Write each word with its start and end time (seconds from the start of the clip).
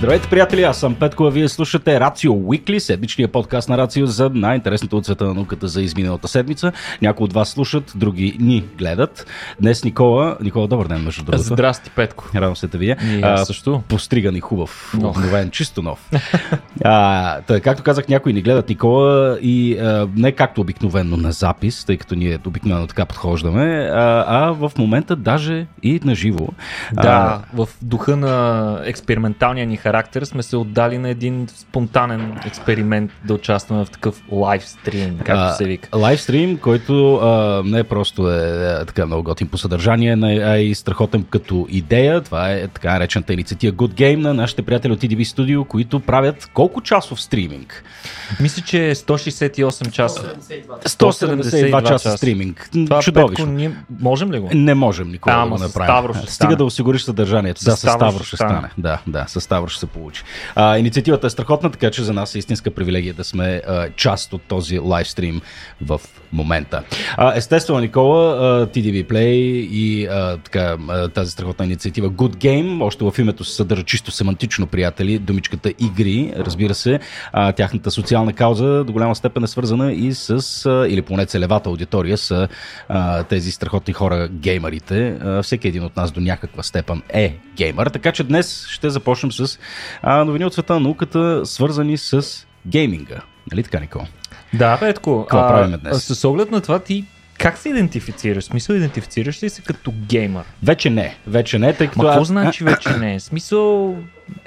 Здравейте, 0.00 0.28
приятели! 0.28 0.62
Аз 0.62 0.80
съм 0.80 0.94
Петко, 0.94 1.24
а 1.24 1.30
вие 1.30 1.48
слушате 1.48 2.00
Рацио 2.00 2.32
Weekly, 2.32 2.78
седмичния 2.78 3.28
подкаст 3.28 3.68
на 3.68 3.78
Рацио 3.78 4.06
за 4.06 4.30
най-интересното 4.34 4.96
от 4.96 5.04
света 5.04 5.24
на 5.24 5.34
науката 5.34 5.68
за 5.68 5.82
изминалата 5.82 6.28
седмица. 6.28 6.72
Някои 7.02 7.24
от 7.24 7.32
вас 7.32 7.48
слушат, 7.48 7.92
други 7.96 8.36
ни 8.40 8.64
гледат. 8.78 9.26
Днес 9.60 9.84
Никола, 9.84 10.36
Никола, 10.40 10.66
добър 10.66 10.88
ден, 10.88 11.02
между 11.04 11.24
другото. 11.24 11.42
Здрасти, 11.42 11.90
Петко. 11.90 12.24
Радвам 12.34 12.56
се 12.56 12.66
да 12.66 12.78
видя. 12.78 12.96
И 13.02 13.20
аз 13.22 13.46
също. 13.46 13.82
Постриган 13.88 14.36
и 14.36 14.40
хубав, 14.40 14.94
Но. 15.00 15.08
обновен, 15.08 15.50
чисто 15.50 15.82
нов. 15.82 16.10
а, 16.84 17.40
тъй, 17.40 17.60
както 17.60 17.82
казах, 17.82 18.08
някои 18.08 18.32
ни 18.32 18.42
гледат 18.42 18.68
Никола 18.68 19.38
и 19.42 19.78
а, 19.78 20.08
не 20.16 20.32
както 20.32 20.60
обикновено 20.60 21.16
на 21.16 21.32
запис, 21.32 21.84
тъй 21.84 21.96
като 21.96 22.14
ние 22.14 22.38
обикновено 22.46 22.86
така 22.86 23.04
подхождаме, 23.04 23.90
а, 23.92 24.24
а 24.28 24.52
в 24.52 24.72
момента 24.78 25.16
даже 25.16 25.66
и 25.82 26.00
на 26.04 26.14
живо. 26.14 26.48
Да, 26.92 27.42
в 27.54 27.68
духа 27.82 28.16
на 28.16 28.80
експерименталния 28.84 29.66
ни 29.66 29.76
характер 29.76 29.89
сме 30.24 30.42
се 30.42 30.56
отдали 30.56 30.98
на 30.98 31.08
един 31.08 31.48
спонтанен 31.48 32.40
експеримент 32.46 33.10
да 33.24 33.34
участваме 33.34 33.84
в 33.84 33.90
такъв 33.90 34.22
лайв 34.32 34.68
стрим, 34.68 35.18
както 35.18 35.42
А, 35.42 35.52
се 35.52 35.64
вика. 35.64 35.98
Лайвстрим, 35.98 36.58
който 36.58 37.14
а, 37.14 37.62
не 37.64 37.84
просто 37.84 38.30
е, 38.30 38.80
е 38.82 38.84
така 38.84 39.06
много 39.06 39.22
готин 39.22 39.48
по 39.48 39.58
съдържание, 39.58 40.16
но 40.16 40.26
а 40.26 40.58
и 40.58 40.74
страхотен 40.74 41.24
като 41.30 41.66
идея. 41.70 42.20
Това 42.20 42.50
е 42.50 42.68
така 42.68 42.92
наречената 42.92 43.32
инициатива 43.32 43.76
Good 43.76 43.94
Game 43.94 44.16
на 44.16 44.34
нашите 44.34 44.62
приятели 44.62 44.92
от 44.92 45.00
TDV 45.00 45.22
Studio, 45.22 45.66
които 45.66 46.00
правят 46.00 46.50
колко 46.54 46.80
часов 46.80 47.22
стриминг? 47.22 47.84
Мисля, 48.40 48.62
че 48.62 48.90
е 48.90 48.94
168 48.94 49.90
часа. 49.90 50.34
172 50.84 51.88
часа 51.88 52.16
стриминг. 52.16 52.68
Това, 52.72 53.00
Чудовищно. 53.00 53.44
Петко, 53.44 53.56
ние 53.56 53.76
можем 54.00 54.32
ли 54.32 54.38
го? 54.38 54.50
Не 54.54 54.74
можем 54.74 55.08
никога 55.10 55.34
да 55.34 55.46
го 55.46 55.58
направим. 55.58 55.86
Ставро 55.86 56.14
ще 56.14 56.20
Стига 56.20 56.32
стане. 56.32 56.56
да 56.56 56.64
осигуриш 56.64 57.02
съдържанието. 57.02 57.64
Да, 57.64 57.70
с 57.70 57.76
Ставро 57.76 58.24
ще 58.24 58.36
стане. 58.36 58.52
стане. 58.52 58.68
Да, 58.78 58.98
да, 59.06 59.24
с 59.28 59.40
Ставро 59.40 59.68
ще 59.68 59.79
се 59.80 59.86
получи. 59.86 60.22
А, 60.54 60.78
инициативата 60.78 61.26
е 61.26 61.30
страхотна, 61.30 61.70
така 61.70 61.90
че 61.90 62.02
за 62.02 62.12
нас 62.12 62.34
е 62.34 62.38
истинска 62.38 62.70
привилегия 62.70 63.14
да 63.14 63.24
сме 63.24 63.62
а, 63.66 63.88
част 63.96 64.32
от 64.32 64.42
този 64.42 64.78
лайвстрим 64.78 65.40
в 65.82 66.00
момента. 66.32 66.82
А, 67.16 67.36
естествено, 67.36 67.80
Никола, 67.80 68.36
а, 68.36 68.66
TDV 68.66 69.06
Play 69.06 69.34
и 69.70 70.06
а, 70.06 70.36
така, 70.36 70.76
а, 70.88 71.08
тази 71.08 71.30
страхотна 71.30 71.64
инициатива 71.64 72.10
Good 72.10 72.36
Game, 72.36 72.84
още 72.84 73.04
в 73.04 73.14
името 73.18 73.44
се 73.44 73.54
съдържа 73.54 73.82
чисто 73.82 74.10
семантично, 74.10 74.66
приятели, 74.66 75.18
думичката 75.18 75.72
игри, 75.78 76.32
разбира 76.36 76.74
се, 76.74 77.00
а, 77.32 77.52
тяхната 77.52 77.90
социална 77.90 78.32
кауза 78.32 78.84
до 78.84 78.92
голяма 78.92 79.16
степен 79.16 79.44
е 79.44 79.46
свързана 79.46 79.92
и 79.92 80.14
с, 80.14 80.30
а, 80.66 80.88
или 80.88 81.02
поне 81.02 81.26
целевата 81.26 81.68
аудитория 81.68 82.18
са 82.18 82.48
а, 82.88 83.22
тези 83.22 83.52
страхотни 83.52 83.92
хора, 83.92 84.28
геймерите. 84.32 85.08
А, 85.08 85.42
всеки 85.42 85.68
един 85.68 85.84
от 85.84 85.96
нас 85.96 86.12
до 86.12 86.20
някаква 86.20 86.62
степен 86.62 87.02
е 87.08 87.36
геймер, 87.56 87.86
така 87.86 88.12
че 88.12 88.24
днес 88.24 88.66
ще 88.66 88.90
започнем 88.90 89.32
с 89.32 89.58
а, 90.02 90.24
новини 90.24 90.44
от 90.44 90.52
света 90.52 90.74
на 90.74 90.80
науката, 90.80 91.46
свързани 91.46 91.96
с 91.98 92.26
гейминга. 92.66 93.20
Нали 93.52 93.62
така, 93.62 93.80
Никол? 93.80 94.02
Да, 94.54 94.78
Петко. 94.78 95.26
Какво 95.30 95.48
правим 95.48 95.78
днес? 95.80 96.04
С 96.04 96.24
оглед 96.24 96.50
на 96.50 96.60
това 96.60 96.78
ти 96.78 97.04
как 97.40 97.58
се 97.58 97.68
идентифицираш? 97.68 98.44
Смисъл, 98.44 98.74
идентифицираш 98.74 99.42
ли 99.42 99.50
се 99.50 99.62
като 99.62 99.92
геймър? 99.92 100.44
Вече 100.62 100.90
не, 100.90 101.16
вече 101.26 101.58
не, 101.58 101.72
тъй 101.72 101.86
като... 101.86 101.98
Ма 101.98 102.08
какво 102.08 102.20
аз- 102.20 102.28
значи 102.28 102.64
вече 102.64 102.90
не? 102.90 103.20
Смисъл, 103.20 103.96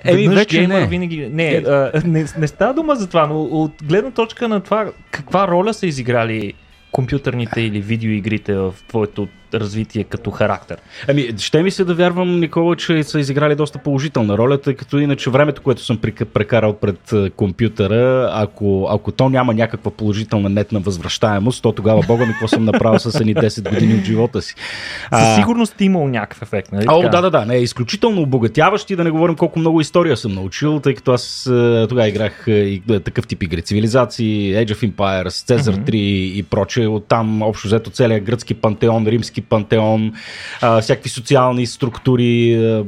Еми, 0.04 0.28
вече 0.28 0.58
геймър 0.58 0.82
не. 0.82 0.88
винаги... 0.88 1.30
Не, 1.32 1.64
а, 1.68 1.92
не, 2.06 2.26
не 2.38 2.48
става 2.48 2.74
дума 2.74 2.96
за 2.96 3.08
това, 3.08 3.28
но 3.28 3.42
от 3.42 3.72
гледна 3.84 4.12
точка 4.12 4.48
на 4.48 4.62
това, 4.62 4.92
каква 5.12 5.48
роля 5.48 5.74
са 5.74 5.88
изиграли 5.88 6.54
компютърните 6.92 7.62
или 7.62 7.82
видеоигрите 7.82 8.56
в 8.56 8.74
твоето 8.88 9.28
развитие 9.60 10.04
като 10.04 10.32
характер? 10.32 10.78
Ами, 11.08 11.30
ще 11.38 11.64
ми 11.64 11.72
се 11.72 11.84
да 11.84 11.94
вярвам, 11.94 12.40
Никола, 12.40 12.76
че 12.76 13.04
са 13.04 13.20
изиграли 13.20 13.56
доста 13.56 13.80
положителна 13.80 14.38
роля, 14.38 14.62
тъй 14.62 14.74
като 14.74 14.98
иначе 14.98 15.30
времето, 15.30 15.62
което 15.62 15.84
съм 15.84 15.98
прекарал 16.34 16.74
пред 16.74 17.14
а, 17.14 17.30
компютъра, 17.30 18.30
ако, 18.34 18.88
ако 18.90 19.12
то 19.12 19.30
няма 19.30 19.54
някаква 19.54 19.92
положителна 19.92 20.50
нетна 20.50 20.80
възвръщаемост, 20.80 21.64
то 21.64 21.72
тогава 21.72 22.04
бога 22.08 22.26
ми 22.26 22.32
какво 22.32 22.48
съм 22.48 22.66
направил 22.66 23.00
с 23.00 23.20
едни 23.20 23.36
10 23.36 23.70
години 23.74 23.94
от 23.94 24.06
живота 24.06 24.42
си. 24.42 24.56
Със 25.14 25.36
сигурност 25.36 25.82
е 25.82 25.84
имал 25.84 26.08
някакъв 26.08 26.42
ефект, 26.42 26.72
нали? 26.72 26.86
О, 26.90 27.10
да, 27.10 27.22
да, 27.22 27.30
да. 27.30 27.46
Не, 27.46 27.56
изключително 27.56 28.22
обогатяващ 28.22 28.90
и 28.90 28.96
да 28.96 29.04
не 29.04 29.12
говорим 29.12 29.36
колко 29.36 29.60
много 29.60 29.82
история 29.82 30.18
съм 30.18 30.34
научил, 30.34 30.80
тъй 30.80 30.94
като 30.94 31.12
аз 31.12 31.44
тогава 31.90 32.08
играх 32.08 32.44
и, 32.48 32.82
такъв 33.04 33.28
тип 33.28 33.44
игри. 33.44 33.62
Цивилизации, 33.62 34.54
Age 34.54 34.72
of 34.72 34.92
Empires, 34.92 35.28
Caesar 35.28 35.90
3 35.90 35.96
и 35.96 36.44
прочее. 36.44 36.88
Оттам 36.88 37.42
общо 37.42 37.68
взето 37.68 37.90
целият 37.90 38.24
гръцки 38.24 38.54
пантеон, 38.54 39.08
римски 39.08 39.42
пантеон, 39.50 40.14
а, 40.62 40.82
всякакви 40.82 41.10
социални 41.10 41.66
структури, 41.66 42.54
а, 42.56 42.86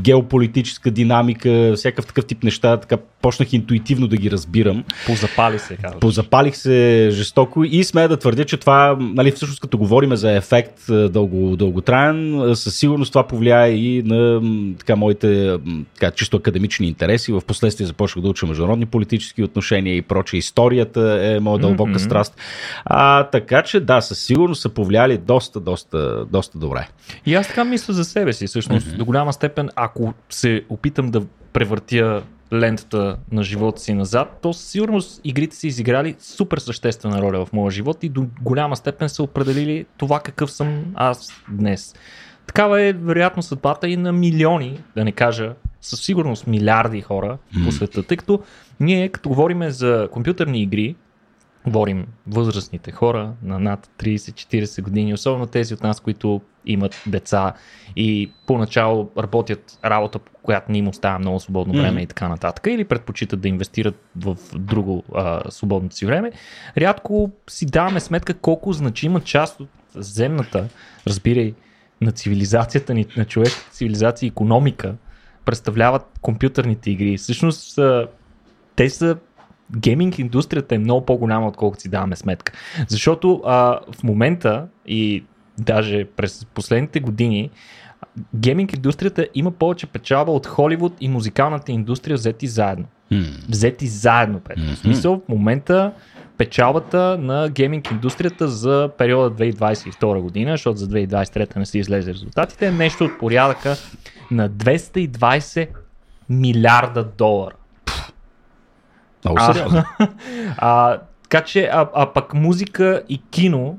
геополитическа 0.00 0.90
динамика, 0.90 1.72
всякакъв 1.76 2.06
такъв 2.06 2.26
тип 2.26 2.42
неща. 2.44 2.76
Така 2.76 2.96
почнах 3.22 3.52
интуитивно 3.52 4.08
да 4.08 4.16
ги 4.16 4.30
разбирам. 4.30 4.84
Позапали 5.06 5.58
се, 5.58 5.76
казваш. 5.76 6.00
Позапалих 6.00 6.56
се 6.56 7.08
жестоко 7.12 7.64
и 7.64 7.84
смея 7.84 8.08
да 8.08 8.16
твърдя, 8.16 8.44
че 8.44 8.56
това, 8.56 8.96
нали, 9.00 9.30
всъщност 9.30 9.60
като 9.60 9.78
говорим 9.78 10.16
за 10.16 10.32
ефект 10.32 10.80
дълго, 10.88 11.56
дълготраен, 11.56 12.50
със 12.54 12.76
сигурност 12.76 13.12
това 13.12 13.26
повлияе 13.26 13.72
и 13.72 14.02
на 14.02 14.40
така, 14.78 14.96
моите 14.96 15.58
така, 15.94 16.10
чисто 16.10 16.36
академични 16.36 16.86
интереси. 16.86 17.32
В 17.32 17.40
последствие 17.46 17.86
започнах 17.86 18.22
да 18.22 18.28
уча 18.28 18.46
международни 18.46 18.86
политически 18.86 19.42
отношения 19.42 19.96
и 19.96 20.02
проче. 20.02 20.36
Историята 20.36 21.18
е 21.22 21.40
моя 21.40 21.58
дълбока 21.58 21.90
Мгм. 21.90 21.98
страст. 21.98 22.36
А, 22.84 23.24
така 23.24 23.62
че 23.62 23.80
да, 23.80 24.00
със 24.00 24.18
сигурност 24.18 24.62
са 24.62 24.68
повлияли 24.68 25.18
доста, 25.18 25.60
доста, 25.70 26.24
доста 26.24 26.58
добре. 26.58 26.88
И 27.26 27.34
аз 27.34 27.48
така 27.48 27.64
мисля 27.64 27.94
за 27.94 28.04
себе 28.04 28.32
си. 28.32 28.46
Всъщност, 28.46 28.86
mm-hmm. 28.86 28.96
до 28.96 29.04
голяма 29.04 29.32
степен, 29.32 29.68
ако 29.76 30.14
се 30.30 30.64
опитам 30.68 31.10
да 31.10 31.22
превъртя 31.52 32.22
лентата 32.52 33.16
на 33.32 33.42
живота 33.42 33.80
си 33.80 33.94
назад, 33.94 34.38
то 34.42 34.52
със 34.52 34.68
сигурност 34.68 35.20
игрите 35.24 35.56
са 35.56 35.66
изиграли 35.66 36.16
супер 36.18 36.58
съществена 36.58 37.22
роля 37.22 37.46
в 37.46 37.52
моя 37.52 37.70
живот 37.70 38.04
и 38.04 38.08
до 38.08 38.26
голяма 38.42 38.76
степен 38.76 39.08
са 39.08 39.22
определили 39.22 39.86
това 39.96 40.20
какъв 40.20 40.50
съм 40.50 40.84
аз 40.94 41.28
днес. 41.48 41.94
Такава 42.46 42.82
е 42.82 42.92
вероятно 42.92 43.42
съдбата 43.42 43.88
и 43.88 43.96
на 43.96 44.12
милиони, 44.12 44.80
да 44.96 45.04
не 45.04 45.12
кажа 45.12 45.54
със 45.80 46.00
сигурност 46.00 46.46
милиарди 46.46 47.00
хора 47.00 47.38
по 47.64 47.72
света, 47.72 48.02
тъй 48.02 48.16
като 48.16 48.40
ние 48.80 49.08
като 49.08 49.28
говорим 49.28 49.70
за 49.70 50.08
компютърни 50.12 50.62
игри, 50.62 50.96
говорим 51.66 52.06
възрастните 52.26 52.90
хора 52.90 53.32
на 53.42 53.58
над 53.58 53.90
30-40 53.98 54.82
години, 54.82 55.14
особено 55.14 55.46
тези 55.46 55.74
от 55.74 55.82
нас, 55.82 56.00
които 56.00 56.40
имат 56.66 57.02
деца 57.06 57.52
и 57.96 58.32
поначало 58.46 59.10
работят 59.18 59.78
работа, 59.84 60.18
по 60.18 60.32
която 60.42 60.72
не 60.72 60.78
им 60.78 60.88
оставя 60.88 61.18
много 61.18 61.40
свободно 61.40 61.74
време 61.74 61.90
Мгм. 61.90 61.98
и 61.98 62.06
така 62.06 62.28
нататък, 62.28 62.66
или 62.66 62.84
предпочитат 62.84 63.40
да 63.40 63.48
инвестират 63.48 64.04
в 64.16 64.36
друго 64.54 65.04
а, 65.14 65.50
свободното 65.50 65.96
си 65.96 66.06
време, 66.06 66.32
рядко 66.78 67.30
си 67.50 67.66
даваме 67.66 68.00
сметка 68.00 68.34
колко 68.34 68.72
значима 68.72 69.20
част 69.20 69.60
от 69.60 69.68
земната, 69.94 70.68
разбирай, 71.06 71.54
на 72.00 72.12
цивилизацията 72.12 72.94
ни, 72.94 73.06
на 73.16 73.24
човешката 73.24 73.70
цивилизация 73.70 74.26
и 74.26 74.28
економика, 74.28 74.94
представляват 75.44 76.02
компютърните 76.20 76.90
игри. 76.90 77.16
Всъщност, 77.16 77.78
те 78.76 78.90
са 78.90 79.16
гейминг 79.76 80.18
индустрията 80.18 80.74
е 80.74 80.78
много 80.78 81.06
по-голяма, 81.06 81.48
отколкото 81.48 81.82
си 81.82 81.88
даваме 81.88 82.16
сметка. 82.16 82.52
Защото 82.88 83.42
а, 83.44 83.80
в 83.92 84.02
момента 84.02 84.66
и 84.86 85.24
даже 85.58 86.04
през 86.04 86.46
последните 86.54 87.00
години 87.00 87.50
гейминг 88.34 88.72
индустрията 88.72 89.26
има 89.34 89.50
повече 89.50 89.86
печалба 89.86 90.32
от 90.32 90.46
Холивуд 90.46 90.92
и 91.00 91.08
музикалната 91.08 91.72
индустрия 91.72 92.16
взети 92.16 92.46
заедно. 92.46 92.84
Хм. 93.08 93.22
Взети 93.48 93.86
заедно, 93.86 94.40
Петро. 94.40 94.62
Мгм. 94.62 94.74
В 94.74 94.78
смисъл, 94.78 95.22
в 95.26 95.28
момента 95.28 95.92
печалбата 96.38 97.18
на 97.20 97.48
гейминг 97.48 97.90
индустрията 97.90 98.48
за 98.48 98.90
периода 98.98 99.44
2022 99.44 100.20
година, 100.20 100.50
защото 100.50 100.76
за 100.76 100.88
2023 100.88 101.56
не 101.56 101.66
са 101.66 101.78
излезе 101.78 102.14
резултатите, 102.14 102.66
е 102.66 102.72
нещо 102.72 103.04
от 103.04 103.18
порядъка 103.18 103.76
на 104.30 104.50
220 104.50 105.68
милиарда 106.28 107.04
долара. 107.18 107.54
Много 109.24 109.38
А, 109.40 109.54
сериозно. 109.54 109.84
а, 110.58 110.98
така 111.22 111.44
че, 111.44 111.70
а, 111.72 111.88
а 111.94 112.12
пък 112.12 112.34
музика 112.34 113.02
и 113.08 113.20
кино 113.30 113.78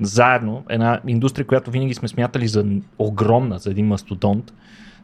заедно, 0.00 0.64
една 0.68 1.00
индустрия, 1.06 1.46
която 1.46 1.70
винаги 1.70 1.94
сме 1.94 2.08
смятали 2.08 2.48
за 2.48 2.66
огромна, 2.98 3.58
за 3.58 3.70
един 3.70 3.86
мастодонт, 3.86 4.52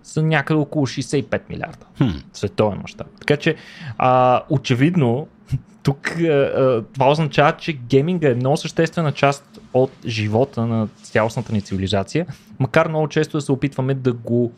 са 0.03 0.23
някъде 0.23 0.61
около 0.61 0.87
65 0.87 1.41
милиарда 1.51 1.87
Хм. 1.99 2.09
световен 2.33 2.79
мащаб. 2.83 3.07
Така 3.21 3.37
че, 3.37 3.57
а, 3.99 4.43
очевидно, 4.51 5.29
тук 5.83 6.11
а, 6.21 6.25
а, 6.25 6.83
това 6.95 7.11
означава, 7.11 7.53
че 7.53 7.73
гейминга 7.73 8.31
е 8.31 8.35
много 8.35 8.57
съществена 8.57 9.13
част 9.13 9.61
от 9.75 9.93
живота 10.07 10.67
на 10.67 10.89
цялостната 11.03 11.53
ни 11.53 11.63
цивилизация, 11.63 12.27
макар 12.59 12.89
много 12.89 13.09
често 13.09 13.37
да 13.37 13.41
се 13.41 13.53
опитваме 13.53 13.95
да 13.95 14.13
го 14.13 14.53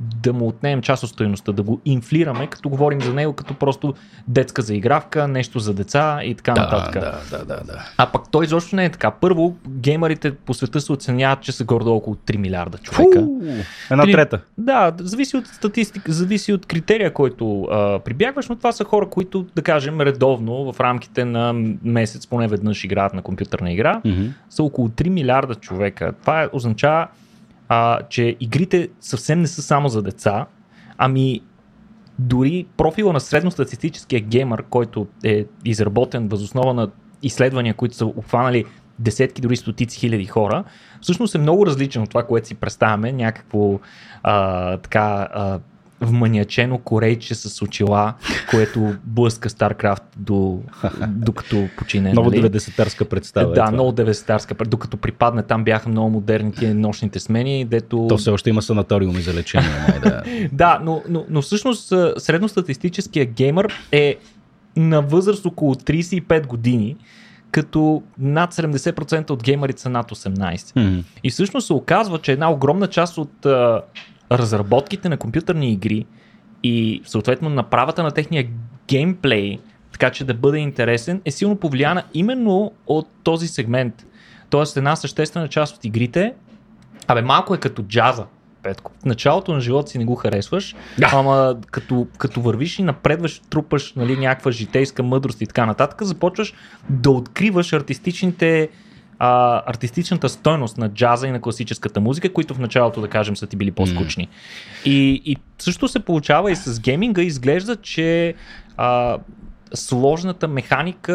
да 0.00 0.32
му 0.32 0.48
отнемем 0.48 0.82
част 0.82 1.02
от 1.02 1.10
стоеността, 1.10 1.52
да 1.52 1.62
го 1.62 1.80
инфлираме, 1.84 2.46
като 2.46 2.68
говорим 2.68 3.00
за 3.00 3.14
него 3.14 3.32
като 3.32 3.54
просто 3.54 3.94
детска 4.28 4.62
заигравка, 4.62 5.28
нещо 5.28 5.58
за 5.58 5.74
деца 5.74 6.20
и 6.24 6.34
така 6.34 6.52
Да, 6.52 6.60
нататък. 6.60 6.94
да, 6.94 7.38
да, 7.38 7.44
да, 7.44 7.64
да. 7.64 7.84
А 7.98 8.06
пък 8.06 8.22
той 8.30 8.44
изобщо 8.44 8.76
не 8.76 8.84
е 8.84 8.90
така. 8.90 9.10
Първо, 9.10 9.56
геймерите 9.68 10.34
по 10.34 10.54
света 10.54 10.80
се 10.80 10.92
оценяват, 10.92 11.40
че 11.40 11.52
са 11.52 11.64
гордо 11.64 11.94
около 11.94 12.16
3 12.16 12.36
милиарда 12.36 12.78
човека. 12.78 13.20
Фу, 13.20 13.40
Една 13.90 14.04
Три- 14.04 14.12
трета. 14.12 14.40
Да, 14.58 14.92
зависи 14.98 15.36
от 15.36 15.46
статистика, 15.46 16.12
зависи 16.12 16.52
от 16.52 16.66
критерия, 16.66 17.12
който 17.12 17.62
а, 17.62 17.98
прибягваш, 17.98 18.48
но 18.48 18.56
това 18.56 18.72
са 18.72 18.84
хора, 18.84 19.08
които, 19.08 19.46
да 19.56 19.62
кажем, 19.62 20.00
редовно 20.00 20.72
в 20.72 20.80
рамките 20.80 21.24
на 21.24 21.52
месец 21.84 22.26
поне 22.26 22.48
веднъж 22.48 22.84
играят 22.84 23.14
на 23.14 23.22
компютърна 23.22 23.72
игра. 23.72 24.00
Мгм. 24.04 24.22
Са 24.50 24.62
около 24.62 24.88
3 24.88 25.08
милиарда 25.08 25.54
човека. 25.54 26.12
Това 26.20 26.42
е- 26.42 26.48
означава, 26.52 27.06
а, 27.74 27.98
че 28.08 28.36
игрите 28.40 28.88
съвсем 29.00 29.40
не 29.40 29.46
са 29.46 29.62
само 29.62 29.88
за 29.88 30.02
деца, 30.02 30.46
ами 30.98 31.40
дори 32.18 32.66
профила 32.76 33.12
на 33.12 33.20
средностатистическия 33.20 34.20
геймър, 34.20 34.62
който 34.62 35.06
е 35.24 35.44
изработен 35.64 36.28
възоснова 36.28 36.74
на 36.74 36.90
изследвания, 37.22 37.74
които 37.74 37.94
са 37.94 38.06
обхванали 38.06 38.64
десетки, 38.98 39.42
дори 39.42 39.56
стотици 39.56 39.98
хиляди 39.98 40.26
хора, 40.26 40.64
всъщност 41.00 41.34
е 41.34 41.38
много 41.38 41.66
различен 41.66 42.02
от 42.02 42.08
това, 42.08 42.22
което 42.22 42.48
си 42.48 42.54
представяме, 42.54 43.12
някакво 43.12 43.80
а, 44.22 44.76
така 44.76 45.28
а, 45.32 45.60
вманячено 46.02 46.78
корейче 46.78 47.34
с 47.34 47.62
очила, 47.62 48.14
което 48.50 48.94
блъска 49.04 49.48
StarCraft 49.48 50.02
до, 50.16 50.60
докато 51.08 51.68
почине. 51.78 52.10
Много 52.10 52.30
нали? 52.30 52.42
90-тарска 52.42 53.04
представа. 53.04 53.52
е 53.52 53.54
Да, 53.54 53.64
това. 53.64 53.70
много 53.70 53.92
90-тарска. 53.92 54.68
Докато 54.68 54.96
припадне, 54.96 55.42
там 55.42 55.64
бяха 55.64 55.88
много 55.88 56.10
модерни 56.10 56.52
тия 56.52 56.74
нощните 56.74 57.20
смени, 57.20 57.64
дето... 57.64 58.06
То 58.08 58.16
все 58.16 58.30
още 58.30 58.50
има 58.50 58.62
санаториуми 58.62 59.22
за 59.22 59.34
лечение. 59.34 59.70
Май, 59.88 60.00
да. 60.00 60.22
Да, 60.52 60.80
но, 60.82 61.02
но, 61.08 61.24
но 61.28 61.42
всъщност 61.42 61.88
средностатистическия 62.18 63.24
геймър 63.24 63.72
е 63.92 64.16
на 64.76 65.02
възраст 65.02 65.46
около 65.46 65.74
35 65.74 66.46
години, 66.46 66.96
като 67.50 68.02
над 68.18 68.54
70% 68.54 69.30
от 69.30 69.42
геймерите 69.42 69.82
са 69.82 69.90
над 69.90 70.10
18. 70.10 70.80
Мгм. 70.80 71.00
И 71.24 71.30
всъщност 71.30 71.66
се 71.66 71.72
оказва, 71.72 72.18
че 72.18 72.32
една 72.32 72.52
огромна 72.52 72.86
част 72.86 73.18
от 73.18 73.46
разработките 74.32 75.08
на 75.08 75.16
компютърни 75.16 75.72
игри 75.72 76.06
и 76.62 77.02
съответно 77.04 77.48
направата 77.48 78.02
на 78.02 78.10
техния 78.10 78.48
геймплей, 78.88 79.58
така 79.92 80.10
че 80.10 80.24
да 80.24 80.34
бъде 80.34 80.58
интересен, 80.58 81.20
е 81.24 81.30
силно 81.30 81.56
повлияна 81.56 82.02
именно 82.14 82.72
от 82.86 83.08
този 83.22 83.48
сегмент. 83.48 84.06
Тоест 84.50 84.76
една 84.76 84.96
съществена 84.96 85.48
част 85.48 85.76
от 85.76 85.84
игрите, 85.84 86.34
абе 87.08 87.22
малко 87.22 87.54
е 87.54 87.58
като 87.58 87.82
джаза. 87.82 88.26
Петко. 88.62 88.92
В 89.02 89.04
началото 89.04 89.52
на 89.52 89.60
живота 89.60 89.90
си 89.90 89.98
не 89.98 90.04
го 90.04 90.14
харесваш, 90.14 90.76
Да. 90.98 91.10
ама 91.12 91.56
като, 91.70 92.06
като 92.18 92.40
вървиш 92.40 92.78
и 92.78 92.82
напредваш, 92.82 93.42
трупаш 93.50 93.92
нали, 93.96 94.16
някаква 94.16 94.50
житейска 94.50 95.02
мъдрост 95.02 95.40
и 95.40 95.46
така 95.46 95.66
нататък, 95.66 96.02
започваш 96.02 96.54
да 96.90 97.10
откриваш 97.10 97.72
артистичните 97.72 98.68
а, 99.24 99.62
артистичната 99.66 100.28
стойност 100.28 100.78
на 100.78 100.88
джаза 100.88 101.26
и 101.26 101.30
на 101.30 101.40
класическата 101.40 102.00
музика, 102.00 102.32
които 102.32 102.54
в 102.54 102.58
началото, 102.58 103.00
да 103.00 103.08
кажем, 103.08 103.36
са 103.36 103.46
ти 103.46 103.56
били 103.56 103.70
по-скучни. 103.70 104.28
И, 104.84 105.22
и 105.24 105.36
също 105.58 105.88
се 105.88 106.00
получава 106.00 106.52
и 106.52 106.56
с 106.56 106.80
гейминга, 106.80 107.22
изглежда, 107.22 107.76
че 107.76 108.34
а, 108.76 109.18
сложната 109.74 110.48
механика 110.48 111.14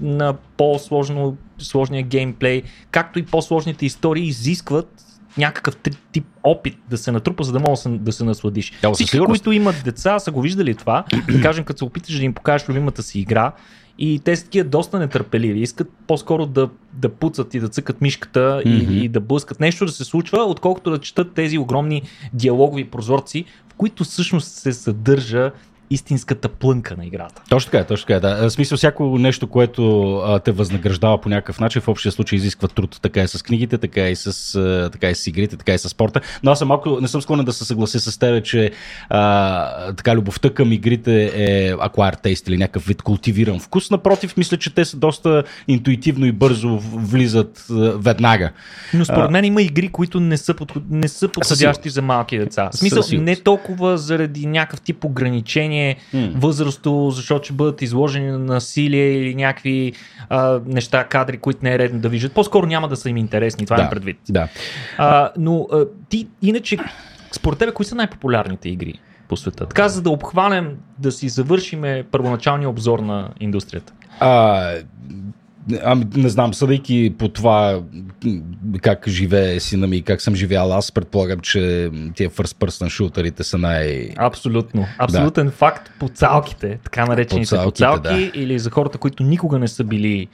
на 0.00 0.34
по-сложно 0.56 1.36
сложния 1.58 2.02
геймплей, 2.02 2.62
както 2.90 3.18
и 3.18 3.24
по-сложните 3.24 3.86
истории 3.86 4.24
изискват 4.24 5.04
някакъв 5.38 5.76
тип 6.12 6.24
опит 6.42 6.76
да 6.90 6.98
се 6.98 7.12
натрупа, 7.12 7.44
за 7.44 7.52
да 7.52 7.60
можеш 7.60 7.84
да 7.88 8.12
се- 8.12 8.24
насладиш. 8.24 8.72
Да, 8.82 8.92
Всички, 8.92 9.18
които 9.18 9.52
имат 9.52 9.82
деца, 9.84 10.18
са 10.18 10.30
го 10.30 10.40
виждали 10.40 10.74
това. 10.74 11.04
да 11.30 11.40
кажем, 11.40 11.64
като 11.64 11.78
се 11.78 11.84
опиташ 11.84 12.18
да 12.18 12.24
им 12.24 12.34
покажеш 12.34 12.68
любимата 12.68 13.02
си 13.02 13.20
игра, 13.20 13.52
и 13.98 14.20
те 14.24 14.36
са 14.36 14.44
такива 14.44 14.68
доста 14.68 14.98
нетърпеливи. 14.98 15.60
Искат 15.60 15.92
по-скоро 16.06 16.46
да, 16.46 16.68
да 16.92 17.08
пуцат 17.08 17.54
и 17.54 17.60
да 17.60 17.68
цъкат 17.68 18.00
мишката 18.00 18.62
и, 18.64 18.82
Мгм. 18.82 18.92
и 18.92 19.08
да 19.08 19.20
блъскат 19.20 19.60
нещо 19.60 19.86
да 19.86 19.92
се 19.92 20.04
случва, 20.04 20.44
отколкото 20.44 20.90
да 20.90 20.98
четат 20.98 21.32
тези 21.34 21.58
огромни 21.58 22.02
диалогови 22.32 22.90
прозорци, 22.90 23.44
в 23.68 23.74
които 23.74 24.04
всъщност 24.04 24.48
се 24.48 24.72
съдържа 24.72 25.52
истинската 25.90 26.48
плънка 26.48 26.96
на 26.96 27.06
играта. 27.06 27.42
Точно 27.48 27.70
така, 27.70 27.82
е, 27.82 27.86
точно 27.86 28.06
така. 28.06 28.16
е, 28.16 28.20
Да. 28.20 28.48
В 28.48 28.50
смисъл, 28.50 28.78
всяко 28.78 29.18
нещо, 29.18 29.46
което 29.46 30.12
а, 30.16 30.38
те 30.38 30.52
възнаграждава 30.52 31.20
по 31.20 31.28
някакъв 31.28 31.60
начин, 31.60 31.82
в 31.82 31.88
общия 31.88 32.12
случай 32.12 32.36
изисква 32.36 32.68
труд. 32.68 32.98
Така 33.02 33.22
е 33.22 33.28
с 33.28 33.42
книгите, 33.42 33.78
така 33.78 34.08
и 34.08 34.16
с, 34.16 34.54
а, 34.54 34.90
така 34.92 35.10
и 35.10 35.14
с 35.14 35.26
игрите, 35.26 35.56
така 35.56 35.74
и 35.74 35.78
с 35.78 35.88
спорта. 35.88 36.20
Но 36.42 36.50
аз 36.50 36.58
съм 36.58 36.68
малко, 36.68 37.00
не 37.00 37.08
съм 37.08 37.22
склонен 37.22 37.44
да 37.44 37.52
се 37.52 37.64
съглася 37.64 38.00
с 38.00 38.18
теб, 38.18 38.44
че 38.44 38.70
а, 39.08 39.92
така 39.92 40.14
любовта 40.14 40.50
към 40.50 40.72
игрите 40.72 41.24
е 41.24 41.74
acquired 41.74 42.24
taste 42.24 42.48
или 42.48 42.58
някакъв 42.58 42.86
вид 42.86 43.02
култивиран 43.02 43.60
вкус. 43.60 43.90
Напротив, 43.90 44.36
мисля, 44.36 44.56
че 44.56 44.74
те 44.74 44.84
са 44.84 44.96
доста 44.96 45.44
интуитивно 45.68 46.26
и 46.26 46.32
бързо 46.32 46.78
влизат 46.78 47.66
а, 47.70 47.74
веднага. 47.74 48.50
Но 48.94 49.04
според 49.04 49.30
мен 49.30 49.44
има 49.44 49.62
игри, 49.62 49.88
които 49.88 50.20
не 50.20 50.36
са, 50.36 50.54
подход... 50.54 50.82
не 50.90 51.08
са 51.08 51.28
подходящи 51.28 51.90
за 51.90 52.02
малки 52.02 52.38
деца. 52.38 52.70
В 52.72 52.76
смисъл, 52.76 53.02
не 53.12 53.36
толкова 53.36 53.98
заради 53.98 54.46
някакъв 54.46 54.80
тип 54.80 55.04
М. 56.14 56.28
възрастово, 56.34 57.10
защото 57.10 57.44
ще 57.44 57.52
бъдат 57.52 57.82
изложени 57.82 58.30
на 58.30 58.38
насилие 58.38 59.12
или 59.12 59.34
някакви 59.34 59.92
а, 60.28 60.60
неща, 60.66 61.04
кадри, 61.04 61.38
които 61.38 61.60
не 61.62 61.74
е 61.74 61.78
редно 61.78 62.00
да 62.00 62.08
виждат. 62.08 62.32
По-скоро 62.32 62.66
няма 62.66 62.88
да 62.88 62.96
са 62.96 63.10
им 63.10 63.16
интересни, 63.16 63.66
това 63.66 63.76
да, 63.76 63.82
имам 63.82 63.90
предвид. 63.90 64.18
Да. 64.28 64.48
А, 64.98 65.30
но 65.38 65.66
а, 65.72 65.84
ти, 66.08 66.28
иначе, 66.42 66.78
според 67.32 67.58
тебе, 67.58 67.72
кои 67.72 67.86
са 67.86 67.94
най-популярните 67.94 68.68
игри 68.68 68.94
по 69.28 69.36
света? 69.36 69.66
Така, 69.66 69.88
за 69.88 70.02
да 70.02 70.10
обхванем, 70.10 70.76
да 70.98 71.12
си 71.12 71.28
завършиме 71.28 72.04
първоначалния 72.10 72.68
обзор 72.68 72.98
на 72.98 73.28
индустрията. 73.40 73.92
А, 74.20 74.72
ами, 75.84 76.06
не 76.16 76.28
знам, 76.28 76.54
съдейки 76.54 77.14
по 77.18 77.28
това 77.28 77.80
как 78.82 79.08
живее 79.08 79.60
сина 79.60 79.86
ми 79.86 79.96
и 79.96 80.02
как 80.02 80.20
съм 80.20 80.34
живял 80.34 80.72
аз, 80.72 80.92
предполагам, 80.92 81.40
че 81.40 81.90
тия 82.14 82.30
first 82.30 82.66
person 82.66 82.88
шутерите 82.88 83.44
са 83.44 83.58
най... 83.58 84.10
Абсолютно. 84.16 84.86
Абсолютен 84.98 85.50
факт 85.50 85.90
по 85.98 86.08
цалките, 86.08 86.78
така 86.84 87.06
наречените 87.06 87.50
Поцалките, 87.50 87.84
поцалки, 87.84 88.30
или 88.34 88.58
за 88.58 88.70
хората, 88.70 88.98
които 88.98 89.22
никога 89.22 89.58
не 89.58 89.68
са 89.68 89.84
били 89.84 90.28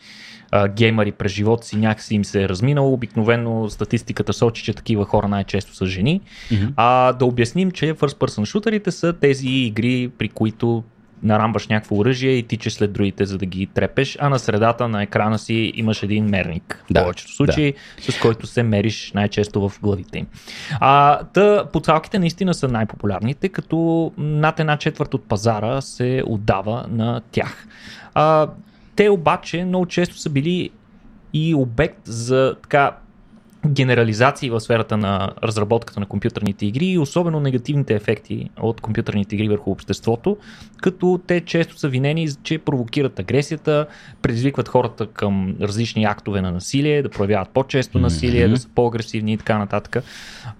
а, 0.50 0.68
геймъри 0.68 1.12
през 1.12 1.32
живота 1.32 1.66
си, 1.66 1.76
някакси 1.76 2.14
им 2.14 2.24
се 2.24 2.42
е 2.42 2.48
разминало. 2.48 2.92
Обикновено 2.92 3.70
статистиката 3.70 4.32
сочи, 4.32 4.64
че 4.64 4.74
такива 4.74 5.04
хора 5.04 5.28
най-често 5.28 5.74
са 5.74 5.86
жени. 5.86 6.20
Мгм. 6.52 6.66
А 6.76 7.12
да 7.12 7.24
обясним, 7.24 7.70
че 7.70 7.94
first 7.94 8.18
person 8.18 8.44
шутерите 8.44 8.90
са 8.90 9.12
тези 9.12 9.48
игри, 9.48 10.10
при 10.18 10.28
които 10.28 10.84
нарамбаш 11.22 11.68
някакво 11.68 11.96
оръжие 11.96 12.30
и 12.30 12.42
тичаш 12.42 12.72
след 12.72 12.92
другите, 12.92 13.24
за 13.24 13.38
да 13.38 13.46
ги 13.46 13.66
трепеш, 13.66 14.18
а 14.20 14.28
на 14.28 14.38
средата 14.38 14.88
на 14.88 15.02
екрана 15.02 15.38
си 15.38 15.72
имаш 15.74 16.02
един 16.02 16.24
мерник. 16.24 16.84
В 16.90 16.92
Да, 16.92 17.02
повечето 17.02 17.32
случаи, 17.32 17.74
с 18.00 18.20
който 18.20 18.46
се 18.46 18.62
мериш 18.62 19.12
най-често 19.14 19.68
в 19.68 19.80
главите 19.82 20.18
им. 20.18 20.26
А, 20.80 21.18
та, 21.24 21.64
поцалките 21.72 22.18
наистина 22.18 22.54
са 22.54 22.68
най-популярните, 22.68 23.48
като 23.48 24.12
над 24.18 24.60
една 24.60 24.76
четвърт 24.76 25.14
от 25.14 25.24
пазара 25.28 25.80
се 25.80 26.22
отдава 26.26 26.86
на 26.90 27.20
тях. 27.30 27.66
А, 28.14 28.48
те 28.96 29.08
обаче 29.08 29.64
много 29.64 29.86
често 29.86 30.18
са 30.18 30.30
били 30.30 30.70
и 31.32 31.54
обект 31.54 32.00
за 32.04 32.56
така 32.62 32.96
генерализации 33.68 34.50
в 34.50 34.60
сферата 34.60 34.96
на 34.96 35.30
разработката 35.42 36.00
на 36.00 36.06
компютърните 36.06 36.66
игри 36.66 36.86
и 36.86 36.98
особено 36.98 37.40
негативните 37.40 37.94
ефекти 37.94 38.50
от 38.60 38.80
компютърните 38.80 39.34
игри 39.34 39.48
върху 39.48 39.70
обществото, 39.70 40.36
като 40.82 41.20
те 41.26 41.40
често 41.40 41.78
са 41.78 41.88
винени, 41.88 42.28
че 42.42 42.58
провокират 42.58 43.18
агресията, 43.18 43.86
предизвикват 44.22 44.68
хората 44.68 45.06
към 45.06 45.56
различни 45.60 46.04
актове 46.04 46.40
на 46.40 46.52
насилие, 46.52 47.02
да 47.02 47.08
проявяват 47.08 47.48
по-често 47.48 47.98
насилие, 47.98 48.44
Мгм. 48.44 48.54
да 48.54 48.60
са 48.60 48.68
по-агресивни 48.74 49.32
и 49.32 49.36
така 49.36 49.58
нататък. 49.58 50.04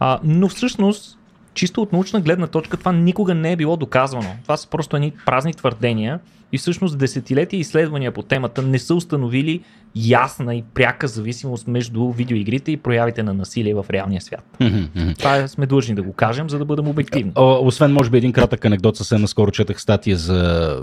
А, 0.00 0.18
но 0.24 0.48
всъщност, 0.48 1.18
чисто 1.54 1.82
от 1.82 1.92
научна 1.92 2.20
гледна 2.20 2.46
точка, 2.46 2.76
това 2.76 2.92
никога 2.92 3.34
не 3.34 3.52
е 3.52 3.56
било 3.56 3.76
доказвано. 3.76 4.28
Това 4.42 4.56
са 4.56 4.68
просто 4.68 4.96
едни 4.96 5.12
празни 5.26 5.54
твърдения 5.54 6.20
и 6.52 6.58
всъщност 6.58 6.98
десетилетия 6.98 7.60
изследвания 7.60 8.12
по 8.12 8.22
темата 8.22 8.62
не 8.62 8.78
са 8.78 8.94
установили 8.94 9.60
ясна 9.96 10.54
и 10.54 10.64
пряка 10.74 11.08
зависимост 11.08 11.68
между 11.68 12.10
видеоигрите 12.10 12.72
и 12.72 12.76
проявите 12.76 13.22
на 13.22 13.34
насилие 13.34 13.74
в 13.74 13.86
реалния 13.90 14.20
свят. 14.20 14.44
Мгм. 14.60 14.82
Това 15.18 15.36
е- 15.36 15.48
сме 15.48 15.66
длъжни 15.66 15.94
да 15.94 16.02
го 16.02 16.12
кажем, 16.12 16.50
за 16.50 16.58
да 16.58 16.64
бъдем 16.64 16.88
обективни. 16.88 17.32
О, 17.34 17.66
Освен, 17.66 17.92
може 17.92 18.10
би, 18.10 18.18
един 18.18 18.32
кратък 18.32 18.64
анекдот, 18.64 18.96
съвсем 18.96 19.20
наскоро 19.20 19.50
четах 19.50 19.80
статия 19.80 20.16
за 20.16 20.80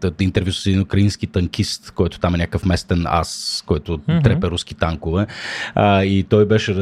т- 0.00 0.12
интервю 0.20 0.52
с 0.52 0.66
един 0.66 0.80
украински 0.80 1.26
танкист, 1.26 1.90
който 1.90 2.18
там 2.18 2.34
е 2.34 2.38
някакъв 2.38 2.64
местен 2.64 3.04
ас, 3.06 3.62
който 3.66 4.00
Мгм. 4.08 4.22
трепе 4.22 4.46
руски 4.46 4.74
танкове. 4.74 5.26
А, 5.74 6.04
и 6.04 6.22
той 6.22 6.46
беше, 6.46 6.74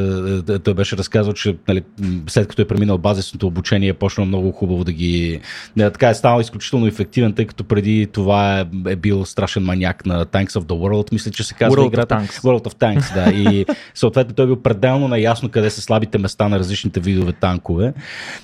той 0.63 0.73
беше 0.73 0.97
разказал, 0.97 1.33
че 1.33 1.55
нали, 1.67 1.81
след 2.27 2.47
като 2.47 2.61
е 2.61 2.67
преминал 2.67 2.97
базисното 2.97 3.47
обучение, 3.47 3.89
е 3.89 3.93
почнал 3.93 4.25
много 4.27 4.51
хубаво 4.51 4.83
да 4.83 4.91
ги... 4.91 5.39
Да, 5.77 5.91
така 5.91 6.09
е 6.09 6.15
станал 6.15 6.41
изключително 6.41 6.87
ефективен, 6.87 7.33
тъй 7.33 7.45
като 7.45 7.63
преди 7.63 8.07
това 8.07 8.59
е, 8.59 8.65
е 8.87 8.95
бил 8.95 9.25
страшен 9.25 9.63
маняк 9.63 10.05
на 10.05 10.25
Tanks 10.25 10.49
of 10.49 10.59
the 10.59 10.73
World, 10.73 11.13
мисля, 11.13 11.31
че 11.31 11.43
се 11.43 11.53
казва 11.63 11.77
World 11.77 11.83
of 11.83 11.87
играта. 11.87 12.15
Tanks. 12.15 12.31
World 12.31 12.63
of 12.63 12.73
Tanks, 12.75 13.13
да. 13.15 13.31
И 13.31 13.65
съответно 13.93 14.35
той 14.35 14.45
е 14.45 14.47
бил 14.47 14.55
пределно 14.55 15.07
наясно 15.07 15.49
къде 15.49 15.69
са 15.69 15.81
слабите 15.81 16.17
места 16.17 16.47
на 16.47 16.59
различните 16.59 16.99
видове 16.99 17.31
танкове. 17.33 17.93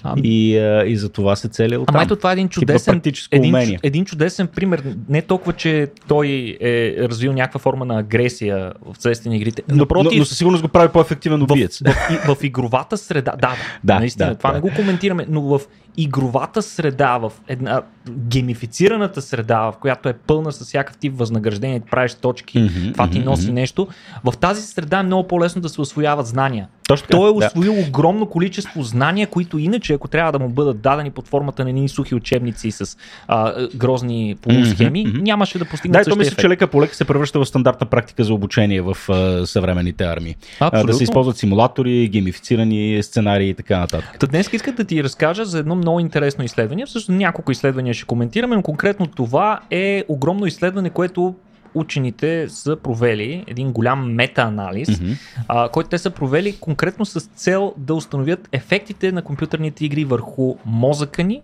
А, 0.03 0.15
И, 0.17 0.57
а, 0.57 0.83
и 0.85 0.97
за 0.97 1.09
това 1.09 1.35
се 1.35 1.47
целил 1.47 1.83
Ама 1.87 2.03
ето 2.03 2.15
това 2.15 2.29
е 2.29 2.33
един 2.33 2.49
чудесен, 2.49 3.01
един, 3.31 3.49
умение. 3.49 3.79
един 3.83 4.05
чудесен 4.05 4.47
пример. 4.47 4.83
Не 5.09 5.21
толкова, 5.21 5.53
че 5.53 5.87
той 6.07 6.27
е 6.61 6.95
развил 6.99 7.33
някаква 7.33 7.59
форма 7.59 7.85
на 7.85 7.99
агресия 7.99 8.73
в 8.83 9.01
следствие 9.01 9.29
на 9.29 9.35
игрите. 9.35 9.63
но, 9.67 9.75
но, 9.75 9.79
Напротив, 9.79 10.19
но 10.19 10.25
със 10.25 10.37
сигурност 10.37 10.61
го 10.63 10.69
прави 10.69 10.89
по-ефективен 10.89 11.39
в, 11.39 11.43
убиец. 11.43 11.79
в, 11.79 11.93
и- 12.11 12.35
в 12.35 12.43
игровата 12.43 12.97
среда, 12.97 13.31
да, 13.31 13.37
да, 13.37 13.55
Да, 13.83 13.99
наистина, 13.99 14.29
да, 14.29 14.35
това 14.35 14.49
да. 14.49 14.55
не 14.55 14.61
го 14.61 14.69
коментираме, 14.75 15.25
но 15.29 15.41
в 15.41 15.61
игровата 16.03 16.61
среда, 16.61 17.17
в 17.17 17.31
една 17.47 17.81
геймифицираната 18.09 19.21
среда, 19.21 19.59
в 19.59 19.73
която 19.81 20.09
е 20.09 20.13
пълна 20.13 20.51
с 20.51 20.65
всякакъв 20.65 20.97
тип 20.97 21.13
възнаграждение, 21.17 21.81
правиш 21.91 22.13
точки, 22.13 22.59
Мгм, 22.59 22.91
това 22.91 23.09
ти 23.09 23.19
мгм, 23.19 23.29
носи 23.29 23.51
нещо, 23.51 23.87
в 24.23 24.37
тази 24.37 24.61
среда 24.61 24.99
е 24.99 25.03
много 25.03 25.27
по-лесно 25.27 25.61
да 25.61 25.69
се 25.69 25.81
освояват 25.81 26.27
знания. 26.27 26.67
Точно 26.89 27.07
така, 27.07 27.17
Той 27.17 27.29
е 27.29 27.33
да. 27.33 27.45
освоил 27.45 27.79
огромно 27.87 28.25
количество 28.25 28.83
знания, 28.83 29.27
които 29.27 29.57
иначе, 29.57 29.93
ако 29.93 30.07
трябва 30.07 30.31
да 30.31 30.39
му 30.39 30.49
бъдат 30.49 30.81
дадени 30.81 31.11
под 31.11 31.27
формата 31.27 31.63
на 31.63 31.69
едни 31.69 31.89
сухи 31.89 32.15
учебници 32.15 32.71
с 32.71 32.97
а, 33.27 33.67
грозни 33.75 34.35
полусхеми, 34.41 35.05
мгм. 35.07 35.23
нямаше 35.23 35.59
да 35.59 35.65
постигне 35.65 35.99
Да, 35.99 36.09
то 36.09 36.15
мисля, 36.15 36.27
ефект. 36.27 36.41
че 36.41 36.49
лека 36.49 36.67
по 36.67 36.81
лека 36.81 36.95
се 36.95 37.05
превръща 37.05 37.39
в 37.39 37.45
стандартна 37.45 37.87
практика 37.87 38.23
за 38.23 38.33
обучение 38.33 38.81
в 38.81 38.97
а, 39.09 39.45
съвременните 39.45 40.03
армии. 40.03 40.35
А, 40.59 40.69
да 40.69 40.77
Абсолютно. 40.77 40.97
се 40.97 41.03
използват 41.03 41.37
симулатори, 41.37 42.07
геймифицирани 42.07 43.03
сценарии 43.03 43.49
и 43.49 43.53
така 43.53 43.79
нататък. 43.79 44.19
Та 44.19 44.27
днес 44.27 44.49
исках 44.53 44.75
да 44.75 44.83
ти 44.83 45.03
разкажа 45.03 45.45
за 45.45 45.59
едно 45.59 45.75
много 45.75 45.99
интересно 45.99 46.43
изследване. 46.43 46.85
Всъщност 46.85 47.19
няколко 47.19 47.51
изследвания 47.51 47.93
ще 47.93 48.05
коментираме, 48.05 48.55
но 48.55 48.61
конкретно 48.61 49.07
това 49.07 49.59
е 49.71 50.03
огромно 50.07 50.45
изследване, 50.45 50.89
което 50.89 51.35
учените 51.73 52.49
са 52.49 52.75
провели, 52.75 53.43
един 53.47 53.71
голям 53.71 54.13
мета-анализ, 54.13 55.01
Мгм. 55.01 55.11
а, 55.47 55.69
който 55.69 55.89
те 55.89 55.97
са 55.97 56.09
провели 56.09 56.57
конкретно 56.59 57.05
с 57.05 57.19
цел 57.19 57.73
да 57.77 57.93
установят 57.93 58.49
ефектите 58.51 59.11
на 59.11 59.21
компютърните 59.21 59.85
игри 59.85 60.05
върху 60.05 60.55
мозъка 60.65 61.23
ни 61.23 61.41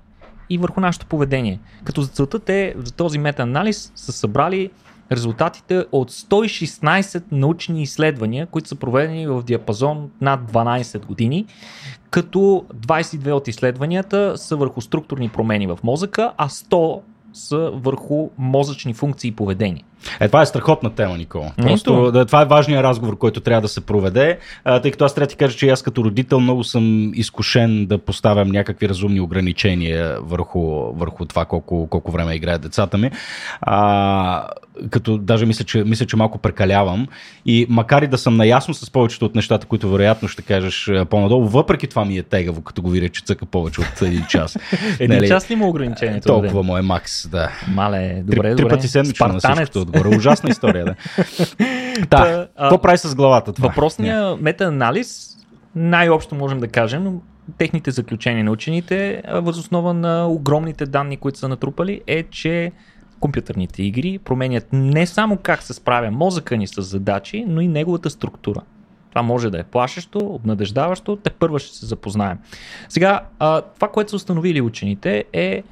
и 0.50 0.58
върху 0.58 0.80
нашето 0.80 1.06
поведение. 1.06 1.60
Като 1.84 2.02
за 2.02 2.08
целта 2.08 2.40
те 2.40 2.74
за 2.78 2.94
този 2.94 3.20
мета-анализ 3.20 3.92
са 3.96 4.12
събрали 4.12 4.70
резултатите 5.12 5.86
от 5.92 6.12
116 6.12 7.24
научни 7.32 7.82
изследвания, 7.84 8.46
които 8.46 8.70
са 8.70 8.76
проведени 8.76 9.28
в 9.28 9.44
диапазон 9.44 10.10
над 10.22 10.52
12 10.52 11.06
години, 11.06 11.46
като 12.10 12.66
22 12.76 13.32
от 13.32 13.48
изследванията 13.48 14.34
са 14.38 14.56
върху 14.56 14.82
структурни 14.82 15.30
промени 15.30 15.68
в 15.68 15.80
мозъка, 15.84 16.34
а 16.38 16.50
100 16.50 17.02
са 17.34 17.72
върху 17.74 18.30
мозъчни 18.38 18.94
функции 18.94 19.28
и 19.28 19.36
поведение. 19.36 19.84
Е, 20.20 20.28
това 20.28 20.42
е 20.42 20.46
страхотна 20.46 20.90
тема, 20.90 21.18
Никола. 21.18 21.52
Просто 21.62 22.12
да, 22.12 22.26
това 22.26 22.42
е 22.42 22.46
важният 22.46 22.84
разговор, 22.84 23.18
който 23.18 23.40
трябва 23.40 23.62
да 23.62 23.68
се 23.68 23.82
проведе, 23.82 24.38
а, 24.64 24.80
тъй 24.80 24.92
като 24.92 25.06
аз 25.06 25.16
трябва 25.16 25.26
да 25.26 25.30
ти 25.30 25.36
кажа, 25.36 25.58
че 25.58 25.70
аз 25.70 25.82
като 25.82 26.04
родител 26.04 26.40
много 26.40 26.64
съм 26.64 27.12
изкушен 27.14 27.86
да 27.86 27.98
поставям 27.98 28.48
някакви 28.48 28.90
разумни 28.90 29.20
ограничения 29.20 30.18
върху, 30.22 30.62
върху 30.94 31.26
това 31.26 31.46
колко, 31.46 31.88
колко 31.88 32.12
време 32.12 32.36
играят 32.36 32.62
децата 32.62 32.98
ми. 32.98 33.12
А, 33.62 34.48
като 34.90 35.18
даже 35.18 35.46
мисля 35.46 35.66
че, 35.66 35.84
мисля, 35.84 36.06
че 36.06 36.18
малко 36.18 36.38
прекалявам. 36.38 37.08
И 37.46 37.66
макар 37.70 38.02
и 38.02 38.08
да 38.08 38.18
съм 38.18 38.38
наясно 38.38 38.74
с 38.74 38.92
повечето 38.92 39.26
от 39.26 39.36
нещата, 39.36 39.68
които 39.68 39.90
вероятно 39.90 40.28
ще 40.28 40.42
кажеш 40.42 40.92
по-надолу, 41.10 41.46
въпреки 41.46 41.88
това 41.88 42.06
ми 42.06 42.18
е 42.18 42.24
тегаво, 42.24 42.62
като 42.62 42.82
го 42.82 42.90
видя, 42.90 43.10
че 43.10 43.22
цъка 43.26 43.46
повече 43.46 43.82
от 43.82 44.02
един 44.02 44.26
час. 44.30 44.58
Един 45.00 45.16
Нали, 45.16 45.28
час 45.28 45.50
ли 45.50 45.54
има 45.54 45.68
ограничението? 45.68 46.28
Толкова 46.28 46.64
му 46.64 46.78
е 46.78 46.82
макс, 46.82 47.28
да. 47.28 47.52
Мале, 47.68 48.22
добре, 48.24 48.42
Три, 48.42 48.50
добре. 48.50 48.56
три 48.56 48.68
пъти 48.68 48.88
седмично 48.88 49.28
на 49.28 49.40
всичкото 49.40 49.86
отгоре. 49.96 50.18
Ужасна 50.18 50.50
история, 50.50 50.86
да. 50.86 50.96
Та, 52.10 52.48
какво 52.60 52.82
прави 52.82 52.98
с 52.98 53.16
главата 53.16 53.54
това? 53.54 53.68
Въпросният 53.68 54.42
мета-анализ, 54.42 55.38
най-общо 55.76 56.36
можем 56.36 56.60
да 56.60 56.68
кажем, 56.68 57.04
но 57.04 57.22
техните 57.58 57.92
заключения 57.92 58.44
на 58.44 58.52
учените, 58.52 59.22
възоснова 59.34 59.94
на 59.94 60.28
огромните 60.28 60.86
данни, 60.86 61.18
които 61.18 61.40
са 61.40 61.48
натрупали, 61.48 62.02
е, 62.08 62.24
че 62.24 62.72
компютърните 63.20 63.84
игри 63.84 64.20
променят 64.20 64.68
не 64.74 65.06
само 65.06 65.38
как 65.38 65.64
се 65.64 65.74
справя 65.74 66.12
мозъка 66.12 66.58
ни 66.58 66.68
с 66.68 66.82
задачи, 66.82 67.46
но 67.48 67.62
и 67.62 67.68
неговата 67.68 68.10
структура. 68.10 68.62
Това 69.10 69.22
може 69.22 69.50
да 69.50 69.60
е 69.60 69.64
плашещо, 69.64 70.20
обнадеждаващо, 70.20 71.16
те 71.16 71.30
първа 71.30 71.60
ще 71.60 71.78
се 71.78 71.86
запознаем. 71.86 72.38
Сега, 72.90 73.22
това, 73.76 73.88
което 73.94 74.10
са 74.10 74.16
установили 74.16 74.62
учените 74.62 75.26
е 75.34 75.64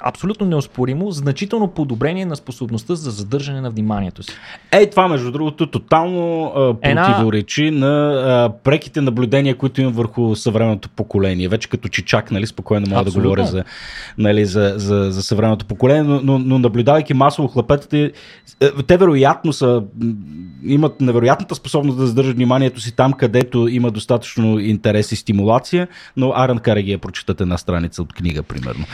абсолютно 0.00 0.46
неоспоримо, 0.46 1.10
значително 1.10 1.68
подобрение 1.68 2.26
на 2.26 2.36
способността 2.36 2.94
за 2.94 3.10
задържане 3.10 3.60
на 3.60 3.70
вниманието 3.70 4.22
си. 4.22 4.32
Ей, 4.72 4.90
това 4.90 5.08
между 5.08 5.30
другото 5.30 5.66
тотално 5.66 6.52
а, 6.56 6.74
Една- 6.82 7.06
противоречи 7.06 7.70
на 7.70 8.12
а, 8.26 8.52
преките 8.64 9.00
наблюдения, 9.00 9.54
които 9.54 9.80
имам 9.80 9.92
върху 9.92 10.36
съвременното 10.36 10.88
поколение. 10.88 11.48
Вече 11.48 11.68
като 11.68 11.88
чичак, 11.88 12.30
нали, 12.30 12.46
спокойно 12.46 12.86
мога 12.88 13.00
Абсолютно. 13.00 13.22
да 13.22 13.28
говоря 13.28 13.46
за, 13.46 13.64
нали, 14.18 14.46
за, 14.46 14.74
за, 14.76 15.10
за 15.10 15.22
съвременното 15.22 15.66
поколение, 15.66 16.02
но, 16.02 16.20
но, 16.22 16.38
но 16.38 16.58
наблюдавайки 16.58 17.14
масово 17.14 17.48
хлапетата, 17.48 17.96
е, 17.98 18.10
те 18.86 18.96
вероятно 18.96 19.52
са, 19.52 19.82
имат 20.64 21.00
невероятната 21.00 21.54
способност 21.54 21.98
да 21.98 22.06
задържат 22.06 22.36
вниманието 22.36 22.80
си 22.80 22.96
там, 22.96 23.12
където 23.12 23.68
има 23.68 23.90
достатъчно 23.90 24.58
интерес 24.58 25.12
и 25.12 25.16
стимулация, 25.16 25.88
но 26.16 26.32
Аран 26.36 26.58
кара 26.58 26.82
ги 26.82 26.92
я 26.92 26.98
прочитат 26.98 27.40
една 27.40 27.58
страница 27.58 28.02
от 28.02 28.12
книга, 28.12 28.42
примерно. 28.42 28.84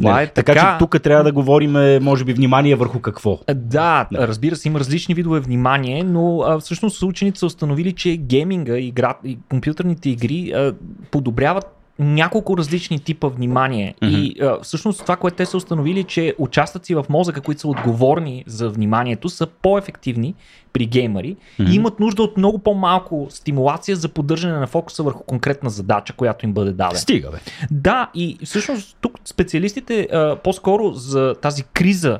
Това 0.00 0.16
Не, 0.16 0.22
е 0.22 0.26
така, 0.26 0.54
така. 0.54 0.72
че 0.72 0.78
тук 0.78 1.02
трябва 1.02 1.24
да 1.24 1.32
говорим, 1.32 2.02
може 2.02 2.24
би, 2.24 2.32
внимание 2.32 2.76
върху 2.76 3.00
какво. 3.00 3.38
Да, 3.54 4.06
разбира 4.14 4.56
се, 4.56 4.68
има 4.68 4.80
различни 4.80 5.14
видове 5.14 5.40
внимание, 5.40 6.04
но 6.04 6.40
а, 6.40 6.58
всъщност 6.60 7.02
учените 7.02 7.38
са 7.38 7.46
установили, 7.46 7.92
че 7.92 8.16
гейминга 8.16 8.78
игра, 8.78 9.14
и 9.24 9.38
компютърните 9.50 10.10
игри 10.10 10.52
а, 10.52 10.74
подобряват 11.10 11.79
няколко 12.00 12.56
различни 12.56 12.98
типа 12.98 13.28
внимание. 13.28 13.94
Мгм. 14.02 14.14
И 14.14 14.36
а, 14.42 14.58
всъщност 14.62 15.00
това, 15.02 15.16
което 15.16 15.36
те 15.36 15.46
са 15.46 15.56
установили, 15.56 16.04
че 16.04 16.34
участъци 16.38 16.94
в 16.94 17.04
мозъка, 17.08 17.40
които 17.40 17.60
са 17.60 17.68
отговорни 17.68 18.44
за 18.46 18.70
вниманието, 18.70 19.28
са 19.28 19.46
по-ефективни 19.46 20.34
при 20.72 20.86
геймери 20.86 21.36
Мгм. 21.58 21.70
и 21.70 21.74
имат 21.74 22.00
нужда 22.00 22.22
от 22.22 22.36
много 22.36 22.58
по-малко 22.58 23.26
стимулация 23.30 23.96
за 23.96 24.08
поддържане 24.08 24.58
на 24.58 24.66
фокуса 24.66 25.02
върху 25.02 25.22
конкретна 25.22 25.70
задача, 25.70 26.12
която 26.12 26.46
им 26.46 26.52
бъде 26.52 26.72
дадена. 26.72 26.98
Стига, 26.98 27.30
бе. 27.30 27.38
Да, 27.70 28.10
и 28.14 28.38
всъщност 28.44 28.96
тук 29.00 29.18
специалистите 29.24 30.08
а, 30.12 30.36
по-скоро 30.36 30.92
за 30.92 31.34
тази 31.42 31.62
криза 31.62 32.18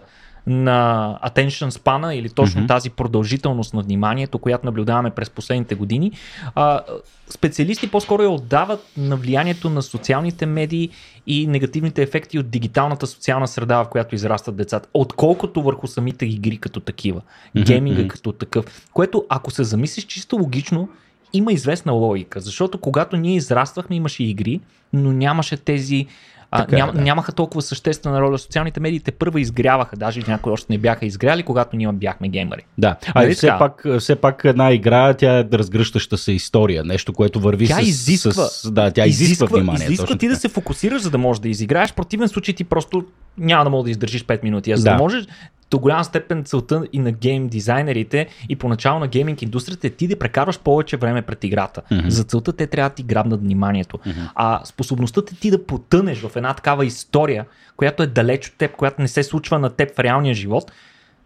на 0.51 1.19
attention 1.27 1.71
span 1.71 2.13
или 2.13 2.29
точно 2.29 2.61
Мгм. 2.61 2.67
тази 2.67 2.91
продължителност 2.91 3.75
на 3.75 3.83
вниманието, 3.83 4.39
която 4.39 4.67
наблюдаваме 4.67 5.11
през 5.11 5.31
последните 5.31 5.75
години, 5.75 6.13
а, 6.55 6.81
специалисти 7.29 7.91
по-скоро 7.91 8.23
я 8.23 8.31
отдават 8.31 8.87
на 8.97 9.17
влиянието 9.17 9.71
на 9.71 9.83
социалните 9.83 10.47
медии 10.47 10.91
и 11.27 11.47
негативните 11.47 12.03
ефекти 12.03 12.39
от 12.39 12.51
дигиталната 12.51 13.07
социална 13.07 13.49
среда, 13.49 13.83
в 13.83 13.89
която 13.89 14.15
израстват 14.15 14.57
децата, 14.57 14.89
отколкото 14.95 15.63
върху 15.63 15.87
самите 15.87 16.27
игри 16.27 16.59
като 16.59 16.81
такива, 16.81 17.21
Мгм, 17.55 17.65
гейминга 17.65 18.09
като 18.09 18.33
такъв, 18.33 18.89
което 18.93 19.25
ако 19.29 19.51
се 19.51 19.65
замислиш 19.65 20.05
чисто 20.05 20.37
логично, 20.37 20.89
има 21.33 21.53
известна 21.53 21.93
логика, 21.93 22.41
защото 22.41 22.79
когато 22.79 23.17
ние 23.17 23.37
израствахме, 23.37 23.97
имаше 23.97 24.25
игри, 24.25 24.61
но 24.93 25.13
нямаше 25.13 25.57
тези. 25.57 26.07
А, 26.53 26.59
Така 26.59 26.77
е, 26.77 26.79
ням, 26.79 26.91
да. 26.91 27.01
Нямаха 27.01 27.33
толкова 27.33 27.63
съществена 27.63 28.21
роля. 28.21 28.39
Социалните 28.39 28.81
медии 28.81 29.01
те 29.01 29.13
първа 29.13 29.41
изгряваха, 29.41 29.97
даже 29.97 30.23
някои 30.29 30.53
още 30.53 30.67
не 30.71 30.79
бяха 30.79 31.07
изгряли, 31.07 31.43
когато 31.43 31.77
ние 31.77 31.89
бяхме 31.89 32.29
геймери. 32.29 32.63
Да, 32.79 32.97
а 33.07 33.23
Нали 33.23 33.35
все 33.35 33.47
така? 33.47 33.59
пак, 33.59 33.87
все 33.99 34.17
пак 34.17 34.43
една 34.45 34.73
игра, 34.73 35.15
тя 35.15 35.39
е 35.39 35.45
разгръщаща 35.53 36.19
се 36.19 36.33
история, 36.33 36.85
нещо, 36.85 37.13
което 37.13 37.41
върви 37.41 37.67
Тя 37.67 37.75
с, 37.75 37.83
изисква- 37.83 38.33
с... 38.45 38.71
Да, 38.73 38.91
тя 38.91 39.07
изисква, 39.07 39.47
внимание. 39.47 39.85
изисква 39.87 40.17
ти 40.17 40.29
да 40.29 40.37
се 40.37 40.49
фокусираш, 40.49 41.03
за 41.03 41.11
да 41.11 41.19
можеш 41.19 41.41
да 41.41 41.49
изиграеш. 41.49 41.91
В 41.91 41.95
противен 41.95 42.29
случай 42.29 42.55
ти 42.55 42.65
просто 42.65 43.05
няма 43.39 43.65
да 43.65 43.71
можеш 43.71 43.85
да 43.85 43.91
издържиш 43.91 44.25
5 44.25 44.43
минути. 44.43 44.73
А 44.73 44.77
за 44.77 44.85
да, 44.85 44.91
Да. 44.91 44.97
можеш 44.99 45.25
до 45.71 45.79
голяма 45.79 46.05
степен 46.05 46.45
целта 46.45 46.85
и 46.93 46.99
на 46.99 47.13
гейм 47.13 47.49
дизайнерите 47.49 48.29
и 48.49 48.57
поначало 48.57 49.01
на 49.01 49.07
гейминг 49.07 49.43
индустрията 49.43 49.87
е 49.87 49.91
ти 49.91 50.09
да 50.09 50.19
прекарваш 50.19 50.59
повече 50.59 50.97
време 50.97 51.23
пред 51.23 51.45
играта. 51.45 51.83
Мгм. 51.91 52.09
За 52.09 52.25
целта 52.25 52.53
те 52.53 52.67
трябва 52.67 52.89
да 52.89 52.95
ти 52.95 53.03
грабнат 53.03 53.41
вниманието. 53.41 53.99
Мгм. 54.07 54.21
А 54.35 54.61
способността 54.65 55.25
ти, 55.25 55.41
ти 55.41 55.51
да 55.51 55.67
потънеш 55.67 56.21
в 56.21 56.37
една 56.37 56.55
такава 56.55 56.87
история, 56.87 57.47
която 57.77 58.03
е 58.03 58.07
далеч 58.07 58.49
от 58.49 58.55
теб, 58.59 58.77
която 58.77 59.03
не 59.03 59.09
се 59.09 59.23
случва 59.23 59.59
на 59.59 59.71
теб 59.71 59.97
в 59.97 59.99
реалния 59.99 60.35
живот, 60.35 60.73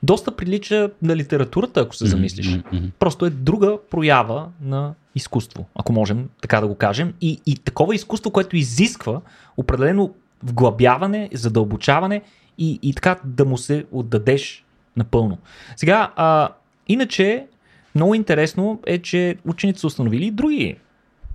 доста 0.03 0.37
прилича 0.37 0.91
на 1.03 1.17
литературата, 1.17 1.81
ако 1.81 1.95
се 1.97 2.07
замислиш. 2.07 2.49
Мгм. 2.73 2.87
Просто 2.99 3.27
е 3.27 3.31
друга 3.31 3.79
проява 3.91 4.49
на 4.61 4.95
изкуство, 5.15 5.67
ако 5.75 5.93
можем 5.93 6.29
така 6.43 6.61
да 6.61 6.67
го 6.67 6.75
кажем. 6.75 7.15
И, 7.21 7.41
и 7.47 7.57
такова 7.57 7.95
изкуство, 7.95 8.31
което 8.31 8.57
изисква 8.57 9.21
определено 9.57 10.15
вглъбяване, 10.43 11.31
задълбочаване 11.33 12.23
и, 12.59 12.79
и 12.83 12.95
така 12.95 13.17
да 13.25 13.45
му 13.45 13.59
се 13.59 13.85
отдадеш 13.93 14.65
напълно. 14.97 15.39
Сега, 15.77 16.13
а, 16.17 16.49
иначе, 16.89 17.47
много 17.95 18.15
интересно 18.15 18.81
е, 18.87 18.99
че 18.99 19.37
учените 19.47 19.81
са 19.81 19.87
установили 19.87 20.27
и 20.27 20.31
други 20.31 20.77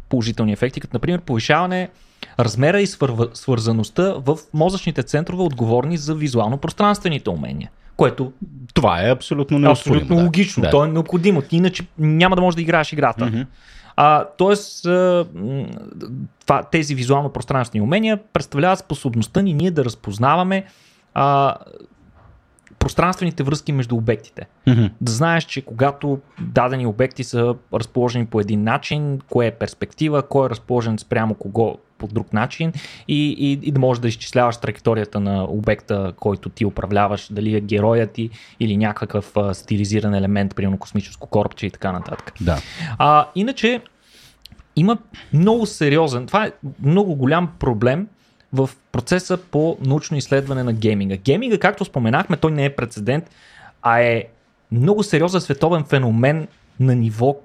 положителни 0.09 0.53
ефекти, 0.53 0.79
като 0.79 0.95
например 0.95 1.21
повишаване 1.21 1.89
размера 2.39 2.81
и 2.81 2.87
свърва, 2.87 3.27
свързаността 3.33 4.13
в 4.17 4.37
мозъчните 4.53 5.03
центрове, 5.03 5.43
отговорни 5.43 5.97
за 5.97 6.15
визуално-пространствените 6.15 7.27
умения. 7.27 7.71
Което 7.97 8.31
Това 8.73 9.07
е 9.07 9.11
абсолютно 9.11 9.57
е 9.57 9.59
неоспоримо. 9.59 9.95
абсолютно 9.95 10.15
да. 10.15 10.23
логично. 10.23 10.61
Да. 10.61 10.69
То 10.69 10.85
е 10.85 10.87
необходимо. 10.87 11.41
Ти 11.41 11.57
иначе 11.57 11.87
няма 11.97 12.35
да 12.35 12.41
можеш 12.41 12.55
да 12.55 12.61
играеш 12.61 12.93
играта. 12.93 13.25
Мгм. 13.25 13.41
А, 13.95 14.25
тоест, 14.37 14.85
а, 14.85 15.25
това, 16.45 16.63
тези 16.63 16.95
визуално-пространствени 16.95 17.81
умения 17.81 18.19
представляват 18.33 18.79
способността 18.79 19.41
ни 19.41 19.53
ние 19.53 19.71
да 19.71 19.85
разпознаваме 19.85 20.65
а, 21.19 21.55
пространствените 22.79 23.43
връзки 23.43 23.71
между 23.71 23.95
обектите. 23.95 24.47
Мгм. 24.67 24.85
Да 25.01 25.11
знаеш, 25.11 25.43
че 25.43 25.61
когато 25.61 26.19
дадени 26.41 26.85
обекти 26.85 27.23
са 27.23 27.55
разположени 27.73 28.25
по 28.25 28.39
един 28.39 28.63
начин, 28.63 29.19
кое 29.29 29.47
е 29.47 29.51
перспектива, 29.51 30.21
кой 30.21 30.45
е 30.45 30.49
разположен 30.49 30.99
спрямо 30.99 31.35
кого 31.35 31.77
по 31.97 32.07
друг 32.07 32.33
начин 32.33 32.73
и, 33.07 33.29
и, 33.31 33.51
и 33.51 33.71
да 33.71 33.79
можеш 33.79 34.01
да 34.01 34.07
изчисляваш 34.07 34.57
траекторията 34.57 35.19
на 35.19 35.43
обекта, 35.43 36.13
който 36.19 36.49
ти 36.49 36.65
управляваш, 36.65 37.27
дали 37.31 37.55
е 37.55 37.61
героят 37.61 38.11
ти 38.11 38.29
или 38.59 38.77
някакъв 38.77 39.37
а, 39.37 39.53
стилизиран 39.53 40.13
елемент, 40.13 40.55
примерно 40.55 40.77
космическо 40.77 41.27
корабче 41.27 41.65
и 41.65 41.71
така 41.71 41.91
нататък. 41.91 42.33
Да. 42.41 42.57
А, 42.97 43.27
иначе 43.35 43.81
има 44.75 44.97
много 45.33 45.65
сериозен, 45.65 46.27
това 46.27 46.45
е 46.45 46.51
много 46.83 47.15
голям 47.15 47.49
проблем 47.59 48.07
в 48.53 48.69
процеса 48.91 49.37
по 49.37 49.77
научно 49.81 50.17
изследване 50.17 50.63
на 50.63 50.73
гейминга. 50.73 51.15
Гейминга, 51.15 51.57
както 51.59 51.85
споменахме, 51.85 52.37
той 52.37 52.51
не 52.51 52.65
е 52.65 52.75
прецедент, 52.75 53.29
а 53.81 53.99
е 53.99 54.23
много 54.71 55.03
сериозен 55.03 55.41
световен 55.41 55.83
феномен 55.83 56.47
на 56.79 56.95
ниво 56.95 57.35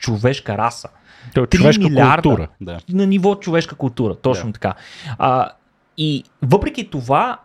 човешка 0.00 0.58
раса. 0.58 0.88
То 1.34 1.44
е 1.44 1.46
човешка 1.46 1.82
милиарда. 1.84 2.22
култура. 2.22 2.48
Да. 2.60 2.80
На 2.88 3.06
ниво 3.06 3.34
човешка 3.34 3.74
култура, 3.74 4.14
точно 4.14 4.46
Да. 4.46 4.52
така. 4.52 4.74
А, 5.18 5.50
и 5.98 6.24
въпреки 6.42 6.90
това, 6.90 7.38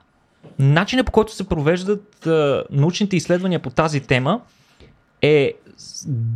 начинът 0.59 1.05
по 1.05 1.11
който 1.11 1.35
се 1.35 1.47
провеждат 1.47 2.27
а, 2.27 2.63
научните 2.71 3.15
изследвания 3.15 3.59
по 3.59 3.69
тази 3.69 3.99
тема 4.01 4.41
е 5.21 5.53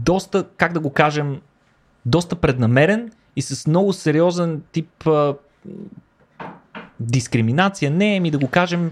доста, 0.04 0.46
как 0.58 0.74
да 0.74 0.80
го 0.80 0.90
кажем, 0.90 1.42
доста 2.06 2.36
преднамерен 2.36 3.12
и 3.36 3.42
с 3.42 3.68
много 3.68 3.94
сериозен 3.94 4.62
тип 4.72 5.08
а, 5.08 5.34
дискриминация, 7.08 7.92
не, 7.92 8.20
ми 8.20 8.32
да 8.32 8.38
го 8.38 8.48
кажем 8.48 8.92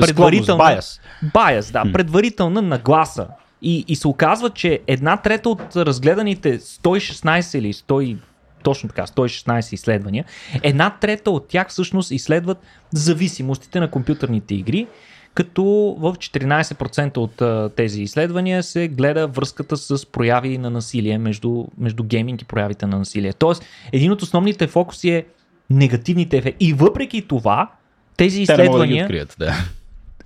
предварително. 0.00 0.58
Байас. 0.58 1.00
Байас, 1.34 1.70
да, 1.70 1.84
предварителна 1.92 2.62
нагласа. 2.62 3.26
И, 3.62 3.84
и 3.88 3.96
се 3.96 4.08
оказва, 4.08 4.50
че 4.50 4.80
една 4.86 5.16
трета 5.16 5.48
от 5.48 5.76
разгледаните 5.76 6.58
116 6.58 7.58
или 7.58 7.72
100, 7.72 8.16
точно 8.62 8.88
така, 8.88 9.06
116 9.06 9.74
изследвания, 9.74 10.24
една 10.62 10.90
трета 10.90 11.30
от 11.30 11.48
тях 11.48 11.68
всъщност 11.68 12.10
изследват 12.10 12.58
зависимостите 12.92 13.80
на 13.80 13.90
компютърните 13.90 14.54
игри, 14.54 14.86
като 15.34 15.64
в 15.98 16.14
14% 16.14 17.16
от 17.16 17.42
а, 17.42 17.70
тези 17.76 18.02
изследвания 18.02 18.62
се 18.62 18.88
гледа 18.88 19.26
връзката 19.26 19.76
с 19.76 20.06
прояви 20.06 20.58
на 20.58 20.70
насилие 20.70 21.18
между, 21.18 21.64
между 21.78 22.04
гейминг 22.04 22.42
и 22.42 22.44
проявите 22.44 22.86
на 22.86 22.98
насилие. 22.98 23.32
Тоест, 23.32 23.64
един 23.92 24.12
от 24.12 24.22
основните 24.22 24.66
фокуси 24.66 25.10
е 25.10 25.24
негативните 25.70 26.36
ефекти. 26.36 26.66
И 26.66 26.72
въпреки 26.72 27.28
това, 27.28 27.70
тези 28.16 28.46
Те 28.46 28.56
не 28.56 28.64
могат 28.64 28.80
да 28.80 28.84
изследвания 28.84 29.04
открият. 29.04 29.36
Да. 29.38 29.54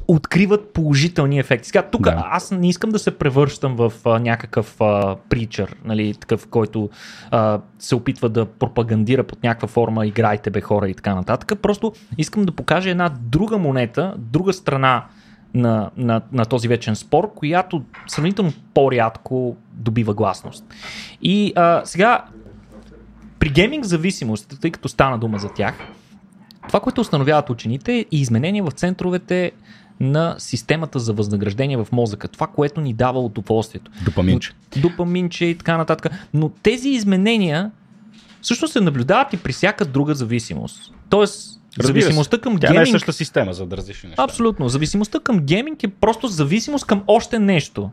откриват 0.09 0.73
положителни 0.73 1.39
ефекти. 1.39 1.69
Сега, 1.69 1.83
тук 1.83 2.03
да. 2.03 2.29
аз 2.31 2.51
не 2.51 2.69
искам 2.69 2.91
да 2.91 2.99
се 2.99 3.19
превръщам 3.19 3.77
в 3.77 3.93
а, 4.05 4.19
някакъв 4.19 4.81
а, 4.81 5.17
причър, 5.29 5.77
нали, 5.85 6.15
такъв, 6.15 6.49
който 6.49 6.91
а, 7.31 7.61
се 7.79 7.95
опитва 7.95 8.29
да 8.29 8.47
пропагандира 8.47 9.25
под 9.25 9.43
някаква 9.43 9.69
форма 9.69 10.07
играйте 10.07 10.51
бе 10.51 10.61
хора 10.61 10.89
и 10.89 10.95
така 10.95 11.15
нататък. 11.15 11.53
Просто 11.63 11.93
искам 12.19 12.45
да 12.45 12.53
покажа 12.53 12.91
една 12.91 13.11
друга 13.21 13.59
монета, 13.59 14.15
друга 14.19 14.53
страна 14.53 15.05
на, 15.55 15.91
на, 15.97 16.21
на 16.33 16.45
този 16.45 16.69
вечен 16.69 16.97
спор, 16.97 17.35
която 17.35 17.83
сравнително 18.07 18.53
по-рядко 18.75 19.57
добива 19.73 20.15
гласност. 20.15 20.65
И 21.23 21.53
а, 21.57 21.83
сега, 21.85 22.25
при 23.39 23.49
гейминг 23.49 23.85
зависимостите, 23.85 24.57
тъй 24.61 24.71
като 24.71 24.89
стана 24.89 25.19
дума 25.19 25.39
за 25.39 25.49
тях, 25.49 25.75
това, 26.69 26.81
което 26.81 27.01
установяват 27.01 27.51
учените 27.51 27.93
е 27.93 28.07
и 28.11 28.21
изменения 28.21 28.65
в 28.65 28.71
центровете 28.71 29.53
на 30.01 30.35
системата 30.39 30.99
за 30.99 31.13
възнаграждение 31.13 31.77
в 31.77 31.89
мозъка. 31.93 32.29
Това, 32.29 32.47
което 32.47 32.81
ни 32.81 32.93
дава 32.93 33.21
удоволствието. 33.21 33.91
Допаминче. 34.05 34.53
Допаминче 34.77 35.45
и 35.45 35.59
така 35.59 35.77
нататък. 35.77 36.13
Но 36.35 36.49
тези 36.49 36.89
изменения 36.89 37.71
всъщност 38.41 38.73
се 38.73 38.81
наблюдават 38.81 39.33
и 39.33 39.37
при 39.37 39.53
всяка 39.53 39.85
друга 39.85 40.15
зависимост. 40.15 40.95
Тоест, 41.11 41.61
Разбира 41.79 42.01
се. 42.01 42.05
зависимостта 42.05 42.39
към 42.39 42.59
Тя 42.59 42.69
не 42.69 42.75
е 42.75 42.77
гейминг... 42.77 42.95
същата 42.95 43.13
система 43.13 43.53
за 43.53 43.67
да 43.67 43.77
различни 43.77 44.09
неща. 44.09 44.23
Абсолютно. 44.23 44.69
Зависимостта 44.69 45.21
към 45.21 45.39
гейминг 45.41 45.83
е 45.83 45.89
просто 45.89 46.27
зависимост 46.27 46.87
към 46.87 47.03
още 47.07 47.39
нещо. 47.39 47.91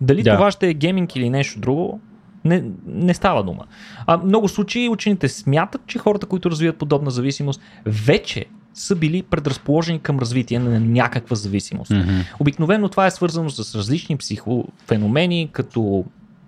Дали 0.00 0.22
Да. 0.22 0.34
това 0.34 0.50
ще 0.50 0.68
е 0.68 0.74
гейминг 0.74 1.16
или 1.16 1.30
нещо 1.30 1.60
друго, 1.60 2.00
не, 2.44 2.64
не 2.86 3.14
става 3.14 3.44
дума. 3.44 3.64
А, 4.06 4.16
много 4.16 4.48
случаи 4.48 4.88
учените 4.88 5.28
смятат, 5.28 5.80
че 5.86 5.98
хората, 5.98 6.26
които 6.26 6.50
развиват 6.50 6.76
подобна 6.76 7.10
зависимост, 7.10 7.60
вече 7.86 8.46
са 8.74 8.96
били 8.96 9.22
предразположени 9.22 9.98
към 9.98 10.18
развитие 10.18 10.58
на 10.58 10.80
някаква 10.80 11.36
зависимост. 11.36 11.90
Мгм. 11.90 12.20
Обикновено 12.40 12.88
това 12.88 13.06
е 13.06 13.10
свързано 13.10 13.50
с 13.50 13.74
различни 13.74 14.16
психофеномени, 14.16 15.48
като 15.52 16.04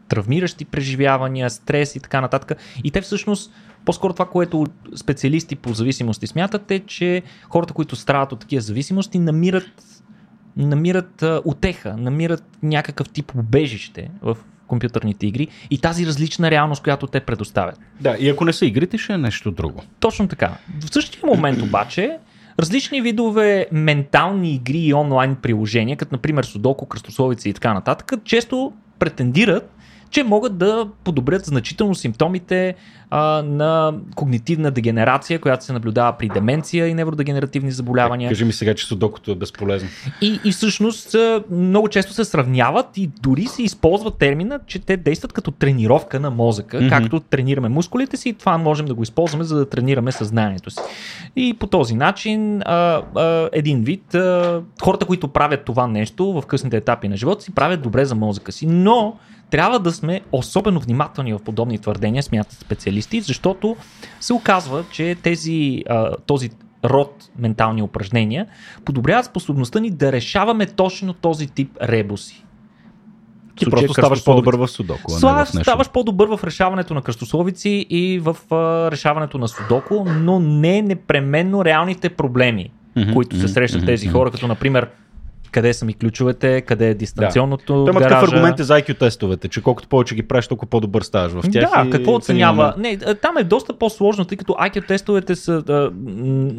травмиращи 0.09 0.65
преживявания, 0.65 1.51
стрес 1.51 1.97
и 1.97 2.01
така 2.01 2.21
нататък. 2.21 2.59
И 2.85 2.91
те 2.91 3.01
всъщност, 3.01 3.53
по-скоро 3.85 4.13
това, 4.13 4.27
което 4.27 4.67
специалисти 4.97 5.57
по 5.57 5.75
зависимости 5.75 6.27
смятат 6.27 6.71
е, 6.71 6.79
че 6.79 7.23
хората, 7.49 7.75
които 7.75 7.97
страдат 7.97 8.33
от 8.33 8.41
такива 8.41 8.63
зависимости, 8.63 9.19
намират, 9.19 10.03
намират 10.57 11.23
а, 11.23 11.43
утеха, 11.45 11.97
намират 11.97 12.45
някакъв 12.63 13.09
тип 13.09 13.33
убежище 13.37 14.11
в 14.23 14.37
компютърните 14.75 15.27
игри 15.27 15.49
и 15.71 15.79
тази 15.79 16.07
различна 16.07 16.51
реалност, 16.51 16.83
която 16.83 17.07
те 17.07 17.21
предоставят. 17.21 17.79
Да, 18.01 18.17
и 18.19 18.29
ако 18.29 18.45
не 18.45 18.53
са 18.53 18.67
игрите, 18.67 18.99
ще 18.99 19.13
е 19.13 19.19
нещо 19.19 19.51
друго. 19.51 19.83
Точно 20.01 20.29
така. 20.29 20.51
В 20.81 20.95
същия 20.95 21.27
момент 21.27 21.63
обаче, 21.69 22.19
различни 22.61 23.03
видове 23.03 23.67
ментални 23.73 24.55
игри 24.55 24.79
и 24.79 24.95
онлайн 24.95 25.37
приложения, 25.37 25.97
като 25.97 26.15
например 26.15 26.45
Судоко, 26.45 26.87
кръстословици 26.87 27.49
и 27.49 27.53
така 27.53 27.75
нататък, 27.75 28.13
често 28.25 28.73
претендират, 28.99 29.71
че 30.11 30.25
могат 30.25 30.59
да 30.59 30.89
подобрят 31.05 31.45
значително 31.45 31.95
симптомите 31.95 32.75
а, 33.11 33.43
на 33.43 33.95
когнитивна 34.15 34.71
дегенерация, 34.71 35.41
която 35.41 35.65
се 35.65 35.73
наблюдава 35.73 36.13
при 36.19 36.29
деменция 36.29 36.87
и 36.87 36.95
невродегенеративни 36.95 37.71
заболявания. 37.71 38.29
Кажи 38.31 38.45
ми 38.45 38.53
сега, 38.53 38.75
че 38.75 38.87
судокото 38.87 39.31
е 39.31 39.35
безполезно. 39.35 39.89
И, 40.21 40.41
и 40.45 40.53
всъщност 40.53 41.17
много 41.51 41.89
често 41.89 42.13
се 42.13 42.25
сравняват 42.25 42.87
и 42.97 43.11
дори 43.23 43.47
се 43.47 43.63
използва 43.63 44.11
термина, 44.11 44.61
че 44.67 44.79
те 44.79 44.97
действат 44.97 45.33
като 45.33 45.51
тренировка 45.51 46.21
на 46.21 46.31
мозъка, 46.31 46.79
mm-hmm. 46.79 46.89
както 46.89 47.21
тренираме 47.21 47.69
мускулите 47.69 48.17
си, 48.17 48.33
това 48.33 48.59
можем 48.59 48.87
да 48.87 48.95
го 48.95 49.03
използваме, 49.03 49.45
за 49.45 49.57
да 49.57 49.69
тренираме 49.69 50.13
съзнанието 50.13 50.71
си. 50.71 50.81
И 51.37 51.55
по 51.55 51.67
този 51.67 51.95
начин 51.95 52.63
а, 52.63 53.03
а, 53.17 53.49
един 53.53 53.83
вид 53.83 54.15
а, 54.15 54.63
хората, 54.83 55.07
които 55.07 55.29
правят 55.29 55.65
това 55.65 55.87
нещо 55.87 56.33
в 56.33 56.47
късните 56.47 56.77
етапи 56.77 57.09
на 57.09 57.17
живота 57.17 57.43
си, 57.43 57.55
правят 57.55 57.83
добре 57.83 58.05
за 58.05 58.15
мозъка 58.15 58.53
си, 58.53 58.67
но 58.67 59.17
трябва 59.55 59.79
да 59.79 59.93
сме 59.93 60.21
особено 60.33 60.81
внимателни 60.81 61.33
в 61.33 61.39
подобни 61.39 61.79
твърдения, 61.79 62.23
смятат 62.23 62.59
специалисти, 62.59 63.21
защото 63.21 63.77
се 64.21 64.33
оказва, 64.33 64.85
че 64.91 65.17
тези, 65.23 65.85
този 66.27 66.51
род 66.85 67.31
ментални 67.39 67.83
упражнения 67.83 68.47
подобряват 68.85 69.25
способността 69.25 69.81
ни 69.81 69.91
да 69.91 70.13
решаваме 70.13 70.67
точно 70.67 71.13
този 71.13 71.47
тип 71.47 71.77
ребуси. 71.83 72.45
Ти 73.57 73.71
просто 73.71 73.93
ставаш 73.93 74.25
по-добър 74.25 74.57
в 74.57 74.69
судоко, 74.69 75.11
Слава, 75.11 75.45
в 75.45 75.55
нещо. 75.55 75.71
ставаш 75.71 75.91
по-добър 75.91 76.29
в 76.29 76.45
решаването 76.45 76.95
на 76.95 77.03
кръстословици 77.03 77.87
и 77.91 78.19
в 78.19 78.37
а, 78.51 78.91
решаването 78.91 79.39
на 79.39 79.49
судоко, 79.49 80.07
но 80.21 80.41
не 80.41 80.83
непременно 80.83 81.65
реалните 81.65 82.09
проблеми, 82.09 82.71
Мгм, 82.97 83.13
които 83.13 83.37
се 83.37 83.49
срещат 83.49 83.81
мгм, 83.81 83.87
тези 83.87 84.09
хора, 84.09 84.31
като 84.31 84.47
например 84.47 84.89
къде 85.55 85.75
са 85.75 85.85
ми 85.85 85.95
ключовете, 85.95 86.61
къде 86.61 86.89
е 86.89 86.95
дистанционното 86.95 87.85
Той 87.85 87.91
има 87.91 88.01
такъв 88.01 88.23
аргумент 88.23 88.61
е 88.61 88.63
за 88.63 88.81
IQ 88.81 88.99
тестовете, 88.99 89.49
че 89.49 89.63
колкото 89.63 89.89
повече 89.89 90.15
ги 90.15 90.23
правиш, 90.23 90.47
толкова 90.47 90.71
по-добър 90.71 91.03
ставаш 91.03 91.33
в 91.33 91.51
тях. 91.53 91.71
Да, 91.75 91.85
и 91.87 91.91
какво 91.91 92.15
оценява? 92.15 92.75
Не, 92.79 92.97
там 92.97 93.37
е 93.37 93.45
доста 93.45 93.73
по-сложно, 93.73 94.25
тъй 94.25 94.39
като 94.39 94.53
IQ 94.53 94.89
тестовете 94.89 95.37
са 95.37 95.63
а, 95.69 95.91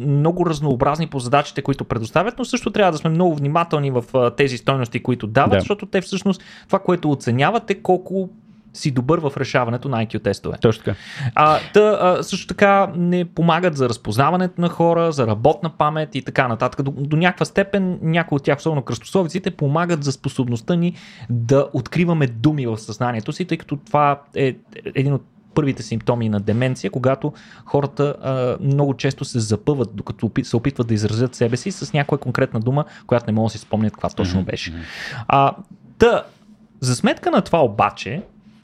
много 0.06 0.46
разнообразни 0.46 1.06
по 1.06 1.18
задачите, 1.18 1.62
които 1.62 1.84
предоставят, 1.84 2.34
но 2.38 2.44
също 2.44 2.70
трябва 2.70 2.92
да 2.92 2.98
сме 2.98 3.10
много 3.10 3.34
внимателни 3.34 3.90
в 3.90 4.04
а, 4.14 4.30
тези 4.30 4.58
стойности, 4.58 5.02
които 5.02 5.26
дават, 5.26 5.50
Да. 5.50 5.60
защото 5.60 5.86
те 5.86 6.00
всъщност 6.00 6.42
това, 6.66 6.78
което 6.78 7.10
оценяват 7.10 7.70
е 7.70 7.74
колко 7.74 8.30
си 8.76 8.90
добър 8.90 9.18
в 9.18 9.32
решаването 9.36 9.88
на 9.88 10.06
IQ 10.06 10.22
тестове. 10.22 10.58
Точно 10.60 10.84
така. 10.84 10.96
А, 11.34 11.58
та, 11.74 11.80
а, 11.80 12.22
също 12.22 12.46
така 12.46 12.92
не 12.96 13.24
помагат 13.24 13.76
за 13.76 13.88
разпознаването 13.88 14.60
на 14.60 14.68
хора, 14.68 15.12
за 15.12 15.26
работна 15.26 15.70
памет 15.70 16.14
и 16.14 16.22
така 16.22 16.48
нататък. 16.48 16.82
До, 16.82 16.90
до 16.90 17.16
някаква 17.16 17.44
степен 17.44 17.98
някои 18.02 18.36
от 18.36 18.42
тях, 18.42 18.58
особено 18.58 18.82
кръстосовиците, 18.82 19.50
помагат 19.50 20.04
за 20.04 20.12
способността 20.12 20.74
ни 20.74 20.94
да 21.30 21.68
откриваме 21.72 22.26
думи 22.26 22.66
в 22.66 22.78
съзнанието 22.78 23.32
си, 23.32 23.44
тъй 23.44 23.58
като 23.58 23.76
това 23.76 24.20
е 24.34 24.56
един 24.94 25.12
от 25.12 25.22
първите 25.56 25.82
симптоми 25.82 26.28
на 26.28 26.40
деменция, 26.40 26.90
когато 26.90 27.32
хората 27.64 28.14
а, 28.22 28.56
много 28.60 28.94
често 28.94 29.24
се 29.24 29.40
запъват, 29.40 29.90
докато 29.94 30.30
се 30.42 30.56
опитват 30.56 30.86
да 30.86 30.94
изразят 30.94 31.34
себе 31.34 31.56
си 31.56 31.72
с 31.72 31.92
някоя 31.92 32.18
конкретна 32.18 32.60
дума, 32.60 32.84
която 33.06 33.26
не 33.26 33.32
могат 33.32 33.46
да 33.46 33.50
си 33.50 33.58
спомнят 33.58 33.92
каква 33.92 34.08
точно 34.08 34.42
беше. 34.44 34.74
А, 35.28 35.52
та, 35.98 36.22
за 36.80 36.96
сметка 36.96 37.30
на 37.30 37.42
това 37.42 37.64
обаче, 37.64 38.22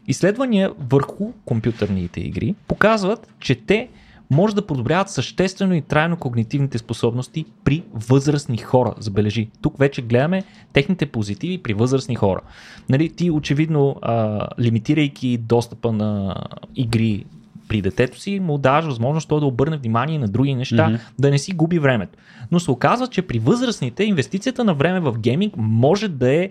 изследвания 0.09 0.73
върху 0.91 1.33
компютърните 1.45 2.21
игри 2.21 2.55
показват, 2.69 3.35
че 3.41 3.55
те 3.55 3.89
може 4.31 4.55
да 4.55 4.67
подобряват 4.67 5.11
съществено 5.11 5.75
и 5.75 5.81
трайно 5.83 6.17
когнитивните 6.17 6.79
способности 6.79 7.45
при 7.65 7.83
възрастни 7.95 8.57
хора. 8.57 8.95
Забележи, 8.99 9.49
тук 9.63 9.79
вече 9.79 10.03
гледаме 10.03 10.45
техните 10.73 11.07
позитиви 11.07 11.59
при 11.59 11.75
възрастни 11.75 12.15
хора. 12.15 12.41
Нали, 12.89 13.09
ти 13.09 13.31
очевидно, 13.31 13.97
а, 14.03 14.47
лимитирайки 14.61 15.39
достъпа 15.39 15.93
на 15.93 16.37
игри 16.77 17.25
при 17.69 17.83
детето 17.83 18.21
си, 18.21 18.41
му 18.41 18.59
даваш 18.59 18.85
възможност 18.85 19.29
той 19.29 19.41
да 19.41 19.47
обърне 19.47 19.77
внимание 19.77 20.19
на 20.19 20.29
други 20.29 20.55
неща, 20.55 20.89
mm-hmm. 20.89 21.01
да 21.19 21.31
не 21.31 21.39
си 21.39 21.53
губи 21.53 21.79
времето. 21.79 22.19
Но 22.51 22.61
се 22.61 22.71
оказва, 22.71 23.07
че 23.09 23.23
при 23.23 23.39
възрастните 23.39 24.05
инвестицията 24.05 24.65
на 24.65 24.75
време 24.75 25.01
в 25.01 25.19
гейминг 25.19 25.55
може 25.57 26.09
да 26.09 26.33
е 26.33 26.51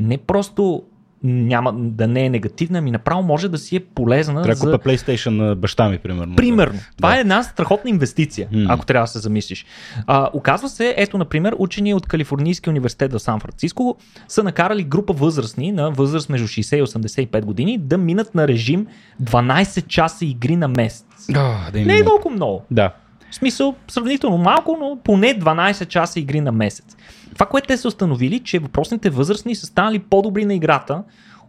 не 0.00 0.18
просто 0.18 0.82
няма 1.26 1.72
да 1.72 2.06
не 2.06 2.26
е 2.26 2.30
негативна, 2.30 2.78
ами 2.78 2.90
направо 2.90 3.22
може 3.22 3.48
да 3.48 3.58
си 3.58 3.76
е 3.76 3.80
полезна. 3.80 4.42
Трябва 4.42 4.54
за... 4.54 4.72
купа 4.72 4.90
PlayStation 4.90 5.30
на 5.30 5.56
баща 5.56 5.88
ми, 5.88 5.98
примерно. 5.98 6.36
Примерно. 6.36 6.78
Това 6.96 7.10
Да. 7.10 7.16
е 7.16 7.20
една 7.20 7.42
страхотна 7.42 7.90
инвестиция, 7.90 8.48
М. 8.52 8.66
ако 8.68 8.86
трябва 8.86 9.04
да 9.04 9.08
се 9.10 9.18
замислиш. 9.18 9.66
А, 10.06 10.30
оказва 10.32 10.68
се, 10.68 10.94
ето, 10.96 11.18
например, 11.18 11.54
учени 11.58 11.94
от 11.94 12.06
Калифорнийския 12.06 12.70
университет 12.70 13.12
в 13.12 13.18
Сан 13.18 13.40
Франциско 13.40 13.96
са 14.28 14.42
накарали 14.42 14.84
група 14.84 15.12
възрастни 15.12 15.72
на 15.72 15.90
възраст 15.90 16.28
между 16.28 16.48
60 16.48 16.76
и 16.76 16.82
85 16.82 17.44
години 17.44 17.78
да 17.78 17.98
минат 17.98 18.34
на 18.34 18.48
режим 18.48 18.86
12 19.22 19.86
часа 19.86 20.24
игри 20.24 20.56
на 20.56 20.68
месец. 20.68 21.06
А, 21.34 21.70
да 21.70 21.80
Не 21.80 21.96
е 21.96 22.04
толкова 22.04 22.34
много. 22.34 22.62
Да. 22.70 22.92
В 23.30 23.34
смисъл, 23.34 23.74
сравнително 23.88 24.38
малко, 24.38 24.76
но 24.80 24.98
поне 25.04 25.38
12 25.38 25.86
часа 25.86 26.20
игри 26.20 26.40
на 26.40 26.52
месец. 26.52 26.96
Това, 27.36 27.46
което 27.46 27.66
те 27.66 27.76
са 27.76 27.88
установили, 27.88 28.40
че 28.40 28.58
въпросните 28.58 29.10
възрастни 29.10 29.54
са 29.54 29.66
станали 29.66 29.98
по-добри 29.98 30.44
на 30.44 30.54
играта 30.54 31.02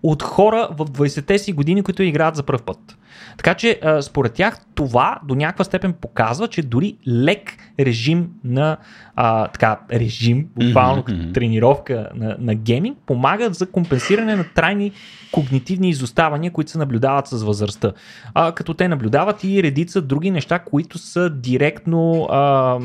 от 0.04 0.24
хора 0.24 0.70
в 0.72 0.86
20-те 0.86 1.40
си 1.40 1.54
години, 1.54 1.84
които 1.84 2.04
играят 2.04 2.36
за 2.36 2.44
първ 2.44 2.60
път. 2.66 2.98
Така 3.38 3.54
че, 3.54 3.80
а, 3.84 4.02
според 4.02 4.34
тях, 4.34 4.60
това 4.76 5.20
до 5.24 5.36
някаква 5.36 5.66
степен 5.66 5.94
показва, 5.94 6.48
че 6.48 6.62
дори 6.62 6.98
лек 7.08 7.58
режим 7.80 8.30
на 8.44 8.78
а, 9.16 9.48
така, 9.48 9.80
режим, 9.92 10.48
буквално 10.56 11.04
мгм. 11.10 11.32
тренировка 11.34 12.10
на, 12.16 12.36
на 12.40 12.56
гейминг, 12.56 12.98
помагат 13.06 13.56
за 13.56 13.72
компенсиране 13.72 14.36
на 14.36 14.46
трайни 14.56 14.92
когнитивни 15.32 15.90
изоставания, 15.90 16.52
които 16.52 16.72
се 16.72 16.78
наблюдават 16.78 17.28
с 17.28 17.44
възрастта. 17.44 17.92
А, 18.34 18.52
като 18.52 18.74
те 18.74 18.88
наблюдават 18.88 19.44
и 19.44 19.64
редица 19.64 20.02
други 20.02 20.32
неща, 20.32 20.60
които 20.60 20.98
са 20.98 21.30
директно 21.30 22.28
а, 22.32 22.80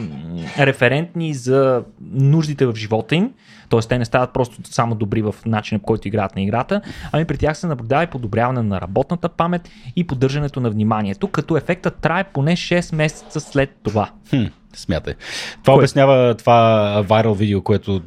референтни 0.59 1.35
за 1.35 1.83
нуждите 2.13 2.67
в 2.67 2.75
живота 2.77 3.15
им. 3.15 3.31
Тоест, 3.73 3.89
те 3.89 3.99
не 3.99 4.05
стават 4.05 4.33
просто 4.33 4.57
само 4.65 4.95
добри 4.95 5.23
в 5.23 5.35
начина, 5.47 5.79
по 5.79 5.87
който 5.87 6.09
играят 6.09 6.37
на 6.37 6.43
играта, 6.43 6.81
ами 7.13 7.25
при 7.25 7.37
тях 7.37 7.57
се 7.59 7.67
наблюдава 7.67 8.05
и 8.05 8.07
подобряване 8.07 8.63
на 8.63 8.81
работната 8.81 9.29
памет 9.29 9.69
и 9.97 10.07
поддържането 10.07 10.61
на 10.61 10.71
вниманието, 10.71 11.29
като 11.29 11.57
ефектът 11.57 11.97
трае 11.97 12.25
поне 12.25 12.57
6 12.57 12.95
месеца 12.95 13.41
след 13.41 13.71
това. 13.83 14.11
Хм, 14.31 14.45
смятай. 14.75 15.15
Това 15.63 15.75
Кое? 15.75 15.83
обяснява 15.83 16.35
това 16.35 17.03
вайрал 17.09 17.35
видео, 17.35 17.63
което 17.63 18.01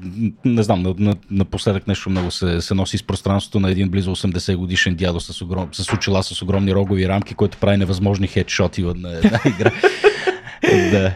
не 0.46 0.64
знам, 0.64 0.82
на, 0.82 0.94
на, 0.98 1.16
напоследък 1.32 1.88
нещо 1.88 2.10
много 2.10 2.32
се, 2.32 2.62
се 2.62 2.74
носи 2.74 2.96
из 2.96 3.04
пространството 3.04 3.60
на 3.60 3.72
един 3.72 3.90
близо 3.90 4.16
80 4.16 4.56
годишен 4.56 4.96
дядо 4.96 5.20
с, 5.20 5.42
огром, 5.42 5.70
с 5.72 5.94
очила 5.94 6.24
с 6.24 6.42
огромни 6.42 6.76
рогови 6.76 7.08
рамки, 7.08 7.34
който 7.34 7.58
прави 7.58 7.78
невъзможни 7.78 8.28
хедшоти 8.28 8.84
на 8.84 9.18
една 9.18 9.40
игра. 9.46 9.72
Да. 10.92 11.14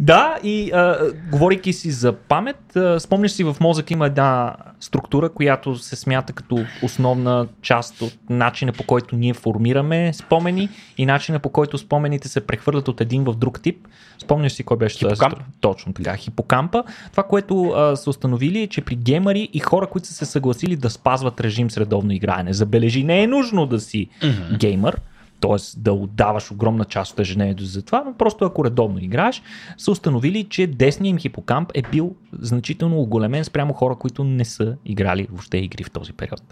Да, 0.00 0.38
и 0.42 0.70
а, 0.70 0.98
говорейки 1.30 1.72
си 1.72 1.90
за 1.90 2.12
памет, 2.12 2.76
а, 2.76 3.00
спомняш 3.00 3.30
си 3.30 3.44
в 3.44 3.56
мозък 3.60 3.90
има 3.90 4.06
една 4.06 4.56
структура, 4.80 5.28
която 5.28 5.76
се 5.76 5.96
смята 5.96 6.32
като 6.32 6.64
основна 6.82 7.46
част 7.62 8.02
от 8.02 8.14
начина 8.30 8.72
по 8.72 8.82
който 8.82 9.16
ние 9.16 9.34
формираме 9.34 10.12
спомени 10.12 10.68
и 10.98 11.06
начина 11.06 11.38
по 11.38 11.48
който 11.48 11.78
спомените 11.78 12.28
се 12.28 12.40
прехвърлят 12.40 12.88
от 12.88 13.00
един 13.00 13.24
в 13.24 13.34
друг 13.34 13.62
тип. 13.62 13.88
Спомняш 14.18 14.52
си 14.52 14.62
кой 14.62 14.76
беше 14.76 14.98
тази 14.98 15.14
Хипокамп. 15.14 15.32
структура? 15.32 15.52
Точно 15.60 15.92
така, 15.92 16.16
хипокампа. 16.16 16.84
Това, 17.10 17.22
което 17.22 17.64
а, 17.64 17.96
са 17.96 18.10
установили 18.10 18.62
е, 18.62 18.66
че 18.66 18.80
при 18.80 18.94
геймари 18.94 19.48
и 19.52 19.58
хора, 19.58 19.86
които 19.86 20.06
са 20.06 20.14
се 20.14 20.24
съгласили 20.24 20.76
да 20.76 20.90
спазват 20.90 21.40
режим 21.40 21.70
с 21.70 21.76
редовно 21.76 22.12
играене. 22.12 22.52
Забележи, 22.52 23.04
не 23.04 23.22
е 23.22 23.26
нужно 23.26 23.66
да 23.66 23.80
си 23.80 24.08
mm-hmm. 24.22 24.58
геймър, 24.58 25.00
т.е. 25.40 25.56
да 25.76 25.92
отдаваш 25.92 26.50
огромна 26.50 26.84
част 26.84 27.12
от 27.12 27.20
ежедневието 27.20 27.64
за 27.64 27.82
това, 27.82 28.02
но 28.06 28.14
просто 28.14 28.44
ако 28.44 28.64
редовно 28.64 28.98
играеш, 28.98 29.42
са 29.78 29.90
установили, 29.90 30.44
че 30.44 30.66
десният 30.66 31.10
им 31.10 31.18
хипокамп 31.18 31.70
е 31.74 31.82
бил 31.82 32.14
значително 32.32 32.98
оголемен 32.98 33.44
спрямо 33.44 33.72
хора, 33.72 33.94
които 33.94 34.24
не 34.24 34.44
са 34.44 34.76
играли 34.84 35.26
въобще 35.30 35.58
игри 35.58 35.84
в 35.84 35.90
този 35.90 36.12
период. 36.12 36.42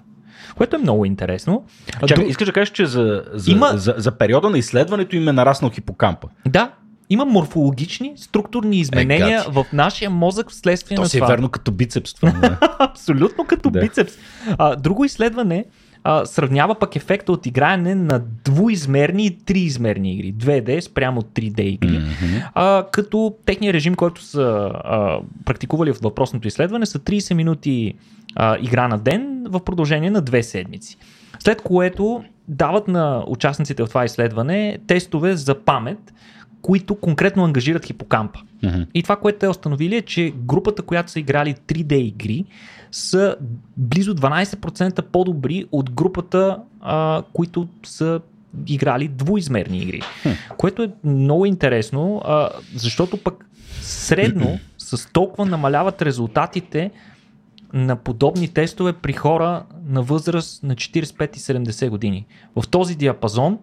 Което 0.57 0.77
е 0.77 0.81
много 0.81 1.05
интересно. 1.05 1.64
Чакай, 2.01 2.16
друг- 2.16 2.31
искаш 2.31 2.46
да 2.46 2.53
кажеш, 2.53 2.70
че 2.70 2.87
за, 2.87 3.24
за, 3.33 3.51
Има- 3.51 3.70
за, 3.74 3.94
за 3.96 4.12
периода 4.12 4.51
на 4.51 4.59
изследването 4.59 5.16
им 5.16 5.29
е 5.29 5.33
нараснал 5.33 5.70
хипокампа. 5.70 6.29
Да, 6.48 6.70
има 7.11 7.24
морфологични, 7.24 8.12
структурни 8.16 8.77
изменения 8.77 9.38
гати. 9.38 9.51
в 9.53 9.66
нашия 9.72 10.11
мозък 10.11 10.51
вследствие 10.51 10.96
То 10.96 11.03
на 11.03 11.09
си 11.09 11.16
е 11.16 11.20
това. 11.20 11.29
верно 11.29 11.48
като 11.48 11.72
бицепс. 11.72 12.14
Това, 12.14 12.29
е? 12.29 12.51
Абсолютно 12.79 13.44
като 13.44 13.70
Да. 13.70 13.81
бицепс. 13.81 14.12
А, 14.48 14.77
друго 14.77 15.05
изследване 15.05 15.64
а, 16.05 16.27
сравнява 16.27 16.75
пък 16.75 16.97
ефекта 16.97 17.33
от 17.33 17.47
играене 17.47 17.95
на 17.95 18.23
двуизмерни 18.45 19.27
и 19.27 19.39
триизмерни 19.39 20.13
игри. 20.13 20.35
2D 20.35 20.81
спрямо 20.81 21.23
3D 21.23 21.61
игри. 21.61 21.99
Мгм. 21.99 22.39
А, 22.55 22.87
като 22.93 23.35
техният 23.47 23.75
режим, 23.75 23.95
който 23.95 24.23
са 24.23 24.71
а, 24.75 25.19
практикували 25.45 25.93
в 25.93 25.99
въпросното 26.03 26.49
изследване, 26.49 26.87
са 26.87 26.99
30 26.99 27.35
минути 27.35 27.95
а, 28.37 28.57
игра 28.61 28.89
на 28.89 28.99
ден 28.99 29.47
в 29.49 29.65
продължение 29.65 30.11
на 30.11 30.21
две 30.21 30.43
седмици. 30.43 30.97
След 31.39 31.63
което 31.63 32.25
дават 32.49 32.89
на 32.89 33.25
участниците 33.27 33.83
в 33.83 33.89
това 33.89 34.05
изследване 34.05 34.79
тестове 34.87 35.37
за 35.37 35.55
памет, 35.55 36.15
които 36.63 36.95
конкретно 36.95 37.45
ангажират 37.45 37.87
хипокампа. 37.87 38.41
Мгм. 38.63 38.83
И 38.95 39.03
това, 39.03 39.17
което 39.17 39.39
те 39.39 39.49
установили 39.49 39.97
е, 39.97 40.03
че 40.03 40.33
групата, 40.37 40.83
която 40.83 41.11
са 41.11 41.21
играли 41.21 41.55
3D 41.55 41.93
игри, 41.93 42.45
са 42.92 43.37
близо 43.77 44.14
12% 44.14 45.03
по-добри 45.03 45.66
от 45.72 45.90
групата, 45.90 46.59
а, 46.81 47.22
които 47.33 47.68
са 47.85 48.20
играли 48.66 49.09
двуизмерни 49.09 49.79
игри. 49.79 50.03
Което 50.57 50.83
е 50.83 50.90
много 51.05 51.46
интересно, 51.46 52.22
а, 52.24 52.51
защото 52.74 53.16
пък 53.16 53.46
средно 53.81 54.59
с 54.79 55.12
толкова 55.12 55.46
намаляват 55.46 56.03
резултатите 56.03 56.90
на 57.72 57.96
подобни 57.96 58.48
тестове 58.48 58.92
при 58.92 59.12
хора 59.12 59.64
на 59.87 60.03
възраст 60.03 60.62
на 60.62 60.74
45 60.74 61.37
и 61.37 61.40
70 61.40 61.88
години. 61.88 62.27
В 62.57 62.68
този 62.68 62.94
диапазон, 62.94 63.59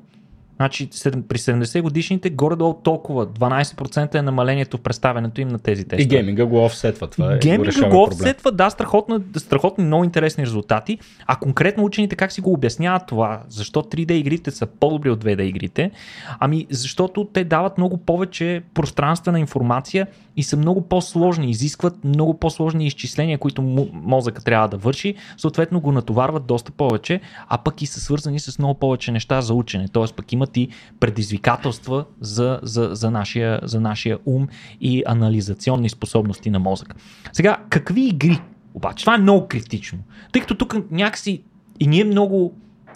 значи 0.56 0.90
при 1.04 1.38
70 1.38 1.82
годишните 1.82 2.30
горе-долу 2.30 2.74
толкова, 2.74 3.28
12% 3.28 4.16
е 4.16 4.22
намалението 4.22 4.78
в 4.78 4.82
представянето 4.82 5.42
им 5.42 5.48
на 5.48 5.60
тези 5.60 5.84
тестове. 5.84 6.04
И 6.04 6.06
гейминга 6.06 6.46
го 6.46 6.66
офсетва. 6.66 7.08
Това 7.08 7.34
е, 7.34 7.38
Гейминга 7.38 7.72
го 7.72 7.90
проблем. 7.90 8.02
офсетва, 8.02 8.52
да, 8.52 8.70
страхотно, 8.70 9.24
страхотни, 9.38 9.84
много 9.84 10.04
интересни 10.04 10.46
резултати. 10.46 11.00
А 11.28 11.36
конкретно 11.36 11.84
учените 11.84 12.16
как 12.16 12.32
си 12.32 12.42
го 12.42 12.54
обясняват 12.54 13.08
това? 13.08 13.42
Защо 13.50 13.82
3D 13.82 14.12
игрите 14.12 14.52
са 14.52 14.66
по-добри 14.66 15.10
от 15.10 15.24
2D 15.24 15.42
игрите? 15.42 15.92
Ами 16.40 16.68
защото 16.70 17.26
те 17.34 17.44
дават 17.44 17.78
много 17.78 17.98
повече 17.98 18.62
пространствена 18.74 19.40
информация 19.40 20.08
и 20.38 20.44
са 20.44 20.58
много 20.58 20.82
по-сложни, 20.82 21.50
изискват 21.50 22.04
много 22.04 22.40
по-сложни 22.40 22.88
изчисления, 22.88 23.38
които 23.38 23.62
мозъка 23.94 24.44
трябва 24.44 24.68
да 24.68 24.78
върши, 24.78 25.16
съответно 25.38 25.80
го 25.80 25.92
натоварват 25.92 26.46
доста 26.46 26.72
повече, 26.72 27.22
а 27.48 27.58
пък 27.58 27.82
и 27.82 27.86
са 27.86 28.00
свързани 28.00 28.40
с 28.40 28.60
много 28.60 28.74
повече 28.80 29.12
неща 29.12 29.42
за 29.42 29.54
учене. 29.54 29.88
Т.е. 29.88 30.04
пък 30.16 30.32
имат 30.46 30.58
и 30.58 30.70
предизвикателства 31.00 32.06
за, 32.22 32.60
за, 32.64 32.90
за, 32.92 33.12
нашия, 33.12 33.60
за 33.64 33.80
нашия 33.80 34.18
ум 34.26 34.48
и 34.82 35.04
анализационни 35.06 35.90
способности 35.90 36.50
на 36.50 36.60
мозък. 36.60 36.96
Сега, 37.34 37.58
какви 37.70 38.08
игри? 38.08 38.42
Обаче, 38.74 39.04
това 39.04 39.16
е 39.16 39.18
много 39.18 39.48
критично. 39.48 40.00
Тъй 40.32 40.42
като 40.42 40.56
тук 40.56 40.76
някакси 40.92 41.44
и 41.80 41.88
ние 41.88 42.04
много 42.04 42.54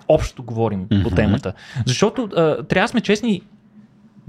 общо 0.07 0.43
говорим 0.43 0.87
по 0.87 0.95
Мгм. 0.95 1.15
темата. 1.15 1.53
Защото 1.85 2.29
а, 2.35 2.63
трябва 2.63 2.85
да 2.85 2.87
сме 2.87 3.01
честни, 3.01 3.41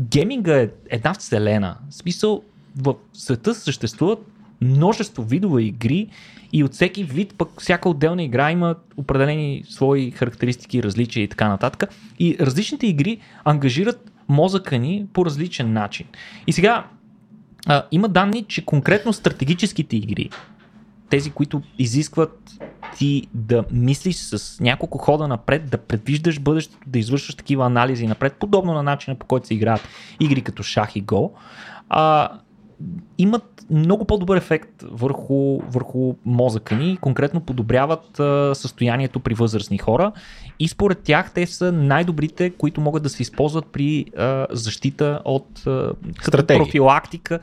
гейминга 0.00 0.61
е 0.61 0.68
една 0.90 1.14
вселена. 1.14 1.76
В 1.90 1.94
смисъл, 1.94 2.42
в 2.76 2.94
света 3.12 3.54
съществуват 3.54 4.18
множество 4.61 5.25
видове 5.25 5.62
игри 5.62 6.09
и 6.53 6.64
от 6.64 6.73
всеки 6.73 7.05
вид 7.05 7.35
пък 7.38 7.49
всяка 7.61 7.88
отделна 7.88 8.23
игра 8.23 8.51
има 8.51 8.75
определени 8.96 9.64
свои 9.68 10.11
характеристики, 10.11 10.83
различия 10.83 11.23
и 11.23 11.29
така 11.29 11.49
нататък. 11.49 11.90
И 12.18 12.37
различните 12.40 12.87
игри 12.87 13.18
ангажират 13.44 14.12
мозъка 14.29 14.79
ни 14.79 15.07
по 15.12 15.27
различен 15.27 15.73
начин. 15.73 16.07
И 16.46 16.53
сега 16.53 16.87
а, 17.66 17.83
има 17.90 18.09
данни, 18.09 18.44
че 18.49 18.64
конкретно 18.64 19.12
стратегическите 19.12 19.96
игри, 19.96 20.31
тези, 21.11 21.31
които 21.31 21.62
изискват 21.79 22.51
ти 22.96 23.27
да 23.35 23.64
мислиш 23.73 24.16
с 24.16 24.61
няколко 24.61 24.99
хода 24.99 25.29
напред, 25.29 25.70
да 25.70 25.79
предвиждаш 25.79 26.40
бъдещето, 26.40 26.79
да 26.87 26.99
извършваш 26.99 27.35
такива 27.35 27.66
анализи 27.66 28.07
напред, 28.07 28.35
подобно 28.35 28.73
на 28.73 28.83
начина 28.83 29.16
по 29.16 29.27
който 29.27 29.46
се 29.46 29.55
играят 29.55 29.88
игри 30.20 30.42
като 30.42 30.62
шах 30.62 30.96
и 30.96 31.01
го, 31.01 31.35
а, 31.88 32.31
имат 33.18 33.60
много 33.70 34.04
по-добър 34.04 34.37
ефект 34.37 34.85
върху, 34.90 35.59
върху 35.59 36.14
мозъка 36.24 36.74
ни, 36.76 36.98
конкретно 37.00 37.40
подобряват 37.40 38.20
а, 38.20 38.54
състоянието 38.54 39.20
при 39.20 39.35
възрастни 39.35 39.78
хора. 39.78 40.12
И 40.59 40.68
според 40.68 40.98
тях 40.98 41.33
те 41.35 41.46
са 41.46 41.72
най-добрите, 41.72 42.50
които 42.50 42.80
могат 42.80 43.02
да 43.02 43.09
се 43.09 43.22
използват 43.22 43.66
при 43.66 44.04
а, 44.16 44.46
защита 44.50 45.22
от 45.24 45.66
а, 45.66 45.92
като 46.24 46.46
профилактика 46.46 47.38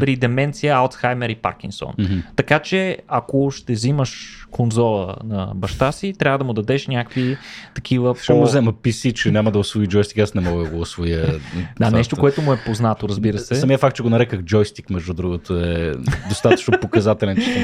при, 0.00 0.16
деменция, 0.16 0.76
Алцхаймер 0.76 1.28
и 1.28 1.34
Паркинсон. 1.34 1.92
Мгм. 1.98 2.18
Така 2.36 2.58
че, 2.58 2.98
ако 3.08 3.50
ще 3.50 3.72
взимаш 3.72 4.40
конзола 4.50 5.16
на 5.24 5.52
баща 5.54 5.92
си, 5.92 6.12
трябва 6.18 6.38
да 6.38 6.44
му 6.44 6.52
дадеш 6.52 6.86
някакви 6.86 7.36
такива 7.74 8.14
Ще 8.22 8.32
по... 8.32 8.38
му 8.38 8.44
взема 8.44 8.72
PC, 8.72 9.12
че 9.12 9.30
няма 9.30 9.50
да 9.50 9.58
освои 9.58 9.86
джойстик, 9.86 10.18
аз 10.18 10.34
не 10.34 10.40
мога 10.40 10.64
да 10.64 10.70
го 10.70 10.80
освоя. 10.80 11.40
Да, 11.78 11.90
нещо, 11.90 12.16
което 12.16 12.42
му 12.42 12.52
е 12.52 12.58
познато, 12.66 13.08
разбира 13.08 13.38
се. 13.38 13.54
Самия 13.54 13.78
факт, 13.78 13.96
че 13.96 14.02
го 14.02 14.10
нареках 14.10 14.42
джойстик, 14.42 14.90
между 14.90 15.14
другото, 15.14 15.56
е 15.56 15.92
достатъчно 16.28 16.78
показателен, 16.80 17.36
че 17.36 17.52
съм 17.52 17.62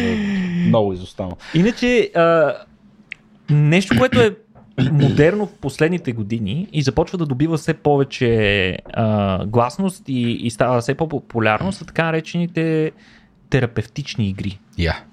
много 0.66 0.92
изостанал. 0.92 1.36
Иначе, 1.54 2.10
а, 2.14 2.54
нещо, 3.50 3.98
което 3.98 4.20
е 4.20 4.36
модерно 4.92 5.46
в 5.46 5.54
последните 5.54 6.12
години 6.12 6.68
и 6.72 6.82
започва 6.82 7.18
да 7.18 7.26
добива 7.26 7.56
все 7.56 7.74
повече 7.74 8.78
а, 8.92 9.46
гласност 9.46 10.08
и, 10.08 10.20
и 10.32 10.50
става 10.50 10.80
все 10.80 10.94
по-популярно 10.94 11.72
са 11.72 11.84
така 11.84 12.04
наречените 12.04 12.92
терапевтични 13.50 14.28
игри. 14.28 14.58
Я. 14.78 15.04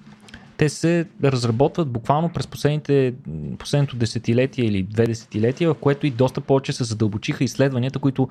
Те 0.58 0.70
се 0.70 1.06
разработват 1.24 1.90
буквално 1.90 2.30
през 2.30 2.48
последните, 2.48 3.14
последното 3.60 3.96
десетилетие 3.96 4.66
или 4.66 4.84
две 4.84 5.06
десетилетия, 5.06 5.74
в 5.74 5.78
което 5.78 6.08
и 6.08 6.12
доста 6.12 6.42
повече 6.42 6.74
се 6.74 6.84
задълбочиха 6.84 7.44
изследванията, 7.44 8.00
които 8.00 8.30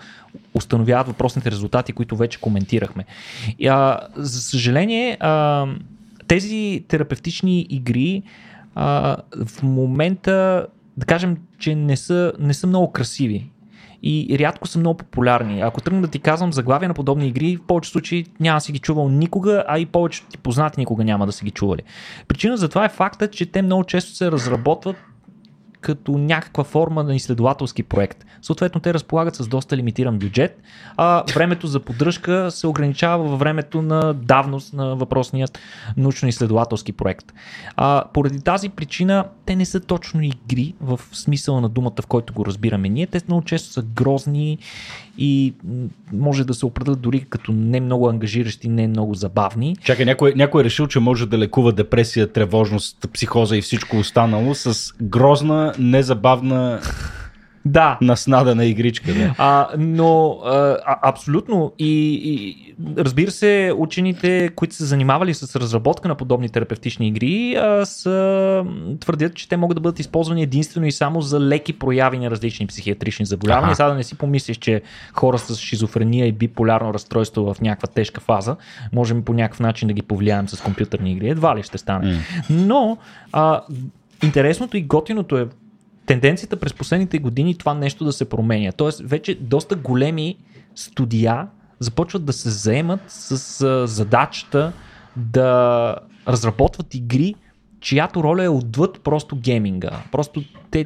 установяват 0.55 1.07
въпросните 1.07 1.51
резултати, 1.51 1.93
които 1.93 2.17
вече 2.17 2.41
коментирахме. 2.41 3.05
И, 3.59 3.67
а, 3.67 4.01
за 4.17 4.41
съжаление, 4.43 5.17
а, 5.21 5.67
тези 6.29 6.85
терапевтични 6.89 7.67
игри 7.71 8.23
а, 8.75 9.17
в 9.47 9.63
момента, 9.63 10.67
да 10.97 11.07
кажем, 11.07 11.37
че 11.59 11.75
не 11.75 11.97
са, 11.97 12.33
не 12.39 12.55
са 12.55 12.67
много 12.67 12.93
красиви 12.93 13.51
и 14.03 14.37
рядко 14.39 14.69
са 14.69 14.79
много 14.79 14.97
популярни. 14.99 15.61
Ако 15.61 15.81
тръгна 15.81 16.03
да 16.03 16.09
ти 16.09 16.19
казвам 16.19 16.53
заглавия 16.53 16.89
на 16.89 16.95
подобни 16.95 17.29
игри, 17.29 17.57
в 17.57 17.67
повечето 17.67 17.93
случаи 17.93 18.27
няма 18.41 18.57
да 18.57 18.61
си 18.61 18.73
ги 18.73 18.79
чувал 18.79 19.09
никога, 19.09 19.65
а 19.69 19.79
и 19.79 19.87
повечето 19.87 20.29
ти 20.29 20.39
познати 20.39 20.81
никога 20.81 21.05
няма 21.05 21.27
да 21.27 21.33
са 21.33 21.45
ги 21.45 21.51
чували. 21.51 21.83
Причина 22.29 22.57
за 22.57 22.69
това 22.69 22.85
е 22.85 22.89
факта, 22.89 23.31
че 23.31 23.47
те 23.47 23.63
много 23.63 23.85
често 23.85 24.13
се 24.13 24.31
разработват 24.31 24.97
като 25.87 26.19
някаква 26.19 26.65
форма 26.65 27.03
на 27.03 27.15
изследователски 27.15 27.83
проект. 27.83 28.25
Съответно, 28.43 28.81
те 28.81 28.95
разполагат 28.95 29.35
с 29.35 29.49
доста 29.49 29.77
лимитиран 29.77 30.19
бюджет, 30.19 30.63
а 30.97 31.25
времето 31.35 31.67
за 31.67 31.81
поддръжка 31.81 32.51
се 32.51 32.67
ограничава 32.67 33.29
във 33.29 33.39
времето 33.39 33.83
на 33.83 34.15
давност 34.15 34.73
на 34.73 34.97
въпросният 34.97 35.59
научно-изследователски 35.97 36.93
проект. 36.93 37.33
А, 37.77 38.05
поради 38.13 38.41
тази 38.41 38.69
причина, 38.69 39.25
те 39.45 39.57
не 39.57 39.65
са 39.65 39.81
точно 39.81 40.23
игри 40.23 40.75
в 40.81 41.01
смисъла 41.13 41.61
на 41.61 41.69
думата, 41.69 42.03
в 42.03 42.07
който 42.07 42.33
го 42.33 42.47
разбираме 42.47 42.89
ние. 42.89 43.07
Те 43.07 43.21
много 43.29 43.45
често 43.45 43.73
са 43.73 43.83
грозни 43.83 44.59
и 45.19 45.55
може 46.13 46.45
да 46.45 46.55
се 46.55 46.67
определят 46.67 47.01
дори 47.01 47.21
като 47.21 47.53
не 47.53 47.81
много 47.81 48.09
ангажиращи, 48.09 48.69
не 48.69 48.89
много 48.89 49.15
забавни. 49.15 49.77
Чакай, 49.83 50.05
някой, 50.05 50.33
някой 50.37 50.63
е 50.63 50.65
решил, 50.65 50.87
че 50.87 51.01
може 51.01 51.27
да 51.27 51.39
лекува 51.39 51.73
депресия, 51.73 52.33
тревожност, 52.33 53.09
психоза 53.13 53.57
и 53.57 53.63
всичко 53.63 53.97
останало 53.97 54.55
с 54.55 54.95
грозна, 55.03 55.73
незабавна, 55.79 56.81
Да, 57.67 57.99
наснадена 58.01 58.65
игричка. 58.65 59.15
Да. 59.15 59.35
А, 59.39 59.69
но 59.79 60.39
а, 60.45 60.77
абсолютно 61.03 61.73
и, 61.79 62.21
и 62.25 62.75
разбира 62.99 63.31
се, 63.31 63.73
учените, 63.77 64.51
които 64.57 64.75
са 64.75 64.85
занимавали 64.85 65.35
с 65.35 65.57
разработка 65.57 66.09
на 66.09 66.15
подобни 66.15 66.49
терапевтични 66.49 67.09
игри, 67.09 67.55
а, 67.55 67.87
са, 67.87 68.65
твърдят, 69.01 69.35
че 69.35 69.49
те 69.49 69.57
могат 69.57 69.77
да 69.77 69.81
бъдат 69.81 69.99
използвани 69.99 70.43
единствено 70.43 70.87
и 70.87 70.93
само 70.93 71.21
за 71.21 71.41
леки 71.41 71.73
прояви 71.73 72.19
на 72.19 72.31
различни 72.31 72.67
психиатрични 72.67 73.27
заболявания. 73.27 73.77
Сега 73.77 73.89
да 73.89 73.95
не 73.95 74.03
си 74.03 74.19
помислиш, 74.19 74.57
че 74.57 74.83
хора 75.13 75.39
с 75.39 75.57
шизофрения 75.57 76.27
и 76.27 76.33
биполярно 76.33 76.95
разстройство 76.95 77.55
в 77.55 77.61
някаква 77.61 77.89
тежка 77.89 78.21
фаза, 78.21 78.57
можем 78.93 79.23
по 79.23 79.35
някакъв 79.35 79.61
начин 79.61 79.89
да 79.89 79.95
ги 79.95 80.03
повлияем 80.03 80.49
с 80.49 80.61
компютърни 80.61 81.13
игри. 81.13 81.29
Едва 81.29 81.57
ли 81.57 81.63
ще 81.63 81.79
стане. 81.79 82.19
Но 82.51 82.99
а, 83.33 83.61
интересното 84.23 84.77
и 84.77 84.83
готиното 84.83 85.37
е 85.37 85.49
тенденцията 86.07 86.57
през 86.57 86.75
последните 86.75 87.19
години 87.19 87.59
това 87.59 87.75
нещо 87.75 88.05
да 88.05 88.13
се 88.13 88.29
променя. 88.29 88.73
Тоест, 88.73 89.01
вече 89.05 89.35
доста 89.41 89.77
големи 89.77 90.37
студия 90.75 91.49
започват 91.81 92.25
да 92.25 92.33
се 92.33 92.51
заемат 92.51 93.01
с 93.09 93.61
а, 93.61 93.87
задачата 93.87 94.73
да 95.17 95.95
разработват 96.29 96.95
игри, 96.95 97.35
чиято 97.81 98.23
роля 98.23 98.45
е 98.45 98.49
отвъд 98.49 99.01
просто 99.05 99.37
гейминга. 99.37 99.91
Просто 100.13 100.43
те 100.71 100.85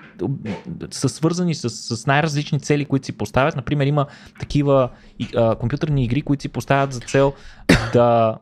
са 0.91 1.09
свързани 1.09 1.55
с, 1.55 1.71
с 1.71 2.07
най-различни 2.07 2.61
цели, 2.61 2.85
които 2.85 3.07
си 3.07 3.13
поставят. 3.13 3.57
Например, 3.57 3.87
има 3.87 4.07
такива 4.41 4.89
а, 5.37 5.55
компютърни 5.55 6.05
игри, 6.05 6.23
които 6.23 6.43
си 6.43 6.49
поставят 6.49 6.93
за 6.93 7.01
цел 7.01 7.33
да 7.93 8.37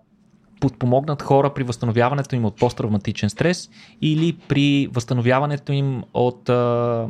подпомогнат 0.61 1.23
хора 1.23 1.55
при 1.55 1.63
възстановяването 1.63 2.37
им 2.37 2.45
от 2.45 2.57
посттравматичен 2.57 3.31
стрес 3.31 3.71
или 4.03 4.37
при 4.49 4.89
възстановяването 4.93 5.73
им 5.73 6.03
от 6.15 6.49
а, 6.49 7.07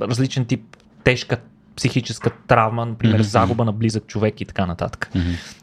различен 0.00 0.44
тип 0.44 0.76
тежка 1.04 1.36
психическа 1.76 2.30
травма, 2.46 2.86
например 2.86 3.14
Мгм. 3.14 3.22
загуба 3.22 3.64
на 3.64 3.72
близък 3.72 4.06
човек 4.06 4.40
и 4.40 4.44
така 4.44 4.66
нататък. 4.66 5.10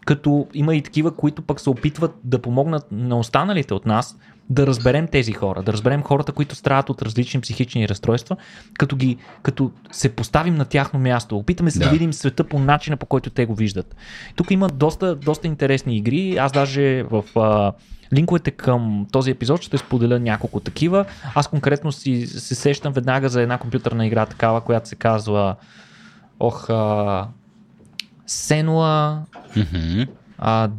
Като 0.06 0.48
има 0.54 0.76
и 0.76 0.82
такива, 0.82 1.16
които 1.16 1.42
пък 1.42 1.60
се 1.60 1.70
опитват 1.70 2.16
да 2.24 2.42
помогнат 2.42 2.88
на 2.92 3.20
останалите 3.20 3.74
от 3.74 3.86
нас 3.86 4.18
да 4.52 4.68
разберем 4.68 5.08
тези 5.08 5.32
хора, 5.32 5.64
да 5.64 5.74
разберем 5.74 6.04
хората, 6.04 6.32
които 6.32 6.56
страдат 6.56 6.90
от 6.90 7.02
различни 7.02 7.42
психични 7.42 7.90
разстройства, 7.90 8.36
като, 8.78 8.96
ги, 8.96 9.18
като 9.44 9.72
се 9.92 10.10
поставим 10.10 10.56
на 10.56 10.66
тяхно 10.66 11.00
място. 11.00 11.38
Опитаме 11.38 11.72
се 11.72 11.80
да. 11.80 11.86
Да. 11.86 11.92
видим 11.92 12.14
света 12.14 12.44
по 12.44 12.60
начина, 12.60 12.98
по 12.98 13.06
който 13.06 13.30
те 13.30 13.46
го 13.46 13.56
виждат. 13.56 13.96
Тук 14.36 14.52
има 14.52 14.68
доста, 14.70 15.16
доста 15.16 15.48
интересни 15.48 15.98
игри. 15.98 16.38
Аз 16.38 16.52
даже 16.52 17.04
в 17.04 17.24
а, 17.36 17.74
линковете 18.14 18.52
към 18.52 19.08
този 19.12 19.32
епизод 19.32 19.62
ще 19.62 19.78
споделя 19.78 20.20
няколко 20.20 20.60
такива. 20.60 21.06
Аз 21.36 21.48
конкретно 21.48 21.92
си 21.92 22.28
се 22.28 22.56
сещам 22.56 22.94
веднага 22.94 23.30
за 23.30 23.42
една 23.42 23.58
компютърна 23.58 24.08
игра 24.08 24.26
такава, 24.26 24.62
която 24.62 24.90
се 24.90 24.96
казва 24.96 25.56
Ох, 26.40 26.70
а, 26.70 27.28
Senua, 28.28 29.18
Мгм. 29.56 30.02
а, 30.38 30.70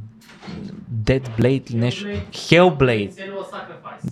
Dead 0.92 1.28
Blade 1.40 1.70
или 1.70 1.78
нещо. 1.78 2.06
Hellblade. 2.32 3.10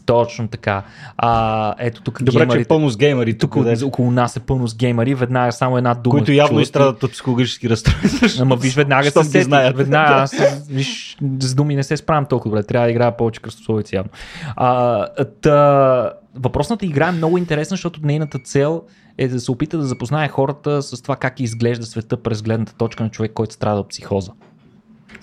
Точно 0.06 0.48
така. 0.48 0.82
А, 1.16 1.74
ето 1.78 2.02
тук 2.02 2.22
Добре, 2.22 2.48
че 2.48 2.58
е 2.58 2.64
пълно 2.64 2.90
с 2.90 2.96
геймери 2.96 3.38
тук, 3.38 3.52
където- 3.52 3.86
около 3.86 4.10
нас 4.10 4.36
е 4.36 4.40
пълно 4.40 4.68
с 4.68 4.76
геймери, 4.76 5.14
веднага 5.14 5.52
само 5.52 5.78
една 5.78 5.94
дума. 5.94 6.12
които 6.12 6.32
явно 6.32 6.60
изстрадат 6.60 7.02
от 7.02 7.12
психологически 7.12 7.70
разстройства. 7.70 8.28
Ама 8.42 8.56
виж, 8.56 8.74
веднага 8.74 9.10
се 9.10 9.20
ги 9.20 9.24
сетих, 9.24 9.42
знаят. 9.42 9.76
Веднага, 9.76 10.14
аз, 10.14 10.34
виж, 10.70 11.16
с 11.40 11.54
думи 11.54 11.74
не 11.76 11.82
се 11.82 11.96
справям 11.96 12.26
толкова 12.26 12.50
добре. 12.50 12.66
Трябва 12.66 12.86
да 12.86 12.90
играя 12.90 13.16
повече 13.16 13.40
кръстословици 13.40 13.94
явно. 13.94 14.10
А, 14.56 15.06
та, 15.40 16.12
въпросната 16.34 16.86
игра 16.86 17.08
е 17.08 17.12
много 17.12 17.38
интересна, 17.38 17.74
защото 17.74 18.00
нейната 18.02 18.38
цел 18.38 18.82
е 19.18 19.28
да 19.28 19.40
се 19.40 19.50
опита 19.50 19.78
да 19.78 19.84
запознае 19.86 20.28
хората 20.28 20.82
с 20.82 21.02
това 21.02 21.16
как 21.16 21.40
изглежда 21.40 21.86
света 21.86 22.16
през 22.16 22.42
гледната 22.42 22.74
точка 22.74 23.02
на 23.02 23.10
човек, 23.10 23.32
който 23.32 23.54
страда 23.54 23.80
от 23.80 23.88
психоза. 23.88 24.32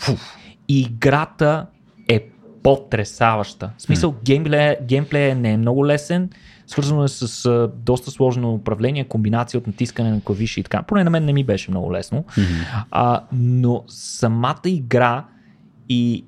И 0.09 0.46
играта 0.67 1.65
е 2.07 2.29
потресаваща. 2.63 3.71
В 3.77 3.81
смисъл, 3.81 4.15
геймплея, 4.25 4.77
геймплея 4.83 5.35
не 5.35 5.51
е 5.51 5.57
много 5.57 5.87
лесен, 5.87 6.29
свързано 6.67 7.03
е 7.03 7.07
с 7.07 7.45
а, 7.45 7.71
доста 7.75 8.11
сложно 8.11 8.53
управление, 8.53 9.03
комбинация 9.03 9.57
от 9.57 9.67
натискане 9.67 10.11
на 10.11 10.21
клавиши 10.21 10.59
и 10.59 10.63
така. 10.63 10.83
Поне 10.83 11.03
на 11.03 11.09
мен 11.09 11.25
не 11.25 11.33
ми 11.33 11.43
беше 11.43 11.71
много 11.71 11.93
лесно. 11.93 12.25
А, 12.91 13.23
но 13.31 13.83
самата 13.87 14.61
игра 14.65 15.25
и 15.89 16.25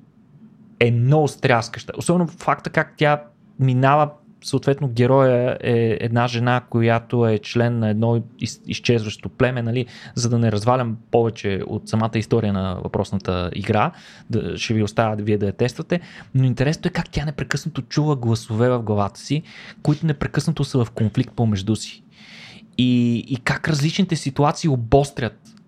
е 0.80 0.90
много 0.90 1.28
стряскаща. 1.28 1.92
Особено 1.96 2.26
факта 2.26 2.70
как 2.70 2.94
тя 2.96 3.22
минава 3.58 4.10
съответно 4.42 4.88
героя 4.88 5.58
е 5.60 5.96
една 6.00 6.26
жена, 6.26 6.60
която 6.70 7.26
е 7.26 7.38
член 7.38 7.78
на 7.78 7.88
едно 7.88 8.22
из, 8.40 8.60
изчезващо 8.66 9.28
племе, 9.28 9.62
нали, 9.62 9.86
за 10.14 10.28
да 10.28 10.38
не 10.38 10.52
развалям 10.52 10.96
повече 11.10 11.62
от 11.66 11.88
самата 11.88 12.10
история 12.14 12.52
на 12.52 12.74
въпросната 12.84 13.50
игра, 13.54 13.90
да, 14.30 14.58
ще 14.58 14.74
ви 14.74 14.82
оставя 14.82 15.16
вие 15.16 15.38
да 15.38 15.46
я 15.46 15.52
тествате, 15.52 16.00
но 16.34 16.44
интересното 16.44 16.88
е 16.88 16.92
как 16.92 17.10
тя 17.10 17.24
непрекъснато 17.24 17.82
чува 17.82 18.16
гласове 18.16 18.68
в 18.68 18.82
главата 18.82 19.20
си, 19.20 19.42
които 19.82 20.06
непрекъснато 20.06 20.64
са 20.64 20.84
в 20.84 20.90
конфликт 20.90 21.34
помежду 21.36 21.76
си. 21.76 22.02
И, 22.78 23.18
и 23.28 23.36
как 23.36 23.68
различните 23.68 24.16
ситуации 24.16 24.68
обострят 24.68 25.59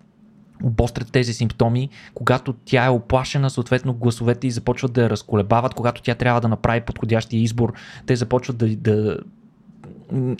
обострят 0.63 1.11
тези 1.11 1.33
симптоми, 1.33 1.89
когато 2.13 2.53
тя 2.65 2.85
е 2.85 2.89
оплашена, 2.89 3.49
съответно 3.49 3.93
гласовете 3.93 4.47
и 4.47 4.51
започват 4.51 4.93
да 4.93 5.03
я 5.03 5.09
разколебават, 5.09 5.73
когато 5.73 6.01
тя 6.01 6.15
трябва 6.15 6.41
да 6.41 6.47
направи 6.47 6.81
подходящия 6.81 7.41
избор, 7.41 7.73
те 8.05 8.15
започват 8.15 8.57
да, 8.57 8.75
да 8.75 9.17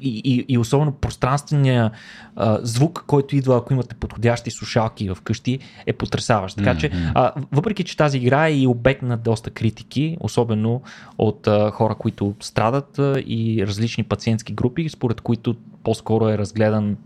и, 0.01 0.21
и, 0.23 0.45
и 0.49 0.57
особено 0.57 0.91
пространствения 0.91 1.91
а, 2.35 2.59
звук, 2.61 3.03
който 3.07 3.35
идва, 3.35 3.57
ако 3.57 3.73
имате 3.73 3.95
подходящи 3.95 4.51
слушалки 4.51 5.11
вкъщи, 5.15 5.59
е 5.85 5.93
потрясаващ. 5.93 6.57
Така 6.57 6.77
че, 6.77 6.91
а, 7.13 7.33
въпреки 7.51 7.83
че 7.83 7.97
тази 7.97 8.17
игра 8.17 8.47
е 8.47 8.57
и 8.57 8.67
обект 8.67 9.01
на 9.01 9.17
доста 9.17 9.49
критики, 9.49 10.17
особено 10.19 10.81
от 11.17 11.47
а, 11.47 11.71
хора, 11.71 11.95
които 11.95 12.35
страдат 12.39 12.99
а, 12.99 13.23
и 13.25 13.67
различни 13.67 14.03
пациентски 14.03 14.53
групи, 14.53 14.89
според 14.89 15.21
които 15.21 15.55
по-скоро 15.83 16.29
е 16.29 16.37
разгледан 16.37 16.97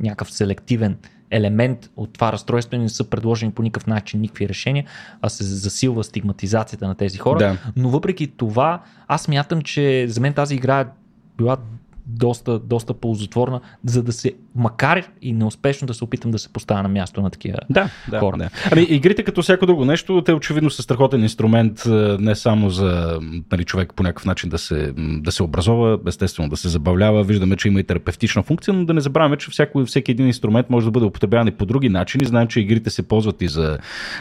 някакъв 0.00 0.32
селективен 0.32 0.96
елемент 1.30 1.90
от 1.96 2.12
това 2.12 2.32
разстройство 2.32 2.78
не 2.78 2.88
са 2.88 3.10
предложени 3.10 3.52
по 3.52 3.62
никакъв 3.62 3.86
начин 3.86 4.20
никакви 4.20 4.48
решения, 4.48 4.84
а 5.22 5.28
се 5.28 5.44
засилва 5.44 6.04
стигматизацията 6.04 6.88
на 6.88 6.94
тези 6.94 7.18
хора. 7.18 7.38
Да. 7.38 7.58
Но 7.76 7.90
въпреки 7.90 8.26
това, 8.26 8.82
аз 9.08 9.28
мятам, 9.28 9.62
че 9.62 10.06
за 10.08 10.20
мен 10.20 10.32
тази 10.32 10.54
игра 10.54 10.80
е 10.80 10.86
била 11.38 11.56
доста, 12.06 12.58
доста 12.58 12.94
ползотворна, 12.94 13.60
за 13.84 14.02
да 14.02 14.12
се, 14.12 14.32
макар 14.54 15.02
и 15.22 15.32
неуспешно 15.32 15.86
да 15.86 15.94
се 15.94 16.04
опитам 16.04 16.30
да 16.30 16.38
се 16.38 16.52
поставя 16.52 16.82
на 16.82 16.88
място 16.88 17.22
на 17.22 17.30
такива 17.30 17.58
Да, 17.70 17.90
да, 18.10 18.18
хора. 18.18 18.36
да. 18.36 18.50
Ами, 18.72 18.82
игрите 18.82 19.22
като 19.22 19.42
всяко 19.42 19.66
друго 19.66 19.84
нещо, 19.84 20.22
те 20.22 20.32
очевидно 20.32 20.70
са 20.70 20.82
страхотен 20.82 21.22
инструмент 21.22 21.86
е, 21.86 21.90
не 22.20 22.34
само 22.34 22.70
за 22.70 23.20
нали, 23.52 23.64
човек 23.64 23.92
по 23.96 24.02
някакъв 24.02 24.24
начин 24.24 24.50
да 24.50 24.58
се, 24.58 24.92
да 24.96 25.32
се 25.32 25.42
образова, 25.42 25.98
естествено 26.06 26.48
да 26.48 26.56
се 26.56 26.68
забавлява. 26.68 27.24
Виждаме, 27.24 27.56
че 27.56 27.68
има 27.68 27.80
и 27.80 27.84
терапевтична 27.84 28.42
функция, 28.42 28.74
но 28.74 28.84
да 28.84 28.94
не 28.94 29.00
забравяме, 29.00 29.36
че 29.36 29.50
всяко, 29.50 29.84
всеки 29.86 30.10
един 30.10 30.26
инструмент 30.26 30.70
може 30.70 30.84
да 30.86 30.90
бъде 30.90 31.06
употребяван 31.06 31.48
и 31.48 31.52
по 31.52 31.66
други 31.66 31.88
начини. 31.88 32.24
Знаем, 32.26 32.48
че 32.48 32.60
игрите 32.60 32.90
се 32.90 33.02
ползват 33.08 33.42
и 33.42 33.48
за 33.48 33.78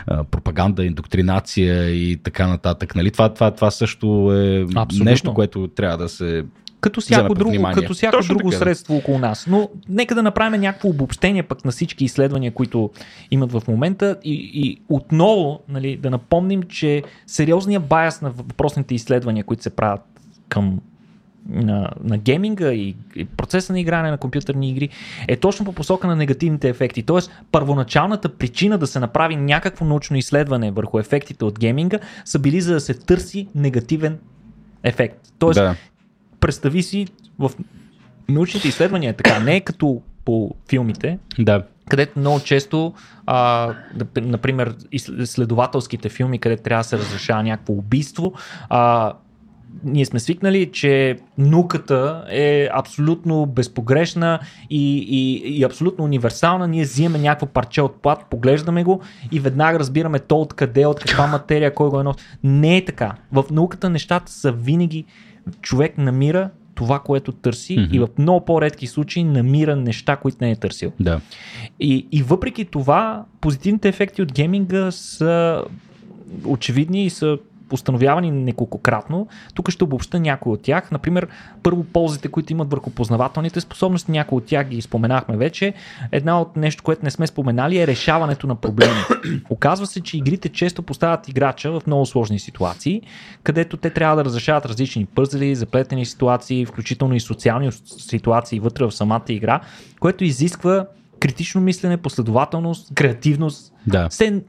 а, 0.07 0.23
пропаганда, 0.23 0.85
индоктринация 0.85 1.89
и 1.89 2.17
така 2.17 2.47
нататък. 2.47 2.95
Нали? 2.95 3.11
Това, 3.11 3.33
това, 3.33 3.51
това 3.51 3.71
също 3.71 4.33
е 4.33 4.65
Абсолютно. 4.75 5.05
нещо, 5.11 5.33
което 5.33 5.67
трябва 5.67 5.97
да 5.97 6.09
се 6.09 6.45
Като 6.83 7.01
всяко 7.01 7.33
друго, 7.33 7.49
внимание. 7.49 7.81
като 7.81 7.93
всяко 7.93 8.17
Точно 8.17 8.35
друго 8.35 8.49
така, 8.49 8.59
средство 8.59 8.95
около 8.95 9.19
нас. 9.19 9.47
Но 9.49 9.69
нека 9.89 10.15
да 10.15 10.23
направим 10.23 10.61
някакво 10.61 10.89
обобщение 10.89 11.43
пък 11.43 11.65
на 11.65 11.71
всички 11.71 12.05
изследвания, 12.05 12.51
които 12.51 12.89
имат 13.31 13.51
в 13.51 13.61
момента 13.67 14.17
и, 14.23 14.51
и 14.53 14.81
отново 14.89 15.59
нали, 15.69 15.97
да 15.97 16.09
напомним, 16.09 16.63
че 16.63 17.03
сериозният 17.27 17.87
баяс 17.87 18.21
на 18.21 18.29
въпросните 18.29 18.95
изследвания, 18.95 19.43
които 19.43 19.63
се 19.63 19.69
правят 19.69 20.01
към 20.49 20.79
на, 21.49 21.89
на 22.03 22.17
гейминга 22.17 22.71
и, 22.71 22.95
и 23.15 23.25
процеса 23.25 23.73
на 23.73 23.79
игране 23.79 24.11
на 24.11 24.17
компютърни 24.17 24.69
игри 24.69 24.89
е 25.27 25.35
точно 25.35 25.65
по 25.65 25.73
посока 25.73 26.07
на 26.07 26.15
негативните 26.15 26.69
ефекти. 26.69 27.03
Тоест, 27.03 27.31
първоначалната 27.51 28.29
причина 28.29 28.77
да 28.77 28.87
се 28.87 28.99
направи 28.99 29.35
някакво 29.35 29.85
научно 29.85 30.17
изследване 30.17 30.71
върху 30.71 30.99
ефектите 30.99 31.45
от 31.45 31.59
гейминга 31.59 31.99
са 32.25 32.39
били 32.39 32.61
за 32.61 32.73
да 32.73 32.79
се 32.79 32.93
търси 32.93 33.47
негативен 33.55 34.19
ефект. 34.83 35.17
Тоест, 35.39 35.59
Да. 35.59 35.75
Представи 36.43 36.83
си 36.83 37.07
в 37.39 37.51
научните 38.29 38.67
изследвания 38.67 39.09
е 39.09 39.13
така, 39.13 39.39
не 39.39 39.55
е 39.55 39.61
като 39.61 40.01
по 40.25 40.51
филмите, 40.69 41.19
Да. 41.39 41.63
където 41.89 42.19
много 42.19 42.39
често, 42.39 42.93
а, 43.25 43.69
например, 44.15 44.75
следователските 45.25 46.09
филми, 46.09 46.39
където 46.39 46.63
трябва 46.63 46.79
да 46.79 46.87
се 46.87 46.97
разрешава 46.97 47.43
някакво 47.43 47.73
убийство, 47.73 48.33
а, 48.69 49.13
ние 49.83 50.05
сме 50.05 50.19
свикнали, 50.19 50.71
че 50.71 51.17
науката 51.37 52.25
е 52.29 52.69
абсолютно 52.73 53.45
безпогрешна 53.45 54.39
и, 54.69 54.97
и, 54.97 55.33
и 55.57 55.63
абсолютно 55.63 56.03
универсална. 56.03 56.67
Ние 56.67 56.83
взимаме 56.83 57.19
някакво 57.19 57.45
парче 57.45 57.81
от 57.81 58.01
плат, 58.01 58.25
поглеждаме 58.29 58.83
го 58.83 59.01
и 59.31 59.39
веднага 59.39 59.79
разбираме 59.79 60.19
то 60.19 60.41
откъде, 60.41 60.85
от 60.85 60.99
каква 60.99 61.27
материя, 61.27 61.73
кой 61.73 61.89
го 61.89 61.99
е 61.99 62.03
носи. 62.03 62.19
Не 62.43 62.77
е 62.77 62.85
така. 62.85 63.13
В 63.31 63.45
науката 63.51 63.89
нещата 63.89 64.31
са 64.31 64.51
винаги 64.51 65.05
човек 65.61 65.97
намира 65.97 66.49
това, 66.75 66.99
което 66.99 67.31
търси 67.31 67.77
Мгм. 67.79 67.95
и 67.95 67.99
в 67.99 68.07
много 68.17 68.45
по-редки 68.45 68.87
случаи 68.87 69.23
намира 69.23 69.75
неща, 69.75 70.15
които 70.15 70.37
не 70.41 70.51
е 70.51 70.55
търсил. 70.55 70.91
Да. 70.99 71.21
И, 71.79 72.07
и 72.11 72.23
въпреки 72.23 72.65
това, 72.65 73.25
позитивните 73.41 73.89
ефекти 73.89 74.21
от 74.21 74.33
гейминга 74.33 74.91
са 74.91 75.63
очевидни 76.45 77.05
и 77.05 77.09
са 77.09 77.37
установявани 77.73 78.31
неколкократно. 78.31 79.27
Тук 79.53 79.69
ще 79.69 79.83
обобща 79.83 80.19
някои 80.19 80.53
от 80.53 80.61
тях. 80.61 80.91
Например, 80.91 81.27
първо 81.63 81.83
ползите, 81.83 82.27
които 82.27 82.53
имат 82.53 82.71
върху 82.71 82.89
познавателните 82.89 83.61
способности, 83.61 84.11
някои 84.11 84.37
от 84.37 84.45
тях 84.45 84.67
ги 84.67 84.81
споменахме 84.81 85.37
вече. 85.37 85.73
Една 86.11 86.41
от 86.41 86.57
нещо, 86.57 86.83
което 86.83 87.05
не 87.05 87.11
сме 87.11 87.27
споменали 87.27 87.79
е 87.79 87.87
решаването 87.87 88.47
на 88.47 88.55
проблеми. 88.55 88.99
Оказва 89.49 89.87
се, 89.87 90.01
че 90.01 90.17
игрите 90.17 90.49
често 90.49 90.83
поставят 90.83 91.29
играча 91.29 91.71
в 91.71 91.81
много 91.87 92.05
сложни 92.05 92.39
ситуации, 92.39 93.01
където 93.43 93.77
те 93.77 93.89
трябва 93.89 94.15
да 94.15 94.25
разрешават 94.25 94.65
различни 94.65 95.05
пъзели, 95.05 95.55
заплетени 95.55 96.05
ситуации, 96.05 96.65
включително 96.65 97.15
и 97.15 97.19
социални 97.19 97.71
ситуации 97.85 98.59
вътре 98.59 98.85
в 98.85 98.91
самата 98.91 99.23
игра, 99.29 99.61
което 99.99 100.23
изисква 100.23 100.85
критично 101.19 101.61
мислене, 101.61 101.97
последователност, 101.97 102.93
креативност, 102.95 103.73
Да. 103.87 104.09
все 104.09 104.41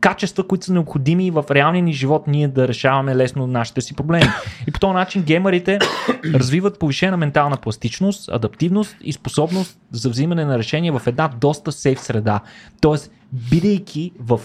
качества, 0.00 0.46
които 0.46 0.64
са 0.64 0.72
необходими 0.72 1.30
в 1.30 1.44
реалния 1.50 1.82
ни 1.82 1.92
живот 1.92 2.26
ние 2.26 2.48
да 2.48 2.68
решаваме 2.68 3.16
лесно 3.16 3.46
нашите 3.46 3.80
си 3.80 3.94
проблеми. 3.94 4.26
И 4.66 4.72
по 4.72 4.80
този 4.80 4.94
начин 4.94 5.22
геймерите 5.22 5.78
развиват 6.24 6.78
повишена 6.78 7.16
ментална 7.16 7.56
пластичност, 7.56 8.28
адаптивност 8.32 8.96
и 9.00 9.12
способност 9.12 9.78
за 9.90 10.10
взимане 10.10 10.44
на 10.44 10.58
решения 10.58 10.98
в 10.98 11.06
една 11.06 11.28
доста 11.28 11.72
сейф 11.72 12.00
среда. 12.00 12.40
Тоест, 12.80 13.10
бидейки 13.32 14.12
в 14.20 14.40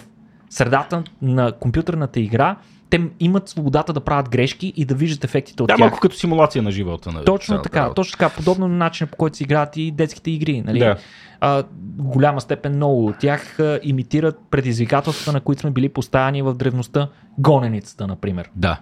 средата 0.50 1.04
на 1.22 1.52
компютърната 1.52 2.20
игра, 2.20 2.56
те 2.90 3.02
имат 3.20 3.50
свободата 3.50 3.94
да 3.94 4.00
правят 4.00 4.30
грешки 4.30 4.74
и 4.76 4.86
да 4.86 4.96
виждат 4.96 5.24
ефектите 5.24 5.64
от 5.64 5.68
Да, 5.68 5.74
тях. 5.74 5.80
малко 5.80 6.00
като 6.00 6.16
симулация 6.16 6.62
на 6.64 6.72
живота. 6.72 7.12
На 7.12 7.24
Точно 7.24 7.52
цялата 7.52 7.64
така, 7.70 7.80
работа. 7.82 7.96
точно 7.96 8.12
така. 8.20 8.30
Подобно 8.36 8.68
на 8.68 8.76
начина 8.76 9.08
по 9.08 9.18
който 9.18 9.38
се 9.38 9.44
играят 9.44 9.78
и 9.78 9.92
детските 9.92 10.32
игри. 10.32 10.62
Нали? 10.62 10.80
Да. 10.80 10.98
А, 11.42 11.64
голяма 11.98 12.42
степен 12.42 12.76
много 12.76 13.06
от 13.06 13.18
тях 13.20 13.60
а, 13.60 13.80
имитират 13.84 14.40
предизвикателствата, 14.52 15.34
на 15.34 15.42
които 15.42 15.62
сме 15.62 15.72
били 15.72 15.90
поставени 15.90 16.42
в 16.42 16.54
древността. 16.54 17.10
Гоненицата, 17.38 18.08
например. 18.08 18.50
Да. 18.56 18.80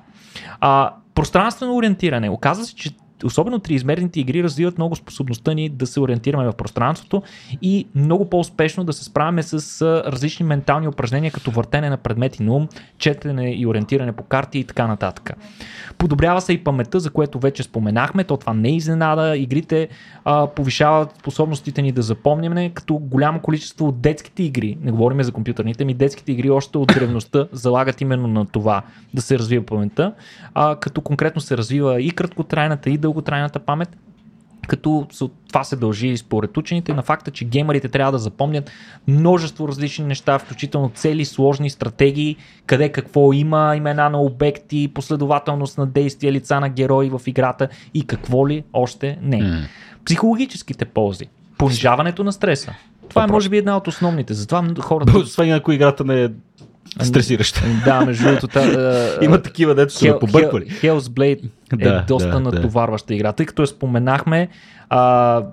А, 0.59 0.93
пространствено 1.15 1.75
ориентиране. 1.75 2.29
Оказва 2.29 2.65
се, 2.65 2.75
че 2.75 2.91
особено 3.25 3.59
триизмерните 3.59 4.19
игри 4.19 4.43
развиват 4.43 4.77
много 4.77 4.95
способността 4.95 5.53
ни 5.53 5.69
да 5.69 5.87
се 5.87 5.99
ориентираме 5.99 6.45
в 6.45 6.53
пространството 6.53 7.23
и 7.61 7.87
много 7.95 8.29
по-успешно 8.29 8.83
да 8.83 8.93
се 8.93 9.03
справяме 9.03 9.43
с 9.43 9.81
различни 10.11 10.45
ментални 10.45 10.87
упражнения, 10.87 11.31
като 11.31 11.51
въртене 11.51 11.89
на 11.89 11.97
предмети 11.97 12.43
на 12.43 12.53
ум, 12.53 12.67
четене 12.97 13.53
и 13.53 13.67
ориентиране 13.67 14.11
по 14.11 14.23
карти 14.23 14.59
и 14.59 14.63
така 14.63 14.87
нататък. 14.87 15.33
Подобрява 15.97 16.41
се 16.41 16.53
и 16.53 16.63
паметта, 16.63 16.99
за 16.99 17.09
което 17.09 17.39
вече 17.39 17.63
споменахме, 17.63 18.23
то 18.23 18.37
това 18.37 18.53
не 18.53 18.69
е 18.69 18.75
изненада. 18.75 19.37
Игрите 19.37 19.87
а, 20.25 20.47
повишават 20.47 21.15
способностите 21.19 21.81
ни 21.81 21.91
да 21.91 22.01
запомняме, 22.01 22.69
като 22.69 22.93
голямо 22.93 23.39
количество 23.39 23.87
от 23.87 24.01
детските 24.01 24.43
игри, 24.43 24.77
не 24.81 24.91
говорим 24.91 25.23
за 25.23 25.31
компютърните, 25.31 25.85
ми 25.85 25.93
детските 25.93 26.31
игри 26.31 26.49
още 26.49 26.77
от 26.77 26.87
древността 26.87 27.47
залагат 27.51 28.01
именно 28.01 28.27
на 28.27 28.45
това 28.45 28.81
да 29.13 29.21
се 29.21 29.39
развива 29.39 29.65
паметта, 29.65 30.13
а, 30.53 30.75
като 30.75 31.01
конкретно 31.01 31.41
се 31.41 31.57
развива 31.57 32.01
и 32.01 32.11
краткотрайната, 32.11 32.89
и 32.89 32.97
дълготрайната 32.97 33.59
памет 33.59 33.97
като 34.67 35.07
това 35.47 35.63
се 35.63 35.75
дължи 35.75 36.17
според 36.17 36.57
учените 36.57 36.93
на 36.93 37.01
факта, 37.01 37.31
че 37.31 37.45
геймерите 37.45 37.89
трябва 37.89 38.11
да 38.11 38.17
запомнят 38.17 38.71
множество 39.07 39.67
различни 39.67 40.05
неща, 40.05 40.39
включително 40.39 40.89
цели, 40.89 41.25
сложни 41.25 41.69
стратегии, 41.69 42.35
къде 42.65 42.91
какво 42.91 43.33
има, 43.33 43.73
имена 43.77 44.09
на 44.09 44.21
обекти, 44.21 44.91
последователност 44.93 45.77
на 45.77 45.85
действия, 45.85 46.31
лица 46.31 46.59
на 46.59 46.69
герои 46.69 47.09
в 47.09 47.21
играта 47.27 47.67
и 47.93 48.07
какво 48.07 48.47
ли 48.47 48.63
още 48.73 49.17
не. 49.21 49.37
М. 49.37 49.61
Психологическите 50.05 50.85
ползи. 50.85 51.25
Понижаването 51.57 52.23
на 52.23 52.33
стреса. 52.33 52.73
Това 53.09 53.23
е 53.23 53.27
може 53.27 53.49
би 53.49 53.57
една 53.57 53.77
от 53.77 53.87
основните. 53.87 54.33
Затова 54.33 54.67
хората... 54.79 55.17
Освен 55.17 55.51
ако 55.51 55.71
играта 55.71 56.03
не 56.03 56.23
е 56.23 56.29
стресираща. 57.01 57.61
Да, 57.85 58.05
между 58.05 58.23
другото, 58.23 58.47
та, 58.47 58.59
а, 58.59 59.17
Има 59.25 59.41
такива, 59.41 59.75
дето 59.75 59.93
са 59.93 60.05
Hell- 60.05 60.19
побърквали. 60.19 60.65
Hell- 60.65 60.93
Hell's 60.93 60.99
Blade 60.99 61.43
е 61.73 61.83
Да, 61.83 62.05
доста 62.07 62.29
да, 62.29 62.33
да. 62.33 62.39
натоварваща 62.39 63.13
игра. 63.15 63.33
Тъй 63.33 63.45
като 63.45 63.61
я 63.61 63.67
споменахме, 63.67 64.47
а, 64.89 65.43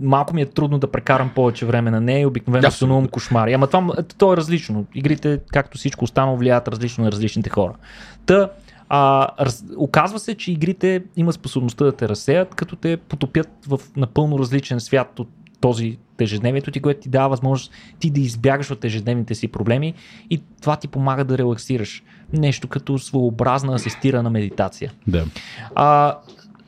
малко 0.00 0.34
ми 0.34 0.42
е 0.42 0.46
трудно 0.46 0.78
да 0.78 0.86
прекарам 0.86 1.30
повече 1.34 1.66
време 1.66 1.90
на 1.90 2.00
нея 2.00 2.20
и 2.20 2.26
обикновено 2.26 2.62
Да, 2.62 2.70
сънувам 2.70 3.08
кошмари. 3.08 3.52
Ама 3.52 3.66
това, 3.66 3.86
то 4.18 4.32
е 4.32 4.36
различно. 4.36 4.84
Игрите, 4.94 5.40
както 5.52 5.78
всичко 5.78 6.04
останало, 6.04 6.36
влияят 6.36 6.68
различно 6.68 7.04
на 7.04 7.12
различните 7.12 7.50
хора. 7.50 7.72
Та, 8.26 8.50
а, 8.88 9.28
раз, 9.40 9.64
оказва 9.76 10.18
се, 10.18 10.34
че 10.34 10.52
игрите 10.52 11.02
имат 11.16 11.34
способността 11.34 11.84
да 11.84 11.92
те 11.92 12.08
разсеят, 12.08 12.54
като 12.54 12.76
те 12.76 12.96
потопят 12.96 13.48
в 13.68 13.80
напълно 13.96 14.38
различен 14.38 14.80
свят 14.80 15.18
от 15.18 15.28
този 15.64 15.98
ежедневието 16.20 16.70
ти, 16.70 16.80
което 16.80 17.00
ти 17.00 17.08
дава 17.08 17.28
възможност 17.28 17.72
ти 17.98 18.10
да 18.10 18.20
избягаш 18.20 18.70
от 18.70 18.84
ежедневните 18.84 19.34
си 19.34 19.48
проблеми 19.48 19.94
и 20.30 20.42
това 20.60 20.76
ти 20.76 20.88
помага 20.88 21.24
да 21.24 21.38
релаксираш. 21.38 22.02
Нещо 22.32 22.68
като 22.68 22.98
своеобразна 22.98 23.74
асистирана 23.74 24.30
медитация. 24.30 24.92
Да. 25.06 25.24
А, 25.74 26.18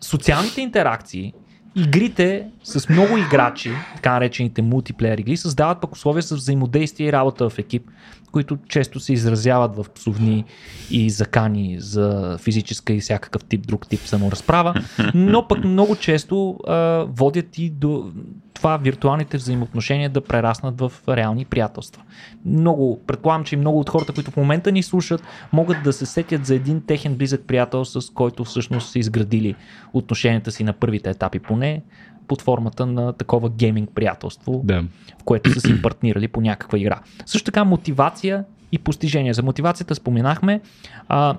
социалните 0.00 0.60
интеракции 0.60 1.32
Игрите 1.78 2.46
с 2.64 2.88
много 2.88 3.16
играчи, 3.18 3.72
така 3.94 4.12
наречените 4.12 4.62
мултиплеер 4.62 5.18
игри, 5.18 5.36
създават 5.36 5.80
пък 5.80 5.92
условия 5.92 6.22
за 6.22 6.36
взаимодействие 6.36 7.08
и 7.08 7.12
работа 7.12 7.50
в 7.50 7.58
екип, 7.58 7.90
които 8.32 8.58
често 8.68 9.00
се 9.00 9.12
изразяват 9.12 9.76
в 9.76 9.86
псовни 9.94 10.44
и 10.90 11.10
закани 11.10 11.76
за 11.78 12.38
физическа 12.40 12.92
и 12.92 13.00
всякакъв 13.00 13.44
тип, 13.44 13.66
друг 13.66 13.88
тип 13.88 14.00
саморазправа, 14.00 14.74
но 15.14 15.48
пък 15.48 15.64
много 15.64 15.96
често 15.96 16.58
а, 16.66 17.04
водят 17.08 17.58
и 17.58 17.70
до 17.70 18.12
това 18.56 18.76
виртуалните 18.76 19.36
взаимоотношения 19.36 20.10
да 20.10 20.20
прераснат 20.20 20.80
в 20.80 20.92
реални 21.08 21.44
приятелства. 21.44 22.02
Много, 22.44 23.00
предполагам, 23.06 23.44
че 23.44 23.54
и 23.54 23.58
много 23.58 23.80
от 23.80 23.90
хората, 23.90 24.12
които 24.12 24.30
в 24.30 24.36
момента 24.36 24.72
ни 24.72 24.82
слушат, 24.82 25.22
могат 25.52 25.82
да 25.84 25.92
се 25.92 26.06
сетят 26.06 26.46
за 26.46 26.54
един 26.54 26.80
техен 26.86 27.14
близък 27.14 27.40
приятел, 27.46 27.84
с 27.84 28.10
който 28.10 28.44
всъщност 28.44 28.90
са 28.90 28.98
изградили 28.98 29.54
отношенията 29.92 30.52
си 30.52 30.64
на 30.64 30.72
първите 30.72 31.10
етапи 31.10 31.38
поне, 31.38 31.82
под 32.28 32.42
формата 32.42 32.86
на 32.86 33.12
такова 33.12 33.50
гейминг 33.50 33.90
приятелство, 33.94 34.60
Да. 34.64 34.84
в 35.20 35.24
което 35.24 35.50
са 35.50 35.60
си 35.60 35.82
партнирали 35.82 36.28
по 36.28 36.40
някаква 36.40 36.78
игра. 36.78 37.00
Също 37.26 37.44
така 37.44 37.64
мотивация 37.64 38.44
и 38.72 38.78
постижение. 38.78 39.34
За 39.34 39.42
мотивацията 39.42 39.94
споменахме 39.94 40.60
а, 41.08 41.36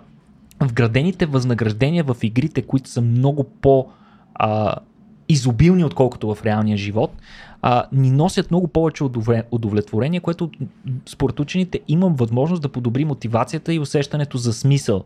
вградените 0.59 1.25
възнаграждения 1.25 2.03
в 2.03 2.17
игрите, 2.23 2.61
които 2.61 2.89
са 2.89 3.01
много 3.01 3.43
по 3.43 3.87
а, 4.35 4.75
изобилни, 5.29 5.83
отколкото 5.83 6.35
в 6.35 6.45
реалния 6.45 6.77
живот, 6.77 7.11
а, 7.61 7.83
ни 7.91 8.11
носят 8.11 8.51
много 8.51 8.67
повече 8.67 9.03
удовле- 9.03 9.43
удовлетворение, 9.51 10.19
което 10.19 10.51
според 11.05 11.39
учените 11.39 11.79
имам 11.87 12.15
възможност 12.15 12.61
да 12.61 12.69
подобри 12.69 13.05
мотивацията 13.05 13.73
и 13.73 13.79
усещането 13.79 14.37
за 14.37 14.53
смисъл 14.53 15.03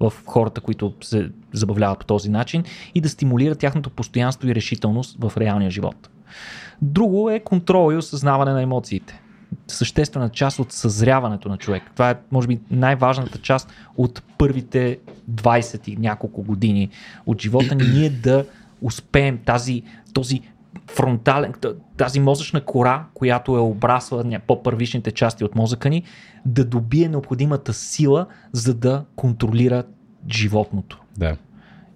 в 0.00 0.12
хората, 0.26 0.60
които 0.60 0.94
се 1.00 1.30
забавляват 1.52 1.98
по 1.98 2.04
този 2.04 2.30
начин 2.30 2.64
и 2.94 3.00
да 3.00 3.08
стимулира 3.08 3.54
тяхното 3.54 3.90
постоянство 3.90 4.48
и 4.48 4.54
решителност 4.54 5.16
в 5.20 5.32
реалния 5.36 5.70
живот. 5.70 6.08
Друго 6.82 7.30
е 7.30 7.40
контрол 7.40 7.92
и 7.92 7.96
осъзнаване 7.96 8.52
на 8.52 8.62
емоциите. 8.62 9.20
Съществена 9.66 10.28
част 10.28 10.58
от 10.58 10.72
съзряването 10.72 11.48
на 11.48 11.58
човек. 11.58 11.82
Това 11.92 12.10
е, 12.10 12.14
може 12.30 12.48
би, 12.48 12.60
най-важната 12.70 13.38
част 13.38 13.72
от 13.96 14.22
първите 14.38 14.98
20 15.30 15.88
и 15.88 15.96
няколко 15.96 16.42
години 16.42 16.88
от 17.26 17.42
живота 17.42 17.74
ни. 17.74 17.84
Ние 17.84 18.10
да 18.10 18.44
успеем 18.82 19.38
тази, 19.44 19.82
този 20.14 20.40
фронтален, 20.90 21.54
тази 21.96 22.20
мозъчна 22.20 22.60
кора, 22.60 23.04
която 23.14 23.56
е 23.56 23.60
обрасла 23.60 24.24
по-първичните 24.46 25.10
части 25.10 25.44
от 25.44 25.54
мозъка 25.54 25.90
ни, 25.90 26.02
да 26.46 26.64
добие 26.64 27.08
необходимата 27.08 27.72
сила, 27.72 28.26
за 28.52 28.74
да 28.74 29.04
контролира 29.16 29.84
животното. 30.30 31.00
Да. 31.16 31.36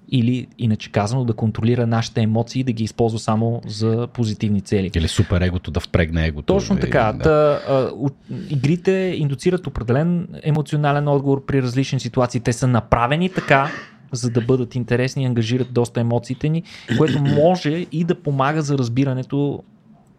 Или, 0.08 0.46
иначе 0.58 0.92
казано, 0.92 1.24
да 1.24 1.32
контролира 1.32 1.86
нашите 1.86 2.20
емоции 2.20 2.60
и 2.60 2.64
да 2.64 2.72
ги 2.72 2.84
използва 2.84 3.18
само 3.18 3.60
за 3.66 4.08
позитивни 4.12 4.60
цели. 4.60 4.90
Или 4.94 5.08
супер 5.08 5.40
егото 5.40 5.70
да 5.70 5.80
впрегне 5.80 6.26
егото. 6.26 6.54
Точно 6.54 6.76
така. 6.76 7.12
Да. 7.12 7.22
Та, 7.22 7.60
а, 7.72 7.90
игрите 8.50 8.92
индуцират 9.16 9.66
определен 9.66 10.28
емоционален 10.42 11.08
отговор 11.08 11.44
при 11.46 11.62
различни 11.62 12.00
ситуации. 12.00 12.40
Те 12.40 12.52
са 12.52 12.66
направени 12.66 13.28
така, 13.28 13.70
за 14.16 14.30
да 14.30 14.40
бъдат 14.40 14.74
интересни 14.74 15.22
и 15.22 15.26
ангажират 15.26 15.72
доста 15.72 16.00
емоциите 16.00 16.48
ни, 16.48 16.62
което 16.98 17.22
може 17.22 17.86
и 17.92 18.04
да 18.04 18.14
помага 18.14 18.62
за 18.62 18.78
разбирането 18.78 19.62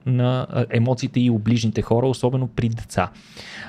на 0.08 0.48
емоциите 0.70 1.20
и 1.20 1.30
оближните 1.30 1.82
хора, 1.82 2.08
особено 2.08 2.48
при 2.48 2.70
деца. 2.70 3.10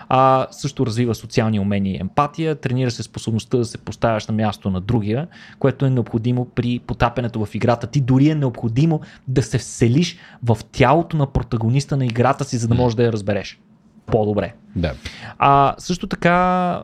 А, 0.08 0.46
също 0.50 0.86
развива 0.86 1.14
социални 1.14 1.60
умения 1.60 1.94
и 1.94 2.00
емпатия, 2.00 2.54
тренира 2.54 2.90
се 2.90 3.02
способността 3.02 3.58
да 3.58 3.64
се 3.64 3.78
поставяш 3.78 4.26
на 4.26 4.34
място 4.34 4.70
на 4.70 4.80
другия, 4.80 5.28
което 5.58 5.86
е 5.86 5.90
необходимо 5.90 6.44
при 6.44 6.78
потапянето 6.78 7.46
в 7.46 7.54
играта. 7.54 7.86
Ти 7.86 8.00
дори 8.00 8.28
е 8.28 8.34
необходимо 8.34 9.00
да 9.28 9.42
се 9.42 9.58
вселиш 9.58 10.16
в 10.42 10.58
тялото 10.72 11.16
на 11.16 11.26
протагониста 11.26 11.96
на 11.96 12.04
играта 12.04 12.44
си, 12.44 12.56
за 12.56 12.68
да 12.68 12.74
можеш 12.74 12.96
да 12.96 13.04
я 13.04 13.12
разбереш 13.12 13.58
по-добре. 14.10 14.54
да. 14.76 14.94
А, 15.38 15.74
също 15.78 16.06
така, 16.06 16.32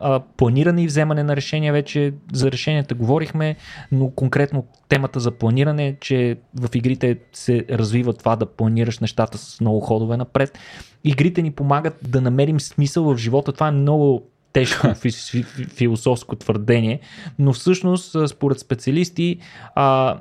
а, 0.01 0.21
планиране 0.37 0.83
и 0.83 0.87
вземане 0.87 1.23
на 1.23 1.37
решения, 1.37 1.73
вече 1.73 2.13
за 2.33 2.53
решенията 2.53 2.95
говорихме, 2.95 3.57
но 3.93 4.11
конкретно 4.11 4.67
темата 4.89 5.21
за 5.21 5.31
планиране, 5.31 5.97
че 6.01 6.37
в 6.61 6.69
игрите 6.75 7.19
се 7.33 7.65
развива 7.71 8.13
това 8.13 8.37
да 8.37 8.47
планираш 8.47 8.99
нещата 8.99 9.39
с 9.39 9.61
много 9.61 9.81
ходове 9.81 10.17
напред. 10.17 10.59
Игрите 11.05 11.43
ни 11.43 11.51
помагат 11.51 11.97
да 12.03 12.21
намерим 12.21 12.61
смисъл 12.61 13.05
в 13.05 13.17
живота. 13.17 13.53
Това 13.53 13.69
е 13.69 13.71
много 13.71 14.23
тежко 14.53 14.87
фи- 14.87 15.45
фи- 15.45 15.69
философско 15.69 16.37
твърдение, 16.37 17.01
но 17.39 17.53
всъщност, 17.53 18.29
според 18.29 18.59
специалисти, 18.59 19.39
а, 19.75 20.19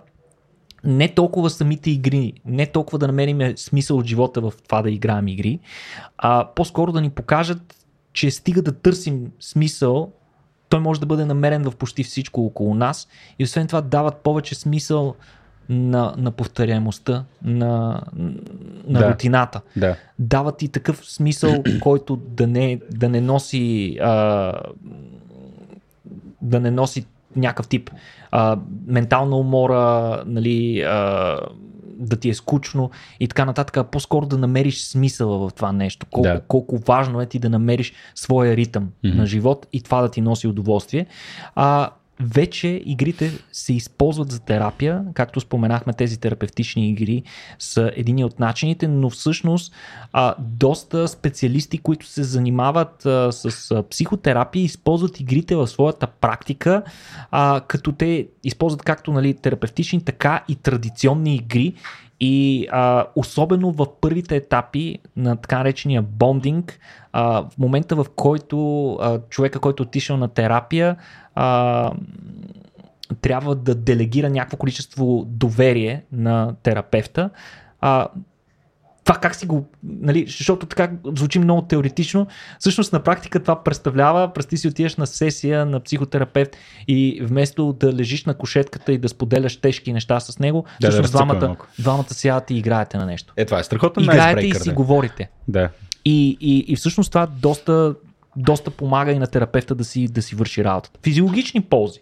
не 0.84 1.09
толкова 1.09 1.49
самите 1.49 1.91
игри, 1.91 2.34
не 2.45 2.65
толкова 2.65 2.99
да 2.99 3.07
намерим 3.07 3.57
смисъл 3.57 3.97
от 3.97 4.05
живота 4.05 4.41
в 4.41 4.53
това 4.63 4.81
да 4.81 4.91
играем 4.91 5.27
игри, 5.27 5.59
а 6.17 6.47
по-скоро 6.55 6.91
да 6.91 7.01
ни 7.01 7.09
покажат, 7.09 7.75
че 8.13 8.31
стига 8.31 8.61
да 8.61 8.71
търсим 8.71 9.31
смисъл, 9.39 10.11
той 10.69 10.79
може 10.79 10.99
да 10.99 11.05
бъде 11.05 11.25
намерен 11.25 11.63
в 11.63 11.75
почти 11.75 12.03
всичко 12.03 12.45
около 12.45 12.75
нас 12.75 13.07
и 13.39 13.43
освен 13.43 13.67
това 13.67 13.81
дават 13.81 14.17
повече 14.17 14.55
смисъл 14.55 15.15
на, 15.69 16.13
на 16.17 16.31
повторяемостта, 16.31 17.25
на, 17.43 18.01
на 18.88 18.99
Да. 18.99 19.09
рутината. 19.11 19.61
Да. 19.77 19.95
Дават 20.19 20.61
и 20.61 20.67
такъв 20.67 21.05
смисъл, 21.05 21.63
който 21.81 22.15
да 22.15 22.47
не, 22.47 22.79
да 22.91 23.09
не 23.09 23.21
носи 23.21 23.97
а, 24.01 24.53
да 26.41 26.59
не 26.59 26.71
носи 26.71 27.05
някакъв 27.36 27.67
тип 27.67 27.89
а, 28.31 28.57
ментална 28.88 29.36
умора, 29.38 30.23
нали, 30.25 30.81
а, 30.81 31.38
да 31.97 32.15
ти 32.15 32.29
е 32.29 32.34
скучно 32.34 32.91
и 33.19 33.27
така 33.27 33.45
нататък, 33.45 33.77
а 33.77 33.84
по-скоро 33.84 34.25
да 34.25 34.38
намериш 34.38 34.84
смисъла 34.84 35.38
в 35.49 35.53
това 35.53 35.71
нещо. 35.71 36.05
Колко, 36.11 36.27
Да. 36.29 36.41
колко 36.47 36.77
важно 36.77 37.21
е 37.21 37.25
ти 37.25 37.39
да 37.39 37.49
намериш 37.49 37.93
своя 38.15 38.55
ритъм 38.57 38.89
Мгм. 39.03 39.17
на 39.17 39.25
живот 39.25 39.67
и 39.73 39.81
това 39.81 40.01
да 40.01 40.09
ти 40.09 40.21
носи 40.21 40.47
удоволствие. 40.47 41.05
А, 41.55 41.89
вече 42.20 42.82
игрите 42.86 43.32
се 43.51 43.74
използват 43.74 44.32
за 44.32 44.39
терапия, 44.39 45.03
както 45.14 45.39
споменахме, 45.39 45.93
тези 45.93 46.20
терапевтични 46.20 46.89
игри 46.89 47.24
са 47.59 47.91
един 47.95 48.24
от 48.24 48.39
начините, 48.39 48.88
но 48.88 49.09
всъщност 49.09 49.74
а, 50.14 50.36
доста 50.39 51.07
специалисти, 51.07 51.78
които 51.78 52.05
се 52.05 52.24
занимават 52.24 53.05
а, 53.05 53.32
с 53.32 53.72
а, 53.72 53.84
психотерапия, 53.84 54.64
използват 54.64 55.20
игрите 55.20 55.55
в 55.55 55.68
своята 55.68 56.07
практика, 56.07 56.84
а, 57.32 57.61
като 57.68 57.91
те 57.91 58.28
използват 58.43 58.84
както 58.84 59.11
нали, 59.11 59.34
терапевтични, 59.34 60.03
така 60.03 60.43
и 60.47 60.55
традиционни 60.55 61.36
игри. 61.36 61.74
И 62.20 62.68
а, 62.72 63.05
особено 63.16 63.72
в 63.72 63.88
първите 64.01 64.36
етапи 64.36 64.99
на 65.16 65.36
така 65.36 65.57
наречения 65.57 66.01
бондинг, 66.01 66.80
а, 67.14 67.49
в 67.49 67.57
момента 67.57 67.95
в 67.95 68.05
който 68.16 68.93
а, 68.93 69.20
човека, 69.30 69.59
който 69.59 69.84
е 69.84 69.86
отишъл 69.86 70.18
на 70.18 70.28
терапия, 70.28 70.95
а, 71.36 71.91
трябва 73.22 73.55
да 73.55 73.76
делегира 73.76 74.30
някакво 74.30 74.57
количество 74.57 75.26
доверие 75.28 76.03
на 76.11 76.55
терапевта. 76.64 77.30
А, 77.82 78.07
това 79.03 79.15
как 79.15 79.35
си 79.35 79.45
го, 79.45 79.69
нали, 79.83 80.25
защото 80.27 80.65
така 80.65 80.91
звучи 81.17 81.39
много 81.39 81.61
теоретично, 81.61 82.27
всъщност 82.59 82.93
на 82.93 82.99
практика 82.99 83.39
това 83.39 83.63
представлява, 83.63 84.33
през 84.33 84.45
ти 84.45 84.57
си 84.57 84.67
отидеш 84.67 84.95
на 84.95 85.07
сесия 85.07 85.65
на 85.65 85.79
психотерапевт 85.79 86.57
и 86.87 87.21
вместо 87.23 87.73
да 87.73 87.93
лежиш 87.93 88.25
на 88.25 88.33
кошетката 88.33 88.93
и 88.93 88.97
да 88.97 89.09
споделяш 89.09 89.57
тежки 89.57 89.93
неща 89.93 90.19
с 90.19 90.39
него, 90.39 90.65
Да, 90.81 90.87
да 90.87 90.91
всъщност 90.91 91.13
разцъква 91.13 91.35
двамата, 91.35 91.47
малко. 91.47 91.67
двамата 91.79 92.13
сядате 92.13 92.53
и 92.53 92.57
играете 92.57 92.97
на 92.97 93.05
нещо. 93.05 93.33
Е, 93.37 93.45
това 93.45 93.59
е 93.59 93.63
страхотен 93.63 94.03
Играете 94.03 94.47
и 94.47 94.53
си 94.53 94.69
да. 94.69 94.75
говорите. 94.75 95.29
Да. 95.47 95.69
И, 96.05 96.37
и, 96.41 96.65
и 96.67 96.75
всъщност 96.75 97.11
това 97.11 97.25
доста, 97.25 97.95
доста 98.35 98.71
помага 98.71 99.11
и 99.11 99.19
на 99.19 99.27
терапевта 99.27 99.75
да 99.75 99.83
си, 99.83 100.07
да 100.07 100.21
си 100.21 100.35
върши 100.35 100.63
работата. 100.63 100.99
Физиологични 101.03 101.61
ползи. 101.61 101.99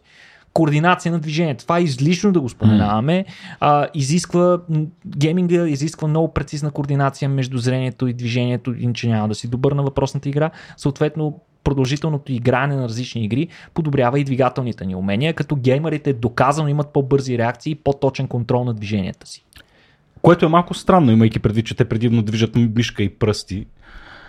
Координация 0.53 1.11
на 1.11 1.19
движението. 1.19 1.63
Това 1.63 1.77
е 1.77 1.83
излишно 1.83 2.31
да 2.31 2.41
го 2.41 2.49
споменаваме. 2.49 3.25
А, 3.59 3.87
изисква, 3.93 4.59
гейминга 5.05 5.67
изисква 5.67 6.07
много 6.07 6.33
прецизна 6.33 6.71
координация 6.71 7.29
между 7.29 7.57
зрението 7.57 8.07
и 8.07 8.13
движението, 8.13 8.75
иначе 8.77 9.09
няма 9.09 9.27
да 9.27 9.35
си 9.35 9.47
добър 9.47 9.71
на 9.71 9.83
въпросната 9.83 10.29
игра. 10.29 10.51
Съответно, 10.77 11.39
продължителното 11.63 12.31
игране 12.31 12.75
на 12.75 12.83
различни 12.83 13.23
игри 13.23 13.47
подобрява 13.73 14.19
и 14.19 14.23
двигателните 14.23 14.85
ни 14.85 14.95
умения, 14.95 15.33
като 15.33 15.55
геймерите 15.55 16.13
доказано 16.13 16.67
имат 16.67 16.93
по-бързи 16.93 17.37
реакции 17.37 17.71
и 17.71 17.75
по-точен 17.75 18.27
контрол 18.27 18.63
на 18.63 18.73
движенията 18.73 19.27
си. 19.27 19.45
Което 20.21 20.45
е 20.45 20.49
малко 20.49 20.73
странно, 20.73 21.11
имайки 21.11 21.39
предвид, 21.39 21.65
че 21.65 21.75
те 21.75 21.85
предимно 21.85 22.21
движат 22.21 22.55
мишка 22.55 23.03
и 23.03 23.09
пръсти. 23.09 23.65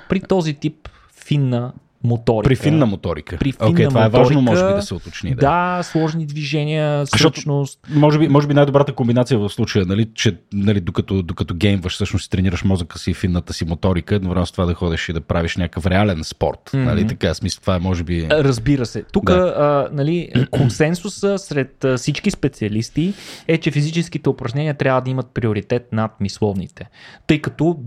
При 0.09 0.21
този 0.21 0.55
тип 0.55 0.89
финна 1.25 1.73
моторика. 2.05 2.49
При 2.49 2.57
финна 2.57 2.87
моторика. 2.87 3.37
При 3.37 3.53
финна 3.53 3.71
okay, 3.71 3.89
това 3.89 4.05
е 4.05 4.09
важно, 4.09 4.41
моторика, 4.41 4.63
може 4.63 4.75
би, 4.75 4.81
да 4.81 4.83
се 4.83 4.95
уточни. 4.95 5.35
Да. 5.35 5.77
Да, 5.77 5.83
сложни 5.83 6.27
движения, 6.27 7.07
Защото- 7.07 7.37
сръчност. 7.37 7.81
Може 7.91 8.19
би, 8.19 8.29
може 8.29 8.47
би 8.47 8.55
най-добрата 8.55 8.93
комбинация 8.93 9.39
в 9.39 9.51
случая, 9.51 9.87
нали, 9.87 10.09
че 10.15 10.37
нали, 10.53 10.81
докато, 10.81 11.23
докато 11.23 11.55
геймваш, 11.55 11.95
всъщност 11.95 12.31
тренираш 12.31 12.65
мозъка 12.65 12.99
си 12.99 13.11
и 13.11 13.15
финната 13.15 13.53
си 13.53 13.65
моторика, 13.65 14.15
едновременно 14.15 14.47
с 14.47 14.53
това 14.53 14.67
да 14.67 14.75
ходиш 14.75 15.09
и 15.09 15.13
да 15.13 15.21
правиш 15.21 15.57
някакъв 15.57 15.87
реален 15.87 16.25
спорт. 16.25 16.71
Мгм. 16.75 16.85
Нали, 16.85 17.07
така, 17.07 17.35
смисъл, 17.35 17.61
това 17.61 17.77
е 17.77 17.79
може 17.79 18.05
би... 18.05 18.27
Разбира 18.31 18.87
се. 18.87 19.03
Тук 19.03 19.25
Да. 19.25 19.89
нали, 19.93 20.33
консенсуса 20.51 21.39
сред 21.39 21.85
а, 21.85 21.97
всички 21.97 22.31
специалисти 22.31 23.15
е, 23.49 23.59
че 23.59 23.71
физическите 23.71 24.29
упражнения 24.29 24.75
трябва 24.75 25.01
да 25.01 25.11
имат 25.11 25.27
приоритет 25.35 25.89
над 25.93 26.21
мисловните. 26.21 26.89
Тъй 27.27 27.39
като 27.39 27.79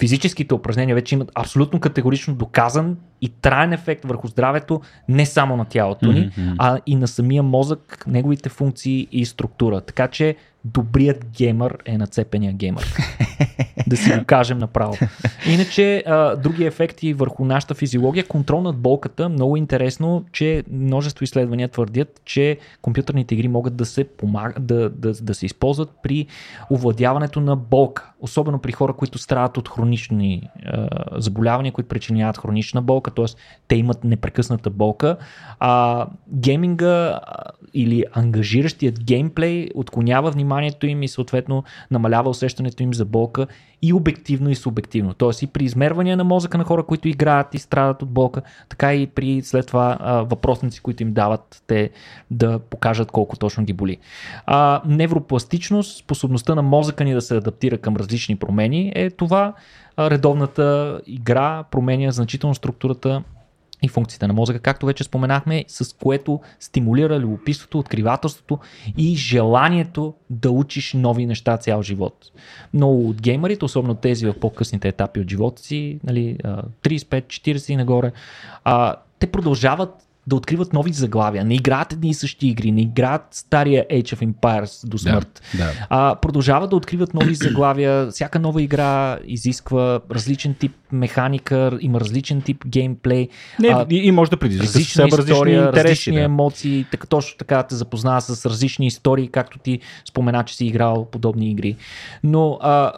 физическите 0.00 0.54
упражнения 0.54 0.94
вече 0.94 1.14
имат 1.14 1.30
абсолютно 1.34 1.80
категорично 1.80 2.34
доказан 2.34 2.96
и 3.22 3.28
траен 3.28 3.72
ефект 3.72 4.04
върху 4.04 4.28
здравето 4.28 4.80
не 5.08 5.26
само 5.26 5.56
на 5.56 5.64
тялото 5.64 6.12
ни, 6.12 6.30
Мгм. 6.38 6.54
а 6.58 6.78
и 6.86 6.96
на 6.96 7.08
самия 7.08 7.42
мозък, 7.42 8.04
неговите 8.06 8.48
функции 8.48 9.08
и 9.12 9.26
структура. 9.26 9.80
Така 9.80 10.08
че 10.08 10.36
добрият 10.64 11.26
геймър 11.36 11.78
е 11.84 11.98
нацепения 11.98 12.52
геймър. 12.52 12.96
да 13.86 13.96
си 13.96 14.10
го 14.10 14.24
кажем 14.24 14.58
направо. 14.58 14.94
Иначе, 15.48 16.02
а, 16.06 16.36
други 16.36 16.64
ефекти 16.64 17.14
върху 17.14 17.44
нашата 17.44 17.74
физиология, 17.74 18.26
контрол 18.26 18.60
над 18.60 18.76
болката, 18.76 19.28
много 19.28 19.56
интересно, 19.56 20.24
че 20.32 20.64
множество 20.70 21.24
изследвания 21.24 21.68
твърдят, 21.68 22.20
че 22.24 22.58
компютърните 22.82 23.34
игри 23.34 23.48
могат 23.48 23.76
да 23.76 23.86
се, 23.86 24.04
помаг... 24.04 24.60
да, 24.60 24.90
да, 24.90 25.12
да 25.12 25.34
се 25.34 25.46
използват 25.46 25.90
при 26.02 26.26
овладяването 26.70 27.40
на 27.40 27.56
болка. 27.56 28.10
Особено 28.20 28.58
при 28.58 28.72
хора, 28.72 28.92
които 28.92 29.18
страдат 29.18 29.56
от 29.56 29.68
хронични 29.68 30.48
а, 30.66 30.88
заболявания, 31.16 31.72
които 31.72 31.88
причиняват 31.88 32.38
хронична 32.38 32.82
болка, 32.82 33.09
т.е. 33.10 33.24
те 33.68 33.76
имат 33.76 34.04
непрекъсната 34.04 34.70
болка. 34.70 35.16
А, 35.58 36.06
гейминга 36.28 37.20
или 37.74 38.04
ангажиращият 38.12 39.04
геймплей 39.04 39.68
отклонява 39.74 40.30
вниманието 40.30 40.86
им 40.86 41.02
и 41.02 41.08
съответно 41.08 41.64
намалява 41.90 42.30
усещането 42.30 42.82
им 42.82 42.94
за 42.94 43.04
болка 43.04 43.46
и 43.82 43.92
обективно 43.92 44.50
и 44.50 44.54
субективно. 44.54 45.14
Тоест 45.14 45.42
и 45.42 45.46
при 45.46 45.64
измервания 45.64 46.16
на 46.16 46.24
мозъка 46.24 46.58
на 46.58 46.64
хора, 46.64 46.82
които 46.82 47.08
играят 47.08 47.54
и 47.54 47.58
страдат 47.58 48.02
от 48.02 48.10
болка, 48.10 48.42
така 48.68 48.94
и 48.94 49.06
при 49.06 49.42
след 49.42 49.66
това 49.66 49.98
въпросници, 50.30 50.80
които 50.80 51.02
им 51.02 51.12
дават 51.12 51.62
те 51.66 51.90
да 52.30 52.58
покажат 52.58 53.10
колко 53.10 53.36
точно 53.36 53.64
ги 53.64 53.72
боли. 53.72 53.96
А, 54.46 54.82
невропластичност, 54.86 55.98
способността 55.98 56.54
на 56.54 56.62
мозъка 56.62 57.04
ни 57.04 57.14
да 57.14 57.20
се 57.20 57.36
адаптира 57.36 57.78
към 57.78 57.96
различни 57.96 58.36
промени 58.36 58.92
е 58.94 59.10
това. 59.10 59.54
Редовната 60.00 61.00
игра 61.06 61.64
променя 61.70 62.10
значително 62.10 62.54
структурата 62.54 63.22
и 63.82 63.88
функциите 63.88 64.26
на 64.26 64.32
мозъка, 64.32 64.58
както 64.58 64.86
вече 64.86 65.04
споменахме, 65.04 65.64
с 65.68 65.96
което 65.96 66.40
стимулира 66.60 67.18
любопитството, 67.18 67.78
откривателството 67.78 68.58
и 68.96 69.16
желанието 69.16 70.14
да 70.30 70.50
учиш 70.50 70.92
нови 70.92 71.26
неща 71.26 71.56
цял 71.56 71.82
живот. 71.82 72.14
Много 72.74 73.08
от 73.08 73.22
геймерите, 73.22 73.64
особено 73.64 73.94
тези 73.94 74.26
в 74.26 74.40
по-късните 74.40 74.88
етапи 74.88 75.20
от 75.20 75.30
живота 75.30 75.62
си, 75.62 76.00
нали, 76.04 76.36
а, 76.44 76.62
35-40 76.82 77.72
и 77.72 77.76
нагоре, 77.76 78.12
те 79.18 79.26
продължават 79.26 79.90
да 80.30 80.36
откриват 80.36 80.72
нови 80.72 80.92
заглавия. 80.92 81.44
Не 81.44 81.54
играят 81.54 81.92
едни 81.92 82.10
и 82.10 82.14
същи 82.14 82.48
игри, 82.48 82.72
не 82.72 82.80
играят 82.80 83.22
стария 83.30 83.86
Age 83.90 84.16
of 84.16 84.32
Empires 84.32 84.86
до 84.88 84.98
смърт. 84.98 85.42
Да, 85.58 85.64
да. 85.64 85.72
А, 85.90 86.14
продължават 86.14 86.70
да 86.70 86.76
откриват 86.76 87.14
нови 87.14 87.34
заглавия. 87.34 88.10
Всяка 88.10 88.38
нова 88.38 88.62
игра 88.62 89.18
изисква 89.24 90.00
различен 90.10 90.54
тип 90.54 90.72
механика, 90.92 91.78
има 91.80 92.00
различен 92.00 92.42
тип 92.42 92.64
геймплей. 92.66 93.28
Не, 93.60 93.68
а, 93.68 93.86
и, 93.90 93.96
и 93.96 94.10
може 94.10 94.30
да 94.30 94.36
предизвика 94.36 94.66
различни 94.68 95.04
история, 95.06 95.66
интереси. 95.66 95.88
различни 95.88 96.14
да. 96.14 96.22
емоции, 96.22 96.86
така, 96.90 97.06
точно 97.06 97.38
така 97.38 97.62
те 97.62 97.74
запознава 97.74 98.20
с 98.20 98.46
различни 98.46 98.86
истории, 98.86 99.28
както 99.28 99.58
ти 99.58 99.80
спомена, 100.08 100.44
че 100.44 100.56
си 100.56 100.66
играл 100.66 101.08
подобни 101.10 101.50
игри. 101.50 101.76
Но 102.24 102.58
а, 102.60 102.92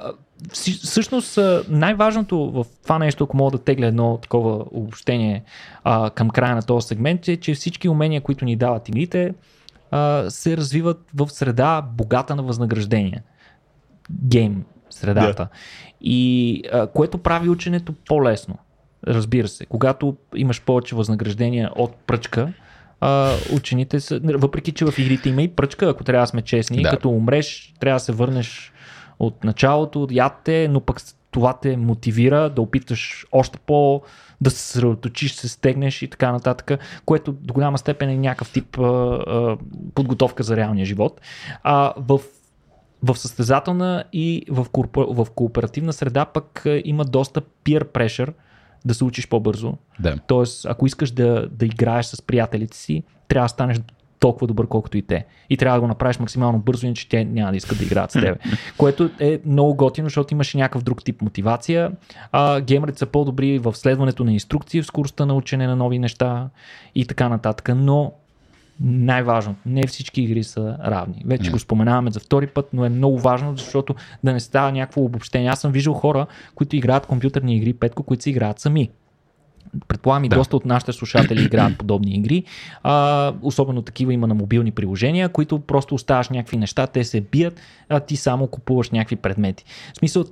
всъщност 0.52 1.38
най-важното 1.68 2.50
в 2.50 2.66
това 2.82 2.98
нещо, 2.98 3.24
ако 3.24 3.36
мога 3.36 3.58
да 3.58 3.64
тегля 3.64 3.86
едно 3.86 4.18
такова 4.22 4.64
обобщение 4.70 5.42
а, 5.84 6.10
към 6.10 6.30
края 6.30 6.54
на 6.54 6.62
този 6.62 6.88
сегмент, 6.88 7.28
е, 7.28 7.36
че 7.36 7.54
всички 7.54 7.88
умения, 7.88 8.20
които 8.20 8.44
ни 8.44 8.56
дават 8.56 8.88
игрите, 8.88 9.34
а, 9.90 10.30
се 10.30 10.56
развиват 10.56 11.00
в 11.14 11.28
среда 11.28 11.82
богата 11.96 12.36
на 12.36 12.42
възнаграждение. 12.42 13.22
Гейм 14.10 14.64
средата. 14.90 15.48
И 16.00 16.62
а, 16.72 16.86
което 16.86 17.18
прави 17.18 17.48
ученето 17.48 17.92
по-лесно. 18.08 18.58
Разбира 19.06 19.48
се, 19.48 19.66
когато 19.66 20.16
имаш 20.34 20.62
повече 20.62 20.94
възнаграждения 20.94 21.70
от 21.76 21.94
пръчка, 21.96 22.52
а, 23.00 23.34
учените 23.52 24.00
са, 24.00 24.20
въпреки 24.24 24.72
че 24.72 24.84
в 24.84 24.94
игрите 24.98 25.28
има 25.28 25.42
и 25.42 25.48
пръчка, 25.48 25.88
ако 25.88 26.04
трябва 26.04 26.22
да 26.22 26.26
сме 26.26 26.42
честни, 26.42 26.82
Да. 26.82 26.90
като 26.90 27.10
умреш, 27.10 27.74
трябва 27.80 27.96
да 27.96 28.04
се 28.04 28.12
върнеш 28.12 28.71
от 29.22 29.44
началото, 29.44 30.08
яд 30.10 30.40
те, 30.44 30.68
но 30.70 30.80
пък 30.80 31.00
това 31.30 31.52
те 31.52 31.76
мотивира 31.76 32.50
да 32.50 32.62
опиташ 32.62 33.26
още 33.32 33.58
по 33.58 34.02
да 34.40 34.50
се 34.50 34.58
съсредоточиш, 34.58 35.32
се 35.34 35.48
стегнеш 35.48 36.02
и 36.02 36.08
така 36.08 36.32
нататък, 36.32 36.80
което 37.04 37.32
до 37.32 37.54
голяма 37.54 37.78
степен 37.78 38.08
е 38.08 38.16
някакъв 38.16 38.52
тип 38.52 38.78
а, 38.78 38.82
а, 38.82 39.56
подготовка 39.94 40.42
за 40.42 40.56
реалния 40.56 40.86
живот. 40.86 41.20
А, 41.62 41.94
в 41.96 42.20
в 43.02 43.18
състезателна 43.18 44.04
и 44.12 44.44
в, 44.48 44.66
в 44.96 45.26
кооперативна 45.34 45.92
среда 45.92 46.24
пък 46.24 46.66
има 46.84 47.04
доста 47.04 47.40
peer 47.40 47.84
pressure 47.84 48.32
да 48.84 48.94
се 48.94 49.04
учиш 49.04 49.28
по-бързо. 49.28 49.74
Да. 50.00 50.18
Тоест, 50.26 50.66
ако 50.66 50.86
искаш 50.86 51.10
да, 51.10 51.48
да 51.48 51.66
играеш 51.66 52.06
с 52.06 52.22
приятелите 52.22 52.76
си, 52.76 53.02
трябва 53.28 53.44
да 53.44 53.48
станеш 53.48 53.80
толкова 54.22 54.46
добър, 54.46 54.66
колкото 54.66 54.98
и 54.98 55.02
те. 55.02 55.24
И 55.50 55.56
трябва 55.56 55.76
да 55.76 55.80
го 55.80 55.86
направиш 55.86 56.18
максимално 56.18 56.58
бързо, 56.58 56.86
иначе 56.86 57.08
те 57.08 57.24
няма 57.24 57.50
да 57.50 57.56
искат 57.56 57.78
да 57.78 57.84
играят 57.84 58.10
с 58.10 58.12
тебе. 58.12 58.34
Което 58.78 59.10
е 59.20 59.40
много 59.46 59.74
готино, 59.74 60.06
защото 60.06 60.34
имаш 60.34 60.54
и 60.54 60.56
някакъв 60.56 60.82
друг 60.82 61.04
тип 61.04 61.22
мотивация. 61.22 61.92
А, 62.32 62.60
геймерите 62.60 62.98
са 62.98 63.06
по-добри 63.06 63.58
в 63.58 63.74
следването 63.74 64.24
на 64.24 64.32
инструкции, 64.32 64.82
в 64.82 64.86
скоростта 64.86 65.26
на 65.26 65.34
учене 65.34 65.66
на 65.66 65.76
нови 65.76 65.98
неща 65.98 66.48
и 66.94 67.06
така 67.06 67.28
нататък. 67.28 67.70
Но 67.76 68.12
най-важно, 68.80 69.54
не 69.66 69.86
всички 69.86 70.22
игри 70.22 70.44
са 70.44 70.76
равни. 70.86 71.22
Вече 71.26 71.50
го 71.50 71.58
споменаваме 71.58 72.10
за 72.10 72.20
втори 72.20 72.46
път, 72.46 72.68
но 72.72 72.84
е 72.84 72.88
много 72.88 73.18
важно, 73.18 73.56
защото 73.56 73.94
да 74.24 74.32
не 74.32 74.40
става 74.40 74.72
някакво 74.72 75.00
обобщение. 75.00 75.48
Аз 75.48 75.60
съм 75.60 75.72
виждал 75.72 75.94
хора, 75.94 76.26
които 76.54 76.76
играят 76.76 77.06
компютърни 77.06 77.56
игри, 77.56 77.72
петко, 77.72 78.02
които 78.02 78.22
си 78.22 78.30
играят 78.30 78.60
сами. 78.60 78.90
Предполагам 79.88 80.24
и 80.24 80.28
Да. 80.28 80.36
доста 80.36 80.56
от 80.56 80.64
нашите 80.64 80.92
слушатели 80.92 81.42
играят 81.42 81.78
подобни 81.78 82.14
игри. 82.14 82.44
А, 82.82 83.32
особено 83.42 83.82
такива 83.82 84.12
има 84.12 84.26
на 84.26 84.34
мобилни 84.34 84.70
приложения, 84.70 85.28
които 85.28 85.58
просто 85.58 85.94
оставаш 85.94 86.28
някакви 86.28 86.56
неща, 86.56 86.86
те 86.86 87.04
се 87.04 87.20
бият, 87.20 87.60
а 87.88 88.00
ти 88.00 88.16
само 88.16 88.46
купуваш 88.46 88.90
някакви 88.90 89.16
предмети. 89.16 89.64
В 89.94 89.98
смисъл, 89.98 90.24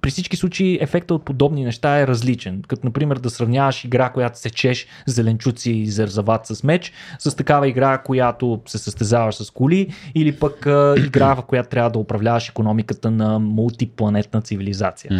при 0.00 0.10
всички 0.10 0.36
случаи 0.36 0.78
ефекта 0.80 1.14
от 1.14 1.24
подобни 1.24 1.64
неща 1.64 2.00
е 2.00 2.06
различен. 2.06 2.62
Като, 2.68 2.86
например, 2.86 3.16
да 3.16 3.30
сравняваш 3.30 3.84
игра, 3.84 4.10
която 4.10 4.38
сечеш 4.38 4.86
зеленчуци 5.06 5.70
и 5.70 5.86
зързават 5.86 6.46
с 6.46 6.62
меч, 6.64 6.92
с 7.18 7.36
такава 7.36 7.68
игра, 7.68 7.98
която 7.98 8.60
се 8.66 8.78
състезаваш 8.78 9.34
с 9.34 9.50
коли, 9.50 9.88
или 10.14 10.32
пък 10.32 10.66
а, 10.66 10.94
игра, 11.06 11.34
в 11.34 11.42
която 11.42 11.68
трябва 11.68 11.90
да 11.90 11.98
управляваш 11.98 12.48
економиката 12.48 13.10
на 13.10 13.38
мултипланетна 13.38 14.42
цивилизация. 14.42 15.10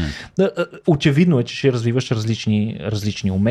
А, 0.40 0.50
Очевидно 0.86 1.38
е, 1.38 1.44
че 1.44 1.56
ще 1.56 1.72
развиваш 1.72 2.10
различни, 2.10 2.78
различни 2.80 3.30
умения, 3.30 3.43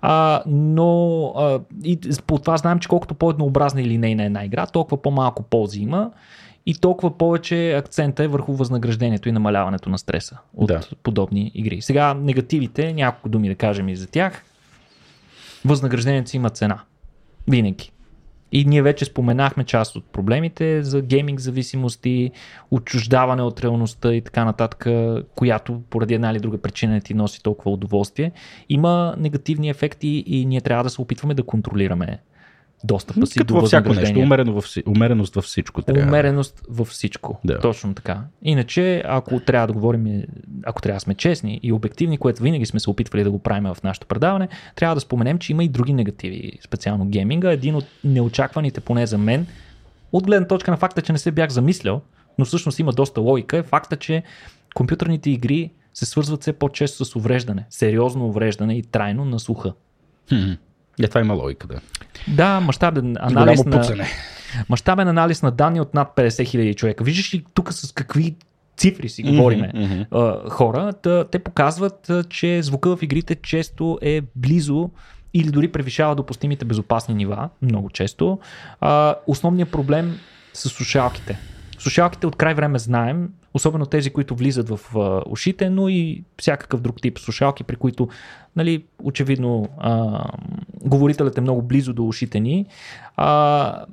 а, 0.00 0.42
но 0.46 1.24
а, 1.36 1.60
и 1.84 1.98
по 2.26 2.38
това 2.38 2.56
знаем, 2.56 2.78
че 2.78 2.88
колкото 2.88 3.14
по-еднообразна 3.14 3.82
и 3.82 3.84
линейна 3.84 4.22
е 4.22 4.26
една 4.26 4.44
игра, 4.44 4.66
толкова 4.66 5.02
по-малко 5.02 5.42
ползи 5.42 5.80
има 5.80 6.10
и 6.66 6.74
толкова 6.74 7.18
повече 7.18 7.74
акцента 7.76 8.24
е 8.24 8.28
върху 8.28 8.52
възнаграждението 8.52 9.28
и 9.28 9.32
намаляването 9.32 9.90
на 9.90 9.98
стреса 9.98 10.38
от 10.56 10.66
Да. 10.66 10.80
подобни 11.02 11.50
игри. 11.54 11.82
Сега 11.82 12.14
негативите, 12.14 12.92
няколко 12.92 13.28
думи 13.28 13.48
да 13.48 13.54
кажем 13.54 13.88
и 13.88 13.96
за 13.96 14.06
тях. 14.06 14.44
Възнаграждението 15.64 16.30
си 16.30 16.36
има 16.36 16.50
цена. 16.50 16.80
Винаги. 17.48 17.92
И 18.52 18.64
ние 18.64 18.82
вече 18.82 19.04
споменахме 19.04 19.64
част 19.64 19.96
от 19.96 20.04
проблемите 20.04 20.82
за 20.82 21.02
гейминг 21.02 21.40
зависимости, 21.40 22.30
отчуждаване 22.70 23.42
от 23.42 23.60
реалността 23.60 24.14
и 24.14 24.22
така 24.22 24.44
нататък, 24.44 24.86
която 25.34 25.80
поради 25.90 26.14
една 26.14 26.30
или 26.30 26.40
друга 26.40 26.58
причина 26.58 26.92
не 26.92 27.00
ти 27.00 27.14
носи 27.14 27.42
толкова 27.42 27.70
удоволствие. 27.70 28.32
Има 28.68 29.14
негативни 29.18 29.68
ефекти 29.68 30.24
и 30.26 30.46
ние 30.46 30.60
трябва 30.60 30.84
да 30.84 30.90
се 30.90 31.00
опитваме 31.00 31.34
да 31.34 31.42
контролираме 31.42 32.18
достъпа 32.84 33.26
си 33.26 33.38
Като 33.38 33.54
до 33.54 33.60
във 33.60 33.66
всяко 33.66 33.94
нещо. 33.94 34.20
Умерено 34.20 34.52
вси- 34.62 34.82
умереност 34.86 35.34
във 35.34 35.44
всичко 35.44 35.82
трябва. 35.82 36.02
Умереност 36.02 36.62
във 36.68 36.88
всичко. 36.88 37.40
Да. 37.44 37.60
Точно 37.60 37.94
така. 37.94 38.20
Иначе, 38.42 39.02
ако 39.06 39.40
трябва 39.40 39.66
да 39.66 39.72
говорим, 39.72 40.22
ако 40.64 40.82
трябва 40.82 40.96
да 40.96 41.00
сме 41.00 41.14
честни 41.14 41.60
и 41.62 41.72
обективни, 41.72 42.18
което 42.18 42.42
винаги 42.42 42.66
сме 42.66 42.80
се 42.80 42.90
опитвали 42.90 43.24
да 43.24 43.30
го 43.30 43.38
правим 43.38 43.74
в 43.74 43.82
нашето 43.82 44.06
предаване, 44.06 44.48
трябва 44.74 44.94
да 44.94 45.00
споменем, 45.00 45.38
че 45.38 45.52
има 45.52 45.64
и 45.64 45.68
други 45.68 45.92
негативи, 45.92 46.52
специално 46.64 47.06
гейминга. 47.06 47.52
Един 47.52 47.74
от 47.74 47.84
неочакваните, 48.04 48.80
поне 48.80 49.06
за 49.06 49.18
мен, 49.18 49.46
от 50.12 50.26
гледна 50.26 50.48
точка 50.48 50.70
на 50.70 50.76
факта, 50.76 51.02
че 51.02 51.12
не 51.12 51.18
се 51.18 51.30
бях 51.30 51.50
замислял, 51.50 52.00
но 52.38 52.44
всъщност 52.44 52.78
има 52.78 52.92
доста 52.92 53.20
логика, 53.20 53.56
е 53.56 53.62
факта, 53.62 53.96
че 53.96 54.22
компютърните 54.74 55.30
игри 55.30 55.70
се 55.94 56.06
свързват 56.06 56.40
все 56.40 56.52
по-често 56.52 57.04
с 57.04 57.16
увреждане, 57.16 57.66
сериозно 57.70 58.26
увреждане 58.26 58.74
и 58.74 58.82
трайно 58.82 59.24
на 59.24 59.40
слуха. 59.40 59.72
Хм. 60.28 60.52
Е, 61.02 61.08
това 61.08 61.20
има 61.20 61.34
логика, 61.34 61.66
да. 61.66 61.80
Да, 62.28 62.60
мащабен 62.60 63.16
анализ 63.20 63.64
на, 63.64 63.80
пуцане. 63.80 64.06
мащабен 64.68 65.08
анализ 65.08 65.42
на 65.42 65.50
данни 65.50 65.80
от 65.80 65.94
над 65.94 66.08
50 66.16 66.46
хиляди 66.46 66.74
човека. 66.74 67.04
Виждаш 67.04 67.34
ли 67.34 67.44
тук 67.54 67.72
с 67.72 67.92
какви 67.92 68.36
цифри 68.76 69.08
си 69.08 69.22
говориме 69.22 69.72
мгм. 69.74 70.02
а, 70.10 70.50
хора, 70.50 70.92
те 71.30 71.38
показват, 71.38 72.10
че 72.28 72.62
звука 72.62 72.96
в 72.96 73.02
игрите 73.02 73.34
често 73.34 73.98
е 74.02 74.20
близо 74.36 74.90
или 75.34 75.50
дори 75.50 75.68
превишава 75.68 76.14
допустимите 76.14 76.64
безопасни 76.64 77.14
нива, 77.14 77.48
много 77.62 77.90
често. 77.90 78.38
А, 78.80 79.14
основният 79.26 79.70
проблем 79.70 80.18
са 80.52 80.68
слушалките. 80.68 81.38
Слушалките 81.78 82.26
от 82.26 82.36
край 82.36 82.54
време 82.54 82.78
знаем, 82.78 83.32
особено 83.54 83.86
тези, 83.86 84.10
които 84.10 84.34
влизат 84.34 84.68
в 84.68 84.80
ушите, 85.26 85.70
но 85.70 85.88
и 85.88 86.24
всякакъв 86.38 86.80
друг 86.80 87.00
тип 87.02 87.18
слушалки, 87.18 87.64
при 87.64 87.76
които 87.76 88.08
нали, 88.56 88.84
очевидно 89.02 89.68
а, 89.78 90.24
говорителят 90.84 91.38
е 91.38 91.40
много 91.40 91.62
близо 91.62 91.92
до 91.92 92.06
ушите 92.06 92.40
ни. 92.40 92.66
А, 93.16 93.84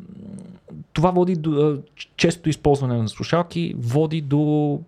това 0.94 1.12
води 1.12 1.36
до 1.36 1.52
а, 1.52 1.82
често 2.18 2.50
използване 2.50 2.98
на 2.98 3.10
слушалки, 3.10 3.76
води 3.78 4.22
до 4.22 4.80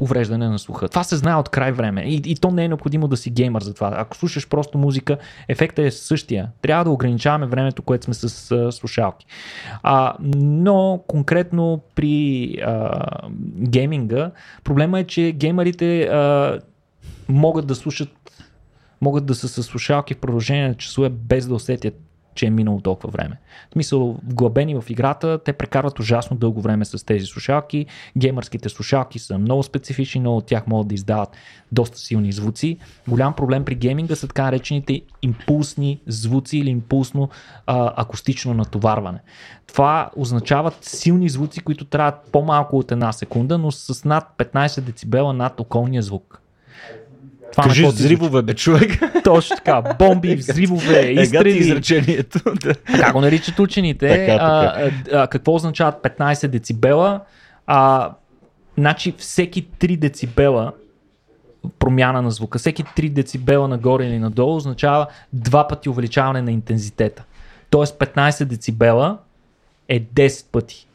увреждане 0.00 0.48
на 0.48 0.58
слуха. 0.58 0.88
Това 0.88 1.04
се 1.04 1.16
знае 1.16 1.34
от 1.34 1.48
край 1.48 1.72
време 1.72 2.02
и, 2.02 2.14
и 2.14 2.36
то 2.36 2.50
не 2.50 2.64
е 2.64 2.68
необходимо 2.68 3.08
да 3.08 3.16
си 3.16 3.30
геймър 3.30 3.62
за 3.62 3.74
това. 3.74 3.92
Ако 3.96 4.16
слушаш 4.16 4.48
просто 4.48 4.78
музика, 4.78 5.18
ефектът 5.48 5.84
е 5.84 5.90
същия. 5.90 6.50
Трябва 6.62 6.84
да 6.84 6.90
ограничаваме 6.90 7.46
времето, 7.46 7.82
което 7.82 8.04
сме 8.04 8.14
с 8.14 8.50
а, 8.50 8.72
слушалки. 8.72 9.26
А, 9.82 10.14
но 10.34 11.04
конкретно 11.06 11.80
при 11.94 12.54
а, 12.64 12.90
гейминга, 13.58 14.30
проблема 14.64 15.00
е, 15.00 15.04
че 15.04 15.32
геймерите 15.32 16.02
а, 16.02 16.58
могат 17.28 17.66
да 17.66 17.74
слушат 17.74 18.08
могат 19.00 19.26
да 19.26 19.34
са 19.34 19.48
с 19.48 19.62
слушалки 19.62 20.14
в 20.14 20.18
продължение 20.18 20.68
на 20.68 20.74
часове 20.74 21.08
без 21.08 21.46
да 21.46 21.54
усетят 21.54 21.94
че 22.36 22.46
е 22.46 22.50
минало 22.50 22.80
толкова 22.80 23.10
време. 23.10 23.36
В 23.70 23.72
смисъл, 23.72 24.18
вглъбени 24.26 24.80
в 24.80 24.90
играта, 24.90 25.38
те 25.44 25.52
прекарват 25.52 25.98
ужасно 25.98 26.36
дълго 26.36 26.60
време 26.60 26.84
с 26.84 27.06
тези 27.06 27.26
слушалки. 27.26 27.86
Геймърските 28.18 28.68
слушалки 28.68 29.18
са 29.18 29.38
много 29.38 29.62
специфични, 29.62 30.20
но 30.20 30.36
от 30.36 30.46
тях 30.46 30.66
могат 30.66 30.88
да 30.88 30.94
издават 30.94 31.28
доста 31.72 31.98
силни 31.98 32.32
звуци. 32.32 32.78
Голям 33.08 33.34
проблем 33.34 33.64
при 33.64 33.74
гейминга 33.74 34.16
са 34.16 34.28
така 34.28 34.44
наречените 34.44 35.00
импулсни 35.22 36.00
звуци 36.06 36.58
или 36.58 36.70
импулсно 36.70 37.28
а, 37.66 37.92
акустично 37.96 38.54
натоварване. 38.54 39.20
Това 39.66 40.10
означават 40.16 40.84
силни 40.84 41.28
звуци, 41.28 41.60
които 41.60 41.84
трябват 41.84 42.14
по-малко 42.32 42.78
от 42.78 42.92
една 42.92 43.12
секунда, 43.12 43.58
но 43.58 43.70
с 43.70 44.04
над 44.04 44.34
15 44.38 44.80
децибела 44.80 45.32
над 45.32 45.60
околния 45.60 46.02
звук. 46.02 46.42
Това 47.52 47.64
на 47.64 47.68
Кажи 47.68 47.82
звучи? 47.82 47.96
взривове, 47.96 48.42
бе, 48.42 48.54
човек. 48.54 49.02
Точно 49.24 49.56
така. 49.56 49.82
Бомби, 49.98 50.36
взривове, 50.36 51.00
Ега 51.00 51.22
изстрели. 51.22 51.58
изречението. 51.58 52.38
Да. 52.62 52.74
Как 52.74 53.12
го 53.12 53.20
наричат 53.20 53.58
учените? 53.58 54.08
Така, 54.08 54.44
а, 54.44 54.64
а, 55.12 55.22
а, 55.22 55.26
какво 55.26 55.54
означават 55.54 55.94
15 55.96 56.46
децибела? 56.48 57.20
А, 57.66 58.10
значи 58.78 59.14
всеки 59.18 59.66
3 59.70 59.96
децибела 59.96 60.72
промяна 61.78 62.22
на 62.22 62.30
звука, 62.30 62.58
всеки 62.58 62.84
3 62.84 63.08
децибела 63.08 63.68
нагоре 63.68 64.04
или 64.04 64.18
надолу 64.18 64.56
означава 64.56 65.06
два 65.32 65.68
пъти 65.68 65.88
увеличаване 65.88 66.42
на 66.42 66.52
интензитета. 66.52 67.24
Тоест 67.70 67.98
15 67.98 68.44
децибела 68.44 69.18
е 69.88 70.00
10 70.00 70.46
пъти 70.46 70.86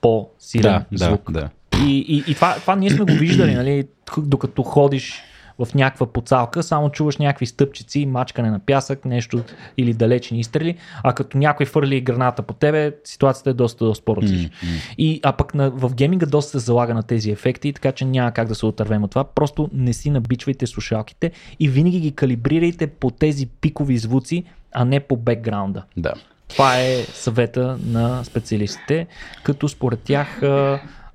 по-силен 0.00 0.84
Да, 0.92 1.04
звук. 1.06 1.32
да, 1.32 1.40
да. 1.40 1.48
И, 1.86 1.98
и, 1.98 2.30
и 2.30 2.34
това, 2.34 2.54
това 2.54 2.76
ние 2.76 2.90
сме 2.90 3.04
го 3.04 3.12
виждали, 3.12 3.54
нали, 3.54 3.84
докато 4.18 4.62
ходиш 4.62 5.22
в 5.58 5.74
някаква 5.74 6.06
поцалка, 6.06 6.62
само 6.62 6.90
чуваш 6.90 7.16
някакви 7.16 7.46
стъпчици, 7.46 8.06
мачкане 8.06 8.50
на 8.50 8.58
пясък, 8.58 9.04
нещо 9.04 9.42
или 9.76 9.94
далечни 9.94 10.40
изстрели, 10.40 10.76
а 11.04 11.12
като 11.12 11.38
някой 11.38 11.66
фърли 11.66 12.00
граната 12.00 12.42
по 12.42 12.54
тебе, 12.54 12.92
ситуацията 13.04 13.50
е 13.50 13.52
доста, 13.52 13.84
доста 13.84 14.04
по-различна. 14.04 14.50
И, 14.98 15.20
а 15.22 15.32
пък 15.32 15.54
на, 15.54 15.70
в 15.70 15.94
гейминга 15.94 16.26
доста 16.26 16.50
се 16.50 16.66
залага 16.66 16.94
на 16.94 17.02
тези 17.02 17.30
ефекти, 17.30 17.72
така 17.72 17.92
че 17.92 18.04
няма 18.04 18.32
как 18.32 18.48
да 18.48 18.54
се 18.54 18.66
отървем 18.66 19.04
от 19.04 19.10
това. 19.10 19.24
Просто 19.24 19.70
не 19.72 19.92
си 19.92 20.10
набичвайте 20.10 20.66
слушалките 20.66 21.30
и 21.60 21.68
винаги 21.68 22.00
ги 22.00 22.12
калибрирайте 22.12 22.86
по 22.86 23.10
тези 23.10 23.46
пикови 23.46 23.98
звуци, 23.98 24.44
а 24.72 24.84
не 24.84 25.00
по 25.00 25.16
бекграунда. 25.16 25.82
да. 25.96 26.12
Това 26.48 26.80
е 26.80 27.02
съвета 27.02 27.78
на 27.86 28.24
специалистите, 28.24 29.06
като 29.42 29.68
според 29.68 30.00
тях 30.00 30.40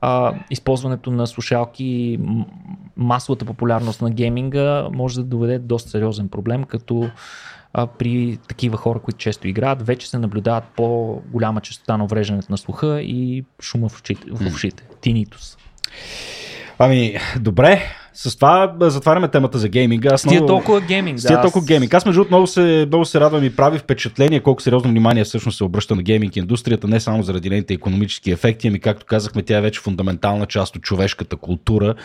а, 0.05 0.33
използването 0.49 1.11
на 1.11 1.27
слушалки 1.27 1.85
и 1.85 2.19
масовата 2.97 3.45
популярност 3.45 4.01
на 4.01 4.11
гейминга 4.11 4.87
може 4.93 5.15
да 5.15 5.23
доведе 5.23 5.59
до 5.59 5.67
доста 5.67 5.89
сериозен 5.89 6.29
проблем, 6.29 6.63
като 6.63 7.09
а, 7.73 7.87
при 7.87 8.37
такива 8.47 8.77
хора, 8.77 8.99
които 8.99 9.17
често 9.17 9.47
играят, 9.47 9.85
вече 9.85 10.09
се 10.09 10.17
наблюдават 10.19 10.63
по-голяма 10.75 11.61
частота 11.61 11.97
на 11.97 12.03
увреждането 12.03 12.51
на 12.51 12.57
слуха 12.57 13.01
и 13.01 13.45
шума 13.61 13.89
в 13.89 14.01
ушите. 14.01 14.27
В 14.31 14.53
ушите 14.53 14.83
тинитус. 15.01 15.57
Ами, 16.79 17.17
добре. 17.39 17.81
С 18.13 18.35
това 18.35 18.75
а, 18.81 18.89
затваряме 18.89 19.27
темата 19.27 19.57
за 19.57 19.67
гейминга. 19.69 20.09
Аз 20.13 20.25
много- 20.25 20.45
толкова 20.45 20.81
гейминг. 20.81 21.19
Да, 21.19 21.41
толкова 21.41 21.61
аз- 21.61 21.67
гейминг. 21.67 21.93
Аз 21.93 22.05
между 22.05 22.19
другото 22.19 22.33
много 22.33 22.47
се, 22.47 22.83
много 22.87 23.05
се 23.05 23.19
радвам 23.19 23.43
и 23.43 23.55
прави 23.55 23.77
впечатление 23.79 24.39
колко 24.39 24.61
сериозно 24.61 24.89
внимание 24.89 25.23
всъщност 25.23 25.57
се 25.57 25.63
обръща 25.63 25.95
на 25.95 26.03
гейминг 26.03 26.35
индустрията, 26.35 26.87
не 26.87 26.99
само 26.99 27.23
заради 27.23 27.49
нейните 27.49 27.73
економически 27.73 28.31
ефекти, 28.31 28.67
ами 28.67 28.79
както 28.79 29.05
казахме, 29.05 29.41
тя 29.43 29.57
е 29.57 29.61
вече 29.61 29.79
фундаментална 29.79 30.45
част 30.45 30.75
от 30.75 30.81
човешката 30.81 31.35
култура 31.35 31.95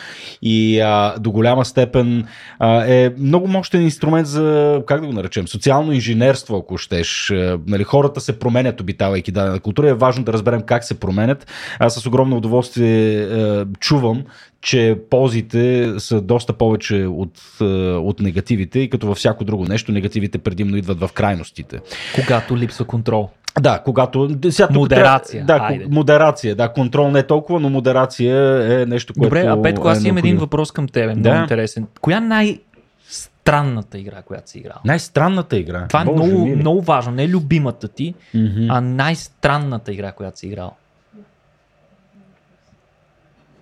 и 0.42 0.80
а, 0.80 1.14
до 1.18 1.30
голяма 1.30 1.64
степен 1.64 2.24
а, 2.58 2.84
е 2.84 3.10
много 3.18 3.48
мощен 3.48 3.82
инструмент 3.82 4.26
за, 4.26 4.82
как 4.86 5.00
да 5.00 5.06
го 5.06 5.12
наречем, 5.12 5.48
социално 5.48 5.92
инженерство, 5.92 6.56
ако 6.56 6.78
щеш. 6.78 7.30
А, 7.30 7.58
Нали, 7.66 7.84
хората 7.84 8.20
се 8.20 8.38
променят, 8.38 8.80
обитавайки 8.80 9.32
дадена 9.32 9.60
култура. 9.60 9.88
Е 9.88 9.94
важно 9.94 10.24
да 10.24 10.32
разберем 10.32 10.60
как 10.60 10.84
се 10.84 11.00
променят. 11.00 11.46
Аз 11.78 11.94
с 11.94 12.06
огромно 12.06 12.36
удоволствие 12.36 13.22
е, 13.22 13.64
чувам, 13.80 14.22
че 14.62 14.98
ползите 15.10 15.92
са 16.00 16.20
доста 16.20 16.52
повече 16.52 16.96
от, 17.06 17.40
е, 17.60 17.64
от 17.92 18.20
негативите 18.20 18.78
и 18.78 18.90
като 18.90 19.06
във 19.06 19.16
всяко 19.16 19.44
друго 19.44 19.64
нещо, 19.64 19.92
негативите 19.92 20.38
предимно 20.38 20.76
идват 20.76 21.00
в 21.00 21.10
крайностите. 21.14 21.80
Когато 22.14 22.56
липсва 22.58 22.84
контрол. 22.84 23.28
Да, 23.60 23.82
когато... 23.84 24.30
Сега, 24.50 24.68
Модерация, 24.70 25.46
Трябва, 25.46 25.68
да, 25.68 25.72
айде. 25.72 25.86
модерация, 25.90 26.54
да, 26.54 26.72
контрол 26.72 27.10
не 27.10 27.18
е 27.18 27.22
толкова, 27.22 27.60
но 27.60 27.70
модерация 27.70 28.36
е 28.82 28.86
нещо, 28.86 29.12
което 29.14 29.26
Добре, 29.28 29.46
а 29.48 29.62
Петко, 29.62 29.88
аз 29.88 30.04
е 30.04 30.08
имам 30.08 30.18
един 30.18 30.36
въпрос 30.36 30.72
към 30.72 30.88
тебе, 30.88 31.14
много 31.14 31.36
Да. 31.36 31.42
интересен. 31.42 31.86
Коя 32.00 32.16
е 32.16 32.20
най-странната 32.20 33.98
игра, 33.98 34.22
която 34.22 34.50
си 34.50 34.58
играл? 34.58 34.76
Най-странната 34.84 35.56
игра. 35.58 35.86
Това 35.88 36.02
е 36.02 36.04
Боже 36.04 36.16
много, 36.24 36.44
мили. 36.44 36.56
много 36.56 36.82
важно. 36.82 37.12
Не 37.12 37.24
е 37.24 37.28
любимата 37.28 37.88
ти, 37.88 38.14
Мгм. 38.34 38.66
а 38.68 38.80
най-странната 38.80 39.92
игра, 39.92 40.12
която 40.12 40.38
си 40.38 40.46
играл. 40.46 40.72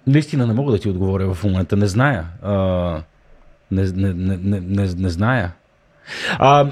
Наистина 0.06 0.46
не 0.46 0.54
мога 0.54 0.72
да 0.72 0.78
ти 0.78 0.88
отговоря 0.88 1.34
в 1.34 1.44
момента. 1.44 1.76
Не 1.76 1.86
зная. 1.86 2.24
А, 2.42 3.02
не, 3.70 3.82
не, 3.82 4.14
не, 4.14 4.36
не, 4.36 4.60
не, 4.60 4.88
не 4.96 5.08
зная. 5.08 5.52
А, 6.38 6.70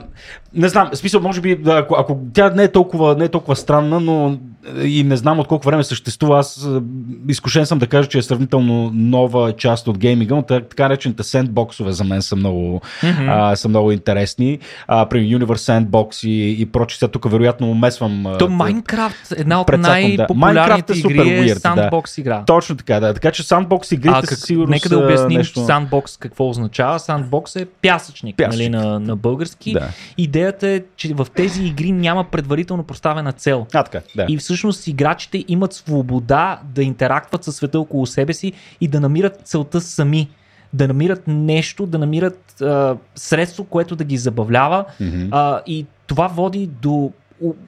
не 0.55 0.68
знам, 0.68 0.91
смисъл, 0.95 1.20
може 1.20 1.41
би, 1.41 1.62
ако, 1.66 1.95
ако 1.99 2.20
тя 2.35 2.51
не 2.51 2.64
е, 2.64 2.72
толкова, 2.72 3.16
не 3.16 3.24
е 3.24 3.28
толкова 3.28 3.57
странна, 3.57 4.01
но 4.01 4.39
и 4.85 5.05
не 5.05 5.17
знам 5.17 5.39
от 5.39 5.47
колко 5.47 5.67
време 5.67 5.85
съществува, 5.85 6.39
аз 6.39 6.65
а, 6.67 6.83
изкушен 7.29 7.67
съм 7.67 7.79
да 7.79 7.87
кажа, 7.87 8.09
че 8.09 8.19
е 8.19 8.23
сравнително 8.23 8.91
нова 8.95 9.53
част 9.53 9.89
от 9.89 9.99
гейминга, 9.99 10.35
но 10.35 10.43
така, 10.43 10.89
речените 10.89 11.23
сендбоксове 11.23 11.93
за 11.93 12.05
мен 12.05 12.23
са 12.23 12.37
много, 12.37 12.81
mm-hmm. 13.03 13.53
а, 13.53 13.57
са 13.57 13.69
много 13.69 13.93
интересни. 13.93 14.59
А, 14.87 15.09
при 15.09 15.19
Universe 15.19 15.85
Sandbox 15.85 16.29
и, 16.29 16.61
и 16.61 16.67
прочи, 16.67 16.99
сега 16.99 17.11
тук 17.11 17.31
вероятно 17.31 17.71
умесвам. 17.71 18.27
То 18.39 18.49
Майнкрафт, 18.49 19.33
една 19.37 19.61
от 19.61 19.67
да. 19.67 19.79
най-популярните 19.79 20.93
е 20.93 20.97
игри 20.97 21.19
е 21.19 21.43
weird, 21.43 21.55
да. 21.55 21.61
сандбокс 21.61 22.19
игра. 22.19 22.45
Точно 22.45 22.77
така, 22.77 23.01
да. 23.01 23.15
Така 23.15 23.31
че 23.31 23.43
сандбокс 23.43 23.93
игрите 23.93 24.15
А 24.17 24.23
как, 24.23 24.39
сигурност 24.39 24.71
нека 24.71 24.89
да 24.89 24.95
са 24.95 25.05
обясним 25.05 25.39
нещо... 25.39 25.65
сандбокс 25.65 26.17
какво 26.17 26.49
означава. 26.49 26.99
Сандбокс 26.99 27.57
е 27.57 27.67
пясъчник, 27.83 28.37
Пясъчник. 28.37 28.73
Нали, 28.73 28.85
на, 28.87 29.01
на 29.01 29.17
български. 29.17 29.73
Да. 29.73 29.89
Идеята 30.19 30.69
е, 30.69 30.83
че 30.97 31.15
в 31.15 31.27
тези 31.35 31.65
игри 31.65 31.93
няма 31.93 32.25
предварително 32.25 32.83
поставена 32.83 33.33
цел. 33.33 33.67
А, 33.75 33.83
така, 33.83 34.01
да. 34.17 34.27
И 34.29 34.37
всъщност 34.37 34.54
играчите 34.87 35.45
имат 35.49 35.73
свобода 35.73 36.61
да 36.65 36.83
интерактват 36.83 37.45
със 37.45 37.57
света 37.57 37.81
около 37.81 38.07
себе 38.07 38.33
си 38.33 38.53
и 38.81 38.89
да 38.89 39.01
намират 39.01 39.41
целта 39.45 39.81
сами. 39.81 40.31
Да 40.73 40.89
намират 40.89 41.23
нещо, 41.27 41.87
да 41.87 41.99
намират 41.99 42.61
а, 42.61 42.97
средство, 43.15 43.65
което 43.65 43.97
да 43.97 44.05
ги 44.05 44.17
забавлява. 44.17 44.85
Мгм. 45.01 45.29
А, 45.31 45.61
и 45.67 45.87
това 46.07 46.27
води 46.27 46.67
до 46.83 47.13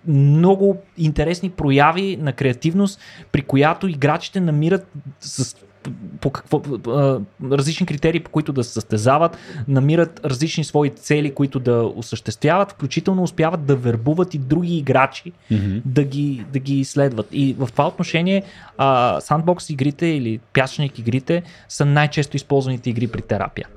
много 0.07 0.77
интересни 0.99 1.51
прояви 1.51 2.17
на 2.17 2.33
креативност, 2.33 3.01
при 3.33 3.43
която 3.43 3.89
играчите 3.89 4.41
намират 4.41 4.87
с 5.21 5.57
по 6.21 6.31
какво, 6.31 6.63
а, 6.89 7.21
различни 7.53 7.87
критерии, 7.87 8.21
по 8.21 8.31
които 8.31 8.53
да 8.53 8.65
се 8.65 8.73
състезават, 8.73 9.37
намират 9.69 10.21
различни 10.25 10.65
свои 10.65 10.91
цели, 10.91 11.35
които 11.35 11.61
да 11.61 11.93
осъществяват, 11.97 12.73
включително 12.73 13.23
успяват 13.23 13.65
да 13.65 13.77
вербуват 13.77 14.35
и 14.35 14.39
други 14.39 14.79
играчи 14.79 15.33
Мгм. 15.51 15.79
да 15.85 16.05
ги, 16.05 16.45
да 16.53 16.59
ги 16.59 16.81
изследват. 16.81 17.27
И 17.33 17.57
в 17.59 17.69
това 17.73 17.89
отношение 17.89 18.43
а, 18.79 19.21
сандбокс 19.21 19.71
игрите 19.71 20.07
или 20.07 20.41
пясъчник 20.53 20.99
игрите 20.99 21.43
са 21.69 21.85
най-често 21.85 22.37
използваните 22.37 22.91
игри 22.91 23.07
при 23.07 23.23
терапия. 23.23 23.69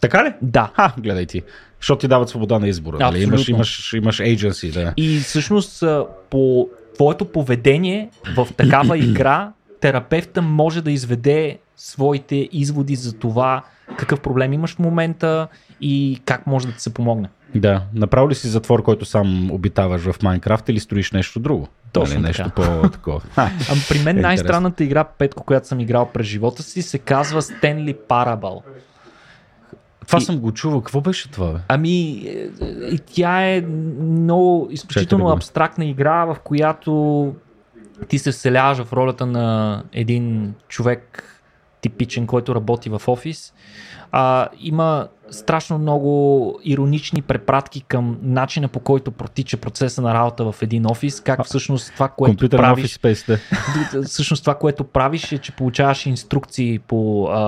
Така 0.00 0.24
ли? 0.24 0.32
Да. 0.42 0.70
Ха, 0.74 0.92
гледай 0.98 1.26
ти. 1.26 1.42
Защото 1.80 2.00
ти 2.00 2.08
дават 2.08 2.28
свобода 2.28 2.58
на 2.58 2.68
избора. 2.68 2.96
Нали? 3.00 3.22
Имаш, 3.22 3.48
имаш, 3.48 3.92
имаш 3.92 4.18
agency, 4.18 4.72
да. 4.72 4.92
И 4.96 5.18
всъщност 5.18 5.84
по 6.30 6.68
твоето 6.94 7.24
поведение 7.24 8.10
в 8.36 8.48
такава 8.56 8.98
игра, 9.06 9.52
терапевта 9.82 10.42
може 10.42 10.82
да 10.82 10.90
изведе 10.90 11.58
своите 11.76 12.48
изводи 12.52 12.96
за 12.96 13.12
това 13.12 13.62
какъв 13.96 14.20
проблем 14.20 14.52
имаш 14.52 14.74
в 14.74 14.78
момента 14.78 15.48
и 15.80 16.20
как 16.24 16.46
може 16.46 16.66
да 16.66 16.72
ти 16.72 16.80
се 16.80 16.94
помогне. 16.94 17.28
Да. 17.54 17.82
Направо 17.94 18.30
ли 18.30 18.34
си 18.34 18.48
затвор, 18.48 18.82
който 18.82 19.04
сам 19.04 19.50
обитаваш 19.50 20.02
в 20.02 20.22
Майнкрафт 20.22 20.68
или 20.68 20.80
строиш 20.80 21.12
нещо 21.12 21.40
друго? 21.40 21.68
Точно 21.92 22.14
нали? 22.14 22.22
Нещо 22.26 22.50
по-такова. 22.56 23.20
При 23.88 23.98
мен 23.98 24.18
Е, 24.18 24.20
най-странната 24.20 24.84
игра, 24.84 25.04
Петко, 25.04 25.44
която 25.44 25.68
съм 25.68 25.80
играл 25.80 26.10
през 26.12 26.26
живота 26.26 26.62
си, 26.62 26.82
се 26.82 26.98
казва 26.98 27.42
Stanley 27.42 27.96
Parable. 28.08 28.62
Това 30.06 30.18
И- 30.18 30.22
съм 30.22 30.38
го 30.38 30.52
чувал. 30.52 30.80
Какво 30.80 31.00
беше 31.00 31.30
това? 31.30 31.52
Бе? 31.52 31.58
Ами, 31.68 32.24
е, 32.26 32.48
и 32.90 32.98
тя 32.98 33.46
е 33.46 33.60
много 34.00 34.68
изключително 34.70 35.24
Чакай 35.24 35.36
абстрактна 35.36 35.84
игра, 35.84 36.24
в 36.24 36.36
която 36.44 37.34
ти 38.08 38.18
се 38.18 38.32
вселяваш 38.32 38.78
в 38.78 38.92
ролята 38.92 39.26
на 39.26 39.82
един 39.92 40.54
човек 40.68 41.24
типичен, 41.80 42.26
който 42.26 42.54
работи 42.54 42.90
в 42.90 43.02
офис. 43.06 43.54
А, 44.12 44.48
има 44.60 45.08
страшно 45.32 45.78
много 45.78 46.60
иронични 46.64 47.22
препратки 47.22 47.80
към 47.80 48.18
начина 48.22 48.68
по 48.68 48.80
който 48.80 49.10
протича 49.10 49.56
процеса 49.56 50.02
на 50.02 50.14
работа 50.14 50.52
в 50.52 50.62
един 50.62 50.86
офис, 50.86 51.20
как 51.20 51.44
всъщност 51.44 51.92
това, 51.94 52.08
което 52.08 52.30
Компютърен 52.30 52.62
правиш, 52.62 52.84
офис 52.84 52.94
спейс, 52.94 53.24
да. 53.26 53.38
всъщност 54.02 54.42
това, 54.42 54.54
което 54.54 54.84
правиш 54.84 55.32
е, 55.32 55.38
че 55.38 55.52
получаваш 55.52 56.06
инструкции 56.06 56.78
по, 56.78 57.28
а, 57.30 57.38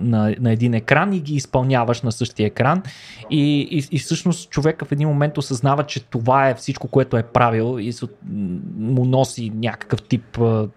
на, 0.00 0.34
на 0.40 0.52
един 0.52 0.74
екран 0.74 1.12
и 1.12 1.20
ги 1.20 1.34
изпълняваш 1.34 2.02
на 2.02 2.12
същия 2.12 2.46
екран. 2.46 2.82
И, 3.30 3.68
и, 3.70 3.88
и 3.90 3.98
всъщност 3.98 4.50
човека 4.50 4.84
в 4.84 4.92
един 4.92 5.08
момент 5.08 5.38
осъзнава, 5.38 5.86
че 5.86 6.04
това 6.04 6.48
е 6.48 6.54
всичко, 6.54 6.88
което 6.88 7.16
е 7.16 7.22
правил 7.22 7.78
и 7.80 7.92
му 8.76 9.04
носи 9.04 9.52
някакъв 9.54 10.02
тип 10.02 10.38
а, 10.38 10.68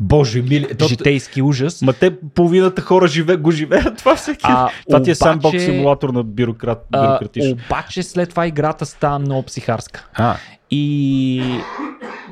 Боже 0.00 0.42
мили. 0.42 0.74
То, 0.78 0.88
житейски 0.88 1.42
ужас. 1.42 1.82
ма 1.82 1.92
те 1.92 2.16
половината 2.20 2.82
хора 2.82 3.06
живе, 3.08 3.36
го 3.36 3.50
живеят 3.50 3.98
това 3.98 4.16
всеки. 4.16 4.40
А, 4.42 4.68
това 4.86 5.02
ти 5.02 5.10
е 5.10 5.12
обаче- 5.12 5.14
сандбокс 5.14 5.64
симулатор 5.64 6.08
на 6.10 6.22
бюрократ, 6.22 6.86
А, 6.92 7.06
бюрократично. 7.06 7.56
обаче 7.66 8.02
след 8.02 8.30
това 8.30 8.46
играта 8.46 8.86
става 8.86 9.18
много 9.18 9.42
психарска. 9.42 10.06
А, 10.14 10.36
И 10.70 11.42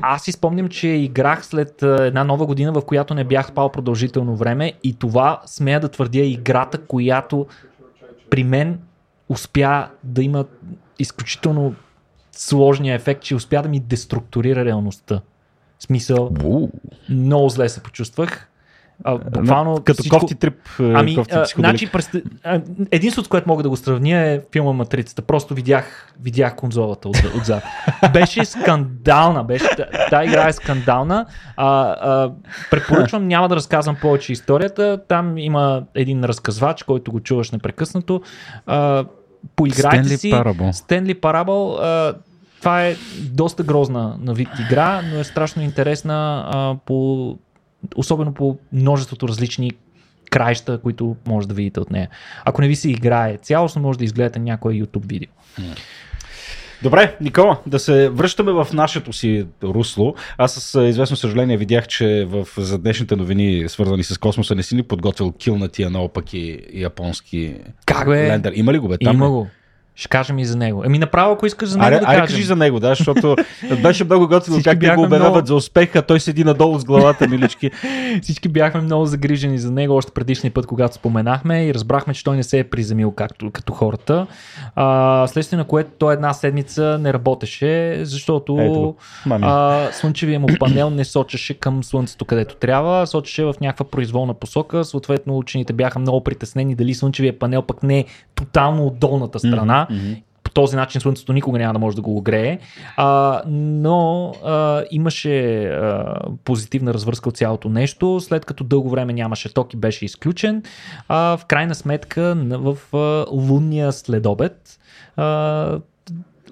аз 0.03 0.23
си 0.23 0.33
спомням, 0.33 0.69
че 0.69 0.89
играх 0.89 1.47
след 1.47 1.83
а, 1.83 2.07
една 2.07 2.25
нова 2.25 2.47
година, 2.47 2.73
в 2.73 2.83
която 2.83 3.15
не 3.15 3.25
бях 3.25 3.49
спал 3.49 3.69
продължително 3.69 4.37
време 4.37 4.73
и 4.85 4.95
това, 4.95 5.41
смея 5.47 5.81
да 5.81 5.89
твърдя, 5.89 6.21
е 6.21 6.29
играта, 6.29 6.79
която 6.79 7.47
при 8.31 8.45
мен 8.45 8.79
успя 9.29 9.89
да 10.05 10.23
има 10.23 10.45
изключително 10.99 11.75
сложния 12.33 12.95
ефект, 12.95 13.23
че 13.23 13.35
успя 13.35 13.63
да 13.63 13.69
ми 13.69 13.81
деструктурира 13.81 14.65
реалността. 14.65 15.21
Смисъл, 15.79 16.31
уу. 16.45 16.71
много 17.09 17.49
зле 17.49 17.69
се 17.69 17.83
почувствах. 17.83 18.49
А, 19.05 19.19
буквално 19.19 19.81
Като 19.85 20.03
всичко... 20.03 20.19
кофти 20.19 20.35
трип, 20.35 20.55
Ами, 20.79 21.17
кофти 21.17 21.35
а, 21.35 21.45
значи, 21.57 21.87
през... 21.93 22.11
единството, 22.91 23.29
което 23.29 23.49
мога 23.49 23.63
да 23.63 23.69
го 23.69 23.77
сравня 23.77 24.19
е 24.19 24.41
филма 24.53 24.73
Матрицата. 24.73 25.23
Просто 25.23 25.55
видях, 25.55 26.15
видях 26.21 26.57
конзолата 26.57 27.09
от, 27.09 27.17
отзад. 27.41 27.63
Беше 28.13 28.45
скандална. 28.45 29.45
Беше, 29.45 29.69
тази 30.11 30.29
игра 30.29 30.49
е 30.49 30.53
скандална. 30.53 31.27
А, 31.57 31.97
а, 32.01 32.33
препоръчвам, 32.71 33.29
няма 33.29 33.49
да 33.49 33.57
разказвам 33.57 33.97
повече 34.01 34.33
историята. 34.33 35.01
Там 35.09 35.39
има 35.39 35.83
един 35.95 36.25
разказвач, 36.25 36.83
който 36.83 37.13
го 37.13 37.21
чуваш 37.21 37.51
непрекъснато. 37.51 38.23
А, 38.67 39.05
поиграйте 39.57 39.97
Стенли 39.97 40.19
си. 40.19 40.31
Парабъл. 40.31 40.73
Стенли 40.73 41.15
Парабъл. 41.15 41.75
А, 41.75 42.15
това 42.59 42.87
е 42.87 42.97
доста 43.21 43.63
грозна 43.63 44.17
на 44.21 44.35
вид 44.35 44.49
игра, 44.67 45.03
но 45.03 45.21
е 45.21 45.25
страшно 45.25 45.63
интересна 45.63 46.45
а, 46.49 46.77
по, 46.87 47.39
особено 47.97 48.35
по 48.35 48.59
множеството 48.73 49.29
различни 49.29 49.73
краища, 50.31 50.79
които 50.83 51.17
може 51.27 51.49
да 51.49 51.55
видите 51.55 51.81
от 51.81 51.91
нея. 51.91 52.09
Ако 52.45 52.61
не 52.61 52.69
ви 52.69 52.77
се 52.77 52.91
играе 52.91 53.37
цялостно, 53.37 53.83
може 53.83 53.99
да 53.99 54.05
изгледате 54.05 54.39
някое 54.39 54.75
YouTube 54.75 55.07
видео. 55.09 55.29
Добре, 56.83 57.17
Никола, 57.21 57.59
да 57.67 57.79
се 57.79 58.09
връщаме 58.09 58.53
в 58.53 58.69
нашето 58.73 59.13
си 59.13 59.47
русло. 59.63 60.15
Аз 60.39 60.55
с 60.55 60.85
известно 60.85 61.17
съжаление 61.17 61.57
видях, 61.57 61.87
че 61.87 62.27
в, 62.29 62.47
за 62.57 62.79
днешните 62.79 63.17
новини, 63.17 63.69
свързани 63.69 64.05
с 64.05 64.19
космоса, 64.19 64.55
не 64.55 64.63
си 64.63 64.75
ни 64.75 64.83
подготвил 64.83 65.33
килнатия 65.33 65.91
наопаки 65.91 66.61
японски 66.75 67.55
Как 67.87 68.09
бе? 68.09 68.29
лендър. 68.29 68.53
Има 68.55 68.73
ли 68.73 68.79
го 68.79 68.89
бе? 68.89 68.99
Там 68.99 69.17
Има 69.17 69.31
го. 69.31 69.49
Ще 69.99 70.09
кажем 70.09 70.39
и 70.39 70.45
за 70.45 70.57
него. 70.57 70.85
Еми 70.85 70.99
направо, 70.99 71.33
ако 71.33 71.47
искаш 71.47 71.69
за 71.69 71.79
него 71.79 71.87
Аре, 71.87 71.99
да 71.99 72.07
аре 72.07 72.21
кажем. 72.21 72.27
кажи 72.27 72.43
за 72.43 72.57
него, 72.57 72.81
да, 72.81 72.89
защото 72.89 73.37
беше 73.83 74.05
много 74.05 74.29
готино 74.29 74.57
как 74.65 74.81
те 74.81 74.95
го 74.95 75.03
обявяват 75.03 75.33
много- 75.33 75.47
за 75.47 75.55
успех, 75.55 75.97
а 75.97 76.03
той 76.03 76.21
седи 76.21 76.45
надолу 76.45 76.79
с 76.79 76.85
главата, 76.85 77.29
милички. 77.29 77.71
Всички 78.23 78.49
бяхме 78.49 78.81
много 78.81 79.07
загрижени 79.07 79.59
за 79.59 79.71
него 79.71 79.95
още 79.95 80.13
предишния 80.13 80.51
път, 80.55 80.67
когато 80.67 80.95
споменахме 80.95 81.67
и 81.67 81.75
разбрахме, 81.75 82.15
че 82.15 82.25
той 82.25 82.37
не 82.37 82.43
се 82.43 82.59
е 82.59 82.65
приземил 82.65 83.11
както, 83.11 83.51
като 83.51 83.73
хората. 83.73 84.27
А, 84.75 85.27
следствие 85.27 85.57
на 85.57 85.65
което 85.65 85.91
той 85.99 86.15
една 86.15 86.33
седмица 86.33 86.99
не 87.01 87.13
работеше, 87.13 88.01
защото 88.03 88.59
Ето 88.61 88.95
а, 89.31 89.89
слънчевия 89.93 90.41
му 90.41 90.49
панел 90.59 90.91
не 90.91 91.05
сочеше 91.05 91.55
към 91.55 91.85
слънцето 91.85 92.25
където 92.25 92.57
трябва, 92.57 93.07
сочеше 93.07 93.45
в 93.45 93.55
някаква 93.61 93.87
произволна 93.87 94.35
посока. 94.35 94.85
Съответно, 94.85 95.39
учените 95.39 95.73
бяха 95.73 95.99
много 95.99 96.25
притеснени 96.25 96.75
дали 96.75 96.95
слънчевия 96.95 97.39
панел 97.39 97.63
пък 97.63 97.83
не 97.83 97.99
е 97.99 98.05
тотално 98.35 98.87
от 98.87 98.99
долната 98.99 99.39
страна. 99.39 99.88
Мгм. 99.91 100.13
По 100.43 100.51
този 100.51 100.77
начин 100.77 101.01
слънцето 101.01 101.33
никога 101.33 101.59
няма 101.59 101.73
да 101.73 101.79
може 101.79 101.97
да 101.97 102.03
го 102.03 102.17
огрее. 102.17 102.59
А, 102.97 103.43
но 103.47 104.33
а, 104.45 104.85
имаше 104.91 105.65
а, 105.65 106.15
позитивна 106.45 106.95
развръзка 106.95 107.29
от 107.29 107.37
цялото 107.37 107.69
нещо. 107.69 108.21
След 108.21 108.45
като 108.45 108.65
дълго 108.65 108.91
време 108.91 109.13
нямаше 109.13 109.55
ток 109.55 109.75
и 109.75 109.77
беше 109.77 110.05
изключен, 110.05 110.63
а, 111.09 111.37
в 111.37 111.45
крайна 111.45 111.75
сметка 111.75 112.37
в 112.51 112.97
а, 112.97 113.27
лунния 113.31 113.93
следобед 113.93 114.79
а, 115.17 115.79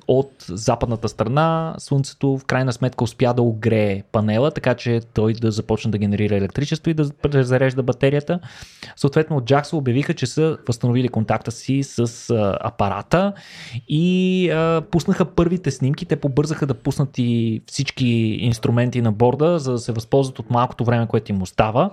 от 0.09 0.33
западната 0.49 1.09
страна 1.09 1.75
слънцето 1.79 2.39
в 2.39 2.45
крайна 2.45 2.73
сметка 2.73 3.05
успя 3.05 3.35
да 3.35 3.43
огрее 3.43 4.03
панела, 4.13 4.51
така 4.51 4.75
че 4.75 5.01
той 5.15 5.33
да 5.33 5.51
започне 5.51 5.91
да 5.91 5.99
генерира 5.99 6.37
електричество 6.37 6.91
и 6.91 6.95
да 6.95 7.11
зарежда 7.45 7.83
батерията. 7.83 8.41
Съответно 8.97 9.37
от 9.37 9.45
JAXA 9.45 9.73
обявиха, 9.73 10.15
че 10.15 10.27
са 10.27 10.59
възстановили 10.67 11.09
контакта 11.09 11.51
си 11.51 11.83
с 11.83 12.31
а, 12.31 12.59
апарата 12.61 13.33
и 13.89 14.51
а, 14.51 14.83
пуснаха 14.91 15.25
първите 15.25 15.71
снимки. 15.71 16.07
Те 16.07 16.17
побързаха 16.17 16.67
да 16.67 16.75
пуснат 16.75 17.19
и 17.19 17.63
всички 17.67 18.07
инструменти 18.41 19.03
на 19.03 19.13
борда, 19.13 19.59
за 19.59 19.73
да 19.73 19.79
се 19.79 19.93
възползват 19.93 20.39
от 20.39 20.51
малкото 20.51 20.85
време, 20.85 21.07
което 21.07 21.33
им 21.33 21.43
остава. 21.43 21.91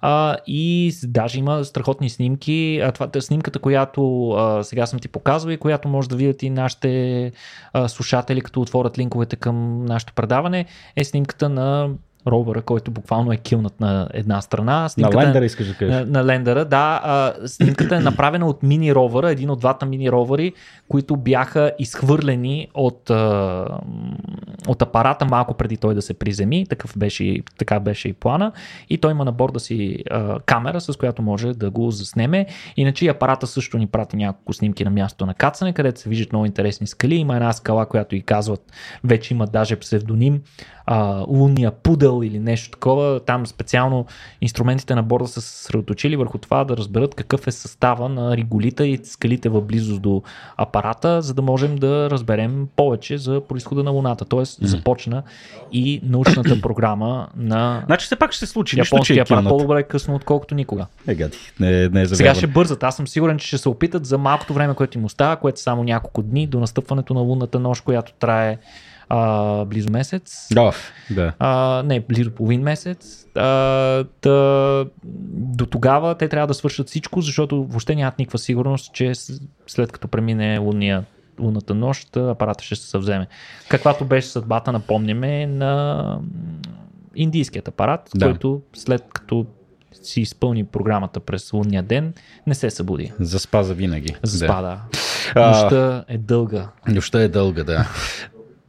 А, 0.00 0.36
и 0.46 0.94
даже 1.04 1.38
има 1.38 1.64
страхотни 1.64 2.10
снимки. 2.10 2.80
А, 2.82 2.92
това 2.92 3.20
снимката, 3.20 3.58
която 3.58 4.30
а, 4.30 4.62
сега 4.62 4.86
съм 4.86 4.98
ти 4.98 5.08
показвал 5.08 5.52
и 5.52 5.56
която 5.56 5.88
може 5.88 6.08
да 6.08 6.16
видят 6.16 6.42
и 6.42 6.50
нашите 6.50 7.32
слушатели, 7.88 8.40
като 8.40 8.60
отворят 8.60 8.98
линковете 8.98 9.36
към 9.36 9.84
нашето 9.84 10.12
предаване, 10.12 10.66
е 10.96 11.04
снимката 11.04 11.48
на 11.48 11.90
ровъра, 12.26 12.62
който 12.62 12.90
буквално 12.90 13.32
е 13.32 13.36
килнат 13.36 13.80
на 13.80 14.08
една 14.14 14.40
страна. 14.40 14.80
На 14.80 14.88
Снимката 14.88 15.22
е- 15.22 15.26
лендъра 15.26 15.44
искаш 15.44 15.66
да 15.68 15.74
кажеш. 15.74 15.94
на, 15.94 16.04
на 16.06 16.24
лендъра, 16.24 16.64
да. 16.64 17.00
А, 17.04 17.48
снимката 17.48 17.96
е 17.96 18.00
направена 18.00 18.46
от 18.46 18.62
мини 18.62 18.94
ровъра, 18.94 19.30
един 19.30 19.50
от 19.50 19.60
двата 19.60 19.86
мини 19.86 20.10
ровъри, 20.10 20.52
които 20.88 21.16
бяха 21.16 21.72
изхвърлени 21.78 22.68
от, 22.74 23.10
а, 23.10 23.66
от 24.68 24.82
апарата 24.82 25.24
малко 25.24 25.54
преди 25.54 25.76
той 25.76 25.94
да 25.94 26.02
се 26.02 26.14
приземи. 26.14 26.66
Такъв 26.66 26.98
беше, 26.98 27.40
така 27.58 27.80
беше 27.80 28.08
и 28.08 28.12
плана. 28.12 28.52
И 28.90 28.98
той 28.98 29.10
има 29.10 29.24
на 29.24 29.32
борда 29.32 29.60
си 29.60 29.98
а, 30.10 30.38
камера, 30.40 30.80
с 30.80 30.96
която 30.98 31.22
може 31.22 31.52
да 31.52 31.70
го 31.70 31.90
заснеме. 31.90 32.46
Иначе 32.76 33.04
и 33.04 33.08
апарата 33.08 33.46
също 33.46 33.78
ни 33.78 33.86
прати 33.86 34.16
няколко 34.16 34.52
снимки 34.52 34.84
на 34.84 34.90
място 34.90 35.26
на 35.26 35.34
кацане, 35.34 35.72
където 35.72 36.00
се 36.00 36.08
виждат 36.08 36.32
много 36.32 36.46
интересни 36.46 36.86
скали. 36.86 37.14
Има 37.14 37.34
една 37.34 37.52
скала, 37.52 37.86
която 37.86 38.16
и 38.16 38.22
казват, 38.22 38.72
вече 39.04 39.34
има 39.34 39.46
даже 39.46 39.76
псевдоним, 39.76 40.40
а, 40.86 41.24
лунния 41.28 41.70
пудъл 41.70 42.22
или 42.22 42.38
нещо 42.38 42.70
такова. 42.70 43.20
Там 43.20 43.46
специално 43.46 44.06
инструментите 44.40 44.94
на 44.94 45.02
борда 45.02 45.28
са 45.28 45.40
се 45.40 45.48
съсредоточили 45.48 46.16
върху 46.16 46.38
това 46.38 46.64
да 46.64 46.76
разберат 46.76 47.14
какъв 47.14 47.46
е 47.46 47.52
състава 47.52 48.08
на 48.08 48.36
риголита 48.36 48.86
и 48.86 49.00
скалите 49.04 49.48
в 49.48 49.60
близост 49.60 50.02
до 50.02 50.22
апарата, 50.56 51.22
за 51.22 51.34
да 51.34 51.42
можем 51.42 51.76
да 51.76 52.10
разберем 52.10 52.68
повече 52.76 53.18
за 53.18 53.40
происхода 53.48 53.82
на 53.82 53.90
Луната. 53.90 54.24
Тоест 54.24 54.58
започна 54.62 55.22
и 55.72 56.00
научната 56.02 56.60
програма 56.60 57.28
на 57.36 57.82
Значи 57.86 58.06
все 58.06 58.16
пак 58.16 58.32
ще 58.32 58.46
се 58.46 58.52
случи. 58.52 58.76
Нищо, 58.76 58.96
японския 58.96 59.18
е 59.18 59.20
апарат. 59.20 59.48
По-добре 59.48 59.82
късно, 59.82 60.14
отколкото 60.14 60.54
никога. 60.54 60.86
Е, 61.08 61.14
гади. 61.14 61.38
Не, 61.60 61.88
не 61.88 62.02
е 62.02 62.06
Сега 62.06 62.34
ще 62.34 62.46
бързат. 62.46 62.82
Аз 62.82 62.96
съм 62.96 63.08
сигурен, 63.08 63.38
че 63.38 63.46
ще 63.46 63.58
се 63.58 63.68
опитат 63.68 64.06
за 64.06 64.18
малкото 64.18 64.54
време, 64.54 64.74
което 64.74 64.98
им 64.98 65.04
остава, 65.04 65.36
което 65.36 65.56
е 65.56 65.62
само 65.62 65.84
няколко 65.84 66.22
дни 66.22 66.46
до 66.46 66.60
настъпването 66.60 67.14
на 67.14 67.20
лунната 67.20 67.60
нощ, 67.60 67.84
която 67.84 68.12
трае 68.12 68.58
а, 69.08 69.64
близо 69.64 69.90
месец. 69.90 70.48
Да, 70.52 70.72
да. 71.10 71.32
А, 71.38 71.82
не, 71.86 72.00
близо 72.00 72.30
половин 72.30 72.62
месец. 72.62 73.26
А, 73.34 73.48
да, 74.22 74.86
до 75.32 75.66
тогава 75.66 76.14
те 76.14 76.28
трябва 76.28 76.46
да 76.46 76.54
свършат 76.54 76.88
всичко, 76.88 77.20
защото 77.20 77.64
въобще 77.64 77.94
нямат 77.94 78.18
никаква 78.18 78.38
сигурност, 78.38 78.94
че 78.94 79.12
след 79.66 79.92
като 79.92 80.08
премине 80.08 80.58
луния 80.58 81.04
луната 81.40 81.74
нощ, 81.74 82.16
апарата 82.16 82.64
ще 82.64 82.76
се 82.76 82.86
съвземе. 82.86 83.26
Каквато 83.68 84.04
беше 84.04 84.28
съдбата, 84.28 84.72
напомняме, 84.72 85.46
на 85.46 86.18
индийският 87.14 87.68
апарат, 87.68 88.10
да. 88.14 88.26
който 88.26 88.62
след 88.74 89.04
като 89.14 89.46
си 90.02 90.20
изпълни 90.20 90.64
програмата 90.64 91.20
през 91.20 91.52
лунния 91.52 91.82
ден, 91.82 92.14
не 92.46 92.54
се 92.54 92.70
събуди. 92.70 93.12
Заспа 93.20 93.62
за 93.62 93.74
винаги. 93.74 94.14
Заспа, 94.22 94.62
да. 94.62 94.80
да. 95.34 95.48
Нощта 95.48 96.04
е 96.08 96.18
дълга. 96.18 96.68
Нощта 96.88 97.20
е 97.20 97.28
дълга, 97.28 97.64
да. 97.64 97.88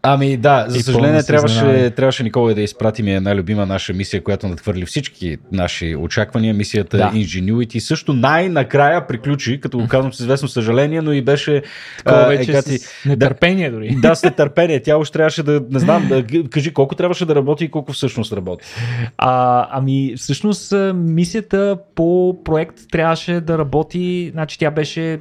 Ами 0.07 0.37
да, 0.37 0.65
за 0.67 0.79
съжаление 0.79 1.23
трябваше, 1.23 1.89
трябваше 1.89 2.23
Никола 2.23 2.53
да 2.53 2.61
изпратим 2.61 3.07
една 3.07 3.35
любима 3.35 3.65
наша 3.65 3.93
мисия, 3.93 4.23
която 4.23 4.47
надхвърли 4.47 4.85
всички 4.85 5.37
наши 5.51 5.95
очаквания. 5.95 6.53
Мисията 6.53 6.97
да. 6.97 7.11
Ingenuity 7.13 7.79
също 7.79 8.13
най-накрая 8.13 9.07
приключи, 9.07 9.59
като 9.59 9.77
го 9.77 9.87
казвам 9.87 10.13
с 10.13 10.19
известно 10.19 10.47
съжаление, 10.47 11.01
но 11.01 11.13
и 11.13 11.21
беше... 11.21 11.63
Такова 11.97 12.25
вече 12.25 12.51
е, 12.51 12.61
с 12.61 13.05
нетърпение 13.05 13.69
да, 13.69 13.75
дори. 13.75 13.95
Да, 14.01 14.15
с 14.15 14.23
нетърпение. 14.23 14.81
Тя 14.81 14.97
още 14.97 15.13
трябваше 15.13 15.43
да, 15.43 15.61
не 15.71 15.79
знам, 15.79 16.07
да 16.07 16.23
кажи 16.49 16.73
колко 16.73 16.95
трябваше 16.95 17.25
да 17.25 17.35
работи 17.35 17.63
и 17.65 17.71
колко 17.71 17.93
всъщност 17.93 18.33
работи. 18.33 18.65
А, 19.17 19.67
ами 19.71 20.13
всъщност 20.17 20.73
мисията 20.95 21.77
по 21.95 22.39
проект 22.45 22.75
трябваше 22.91 23.41
да 23.41 23.57
работи, 23.57 24.29
значи 24.33 24.59
тя 24.59 24.71
беше 24.71 25.19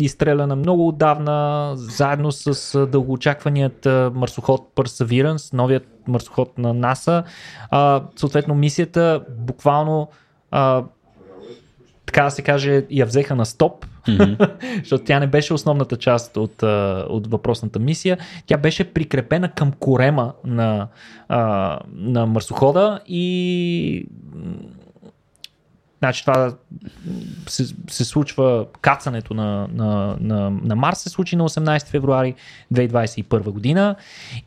изстреляна 0.00 0.56
много 0.56 0.88
отдавна, 0.88 1.70
заедно 1.74 2.32
с 2.32 2.86
дългоочакваният 2.86 3.88
марсоход 4.14 4.72
Perseverance, 4.76 5.54
новият 5.54 5.86
марсоход 6.08 6.58
на 6.58 6.74
НАСА. 6.74 7.22
А, 7.70 8.02
съответно, 8.16 8.54
мисията 8.54 9.24
буквално 9.38 10.08
а, 10.50 10.84
така 12.06 12.24
да 12.24 12.30
се 12.30 12.42
каже, 12.42 12.86
я 12.90 13.06
взеха 13.06 13.36
на 13.36 13.46
стоп, 13.46 13.86
mm-hmm. 14.08 14.50
защото 14.78 15.04
тя 15.04 15.20
не 15.20 15.26
беше 15.26 15.54
основната 15.54 15.96
част 15.96 16.36
от, 16.36 16.62
от 17.08 17.26
въпросната 17.26 17.78
мисия. 17.78 18.18
Тя 18.46 18.56
беше 18.56 18.92
прикрепена 18.92 19.48
към 19.48 19.72
корема 19.72 20.32
на, 20.44 20.88
на 21.92 22.26
марсохода 22.26 23.00
и 23.06 24.06
Значи 26.04 26.20
това 26.20 26.52
се, 27.48 27.64
се 27.90 28.04
случва, 28.04 28.66
кацането 28.80 29.34
на, 29.34 29.68
на, 29.72 30.16
на, 30.20 30.50
на 30.50 30.76
Марс 30.76 30.98
се 30.98 31.08
случи 31.08 31.36
на 31.36 31.48
18 31.48 31.86
февруари 31.86 32.34
2021 32.74 33.50
година. 33.50 33.96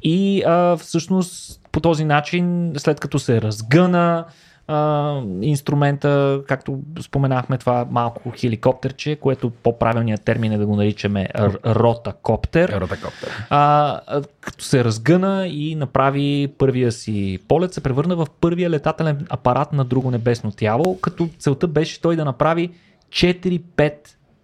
И 0.04 0.44
а, 0.44 0.78
всъщност 0.78 1.62
по 1.72 1.80
този 1.80 2.06
начин, 2.06 2.74
след 2.78 3.00
като 3.00 3.20
се 3.20 3.42
разгъна, 3.42 4.26
а, 4.68 5.22
инструмента, 5.42 6.42
както 6.48 6.80
споменахме, 7.02 7.58
това 7.58 7.88
малко 7.92 8.32
хеликоптерче, 8.36 9.16
което 9.16 9.50
по-правилният 9.50 10.24
термин 10.24 10.52
е 10.52 10.58
да 10.58 10.66
го 10.66 10.76
наричаме 10.76 11.28
ротакоптер. 11.66 12.70
Ротакоптер. 12.70 13.48
А, 13.50 14.00
като 14.42 14.64
се 14.64 14.84
разгъна 14.84 15.48
и 15.48 15.76
направи 15.76 16.54
първия 16.58 16.92
си 16.92 17.40
полет, 17.48 17.74
се 17.74 17.82
превърна 17.82 18.16
в 18.16 18.28
първия 18.42 18.70
летателен 18.70 19.28
апарат 19.30 19.74
на 19.74 19.86
друго 19.86 20.12
небесно 20.12 20.52
тяло, 20.52 21.00
като 21.02 21.30
целта 21.40 21.68
беше 21.68 22.02
той 22.02 22.16
да 22.16 22.26
направи 22.26 22.70
4-5 23.10 23.94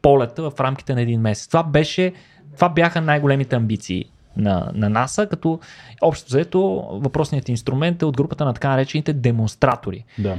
полета 0.01 0.49
в 0.49 0.59
рамките 0.59 0.95
на 0.95 1.01
един 1.01 1.21
месец. 1.21 1.47
Това 1.47 1.63
беше 1.63 2.13
това 2.55 2.69
бяха 2.69 3.01
най-големите 3.01 3.55
амбиции 3.55 4.05
на, 4.37 4.71
на 4.73 4.89
НАСА, 4.89 5.27
като 5.27 5.59
общо 6.01 6.27
взето 6.27 6.87
въпросният 6.91 7.49
инструмент 7.49 8.01
е 8.01 8.05
от 8.05 8.17
групата 8.17 8.45
на 8.45 8.53
така 8.53 8.69
наречените 8.69 9.13
демонстратори. 9.13 10.05
Да. 10.19 10.37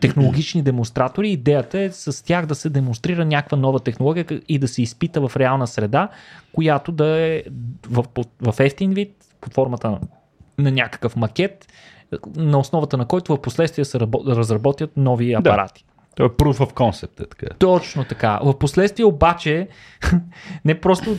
Технологични 0.00 0.62
демонстратори. 0.62 1.30
Идеята 1.30 1.78
е 1.78 1.90
с 1.90 2.24
тях 2.24 2.46
да 2.46 2.54
се 2.54 2.70
демонстрира 2.70 3.24
някаква 3.24 3.58
нова 3.58 3.80
технология 3.80 4.26
и 4.48 4.58
да 4.58 4.68
се 4.68 4.82
изпита 4.82 5.28
в 5.28 5.36
реална 5.36 5.66
среда, 5.66 6.08
която 6.52 6.92
да 6.92 7.06
е 7.06 7.42
в, 7.90 8.04
в 8.40 8.60
ефтин 8.60 8.92
вид, 8.92 9.16
под 9.40 9.54
формата 9.54 9.90
на, 9.90 10.00
на 10.58 10.70
някакъв 10.70 11.16
макет, 11.16 11.66
на 12.36 12.58
основата 12.58 12.96
на 12.96 13.06
който 13.06 13.36
в 13.36 13.42
последствие 13.42 13.84
се 13.84 14.00
разработят 14.00 14.90
нови 14.96 15.34
апарати. 15.34 15.84
Да. 15.88 15.93
Това 16.16 16.26
е 16.26 16.28
proof 16.28 16.58
of 16.58 16.72
concept. 16.72 17.20
Е 17.20 17.26
така. 17.26 17.46
Точно 17.58 18.04
така. 18.04 18.40
В 18.44 18.58
последствие 18.58 19.04
обаче, 19.04 19.68
не 20.64 20.80
просто 20.80 21.16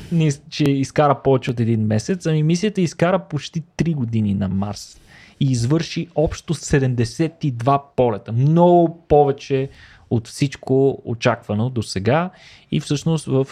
че 0.50 0.64
изкара 0.64 1.22
повече 1.22 1.52
от 1.52 1.60
един 1.60 1.86
месец, 1.86 2.26
ами 2.26 2.44
мисията 2.44 2.82
изкара 2.82 3.20
почти 3.20 3.64
3 3.78 3.96
години 3.96 4.34
на 4.34 4.48
Марс 4.48 5.02
и 5.40 5.52
извърши 5.52 6.08
общо 6.16 6.54
72 6.54 7.82
полета. 7.96 8.32
Много 8.32 9.04
повече 9.08 9.70
от 10.10 10.28
всичко 10.28 11.02
очаквано 11.06 11.70
до 11.70 11.84
сега 11.84 12.30
и 12.72 12.80
всъщност 12.80 13.26
в, 13.26 13.48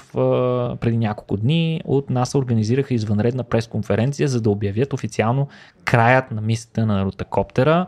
преди 0.81 0.97
няколко 0.97 1.37
дни 1.37 1.81
от 1.85 2.09
НАСА 2.09 2.37
организираха 2.37 2.93
извънредна 2.93 3.43
пресконференция, 3.43 4.27
за 4.27 4.41
да 4.41 4.49
обявят 4.49 4.93
официално 4.93 5.47
краят 5.85 6.31
на 6.31 6.41
мисията 6.41 6.85
на 6.85 7.05
ротакоптера, 7.05 7.85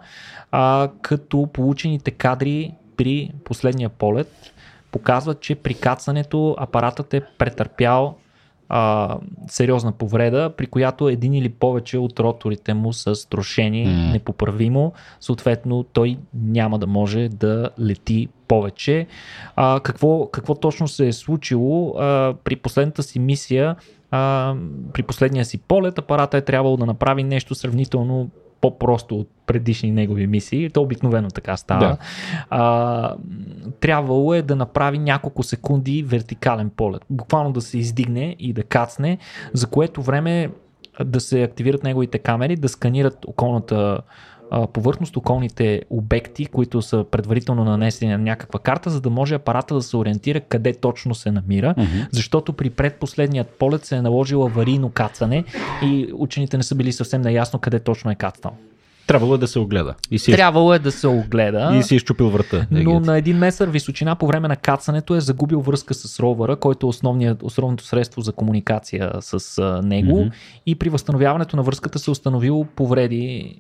а, 0.51 0.89
като 1.01 1.49
получените 1.53 2.12
кадри 2.12 2.74
при 2.98 3.32
последния 3.43 3.89
полет 3.89 4.54
показват, 4.91 5.41
че 5.41 5.56
при 5.56 5.74
кацането 5.74 6.56
апаратът 6.60 7.14
е 7.14 7.22
претърпял 7.38 8.16
а, 8.70 9.18
сериозна 9.48 9.91
повреда, 9.91 10.54
при 10.58 10.68
която 10.68 11.10
един 11.10 11.34
или 11.34 11.50
повече 11.50 11.98
от 11.98 12.20
роторите 12.20 12.74
му 12.74 12.93
са 12.93 13.16
строшени 13.16 13.88
mm. 13.88 14.12
непоправимо. 14.12 14.93
Съответно, 15.20 15.84
той 15.84 16.18
няма 16.34 16.80
да 16.80 16.88
може 16.88 17.30
да 17.30 17.70
лети 17.80 18.28
повече. 18.48 19.08
А, 19.56 19.80
какво, 19.80 20.28
какво 20.28 20.56
точно 20.56 20.88
се 20.88 21.08
е 21.08 21.14
случило? 21.14 21.96
А, 22.00 22.34
при 22.43 22.56
последната 22.56 23.04
си 23.04 23.20
мисия, 23.20 23.76
а, 24.12 24.56
при 24.93 25.04
последния 25.04 25.46
си 25.46 25.58
полет, 25.58 26.00
апарата 26.00 26.38
е 26.38 26.41
трябвало 26.41 26.78
да 26.78 26.86
направи 26.86 27.24
нещо 27.24 27.56
сравнително 27.56 28.30
по-просто 28.66 29.20
от 29.20 29.30
предишни 29.45 29.91
негови 29.91 30.28
мисии. 30.28 30.70
То 30.70 30.82
обикновено 30.82 31.30
така 31.30 31.57
става. 31.57 31.88
Да. 31.88 31.97
А, 32.49 33.16
трябвало 33.80 34.34
е 34.34 34.41
да 34.41 34.55
направи 34.55 34.97
няколко 34.97 35.43
секунди 35.43 36.03
вертикален 36.03 36.70
полет. 36.70 37.01
Буквално 37.09 37.51
да 37.51 37.61
се 37.61 37.78
издигне 37.78 38.36
и 38.39 38.53
да 38.53 38.63
кацне, 38.63 39.18
за 39.53 39.68
което 39.68 40.01
време 40.01 40.49
да 41.05 41.20
се 41.20 41.43
активират 41.43 41.84
неговите 41.84 42.20
камери, 42.20 42.55
да 42.55 42.70
сканират 42.70 43.26
околната 43.28 43.99
повърхност, 44.74 45.18
околните 45.18 45.82
обекти, 45.89 46.46
които 46.46 46.82
са 46.82 47.06
предварително 47.12 47.66
нанесени 47.66 48.12
на 48.12 48.18
някаква 48.18 48.60
карта, 48.60 48.89
за 48.89 49.02
да 49.02 49.10
може 49.10 49.36
апарата 49.36 49.76
да 49.76 49.82
се 49.82 49.98
ориентира 49.98 50.39
къде 50.39 50.74
точно 50.74 51.16
се 51.16 51.32
намира, 51.32 51.76
mm-hmm. 51.78 52.08
защото 52.12 52.54
при 52.54 52.70
предпоследният 52.70 53.50
полет 53.60 53.86
се 53.86 53.96
е 53.96 54.02
наложило 54.02 54.46
аварийно 54.46 54.89
кацане 54.89 55.43
и 55.84 56.10
учените 56.14 56.58
не 56.58 56.64
са 56.64 56.76
били 56.76 56.91
съвсем 56.91 57.22
наясно 57.22 57.60
къде 57.60 57.80
точно 57.80 58.12
е 58.12 58.16
кацнал. 58.16 58.54
Трябвало 59.08 59.36
е 59.36 59.38
да 59.38 59.48
се 59.48 59.60
огледа. 59.60 59.96
И 60.12 60.20
си 60.20 60.32
е... 60.32 60.36
Трябвало 60.36 60.74
е 60.74 60.80
да 60.80 60.91
се 60.91 61.08
огледа. 61.08 61.76
И 61.80 61.84
си 61.84 61.96
е 61.96 62.00
щупил 62.00 62.30
врата. 62.30 62.68
Но 62.72 63.00
на 63.00 63.18
един 63.18 63.38
месър 63.38 63.70
височина 63.70 64.16
по 64.16 64.28
време 64.28 64.48
на 64.48 64.56
кацането 64.56 65.16
е 65.16 65.20
загубил 65.20 65.62
връзка 65.62 65.93
с 65.93 66.20
ровъра, 66.20 66.56
който 66.56 66.88
е 66.88 66.89
основното 67.43 67.86
средство 67.86 68.22
за 68.22 68.32
комуникация 68.32 69.12
с 69.20 69.62
него. 69.84 70.18
Mm-hmm. 70.18 70.32
И 70.66 70.76
при 70.76 70.89
възстановяването 70.89 71.56
на 71.56 71.64
връзката 71.64 72.00
се 72.00 72.12
установило 72.12 72.66
повреди 72.76 73.56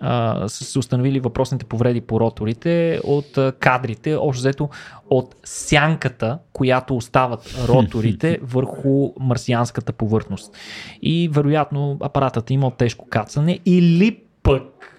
а, 0.00 0.48
са 0.48 0.64
се 0.64 0.78
установили 0.78 1.20
въпросните 1.20 1.64
повреди 1.64 2.00
по 2.00 2.20
роторите 2.20 3.00
от 3.04 3.38
а, 3.38 3.52
кадрите, 3.52 4.16
общо 4.16 4.40
взето 4.40 4.68
от 5.10 5.34
сянката, 5.44 6.38
която 6.52 6.96
остават 6.96 7.58
роторите 7.68 8.38
върху 8.42 9.12
марсианската 9.20 9.92
повърхност. 9.92 10.56
И 11.02 11.28
вероятно 11.32 11.96
апаратът 12.00 12.50
е 12.50 12.54
имал 12.54 12.70
тежко 12.70 13.06
кацане 13.08 13.60
или 13.66 14.18
пък 14.42 14.89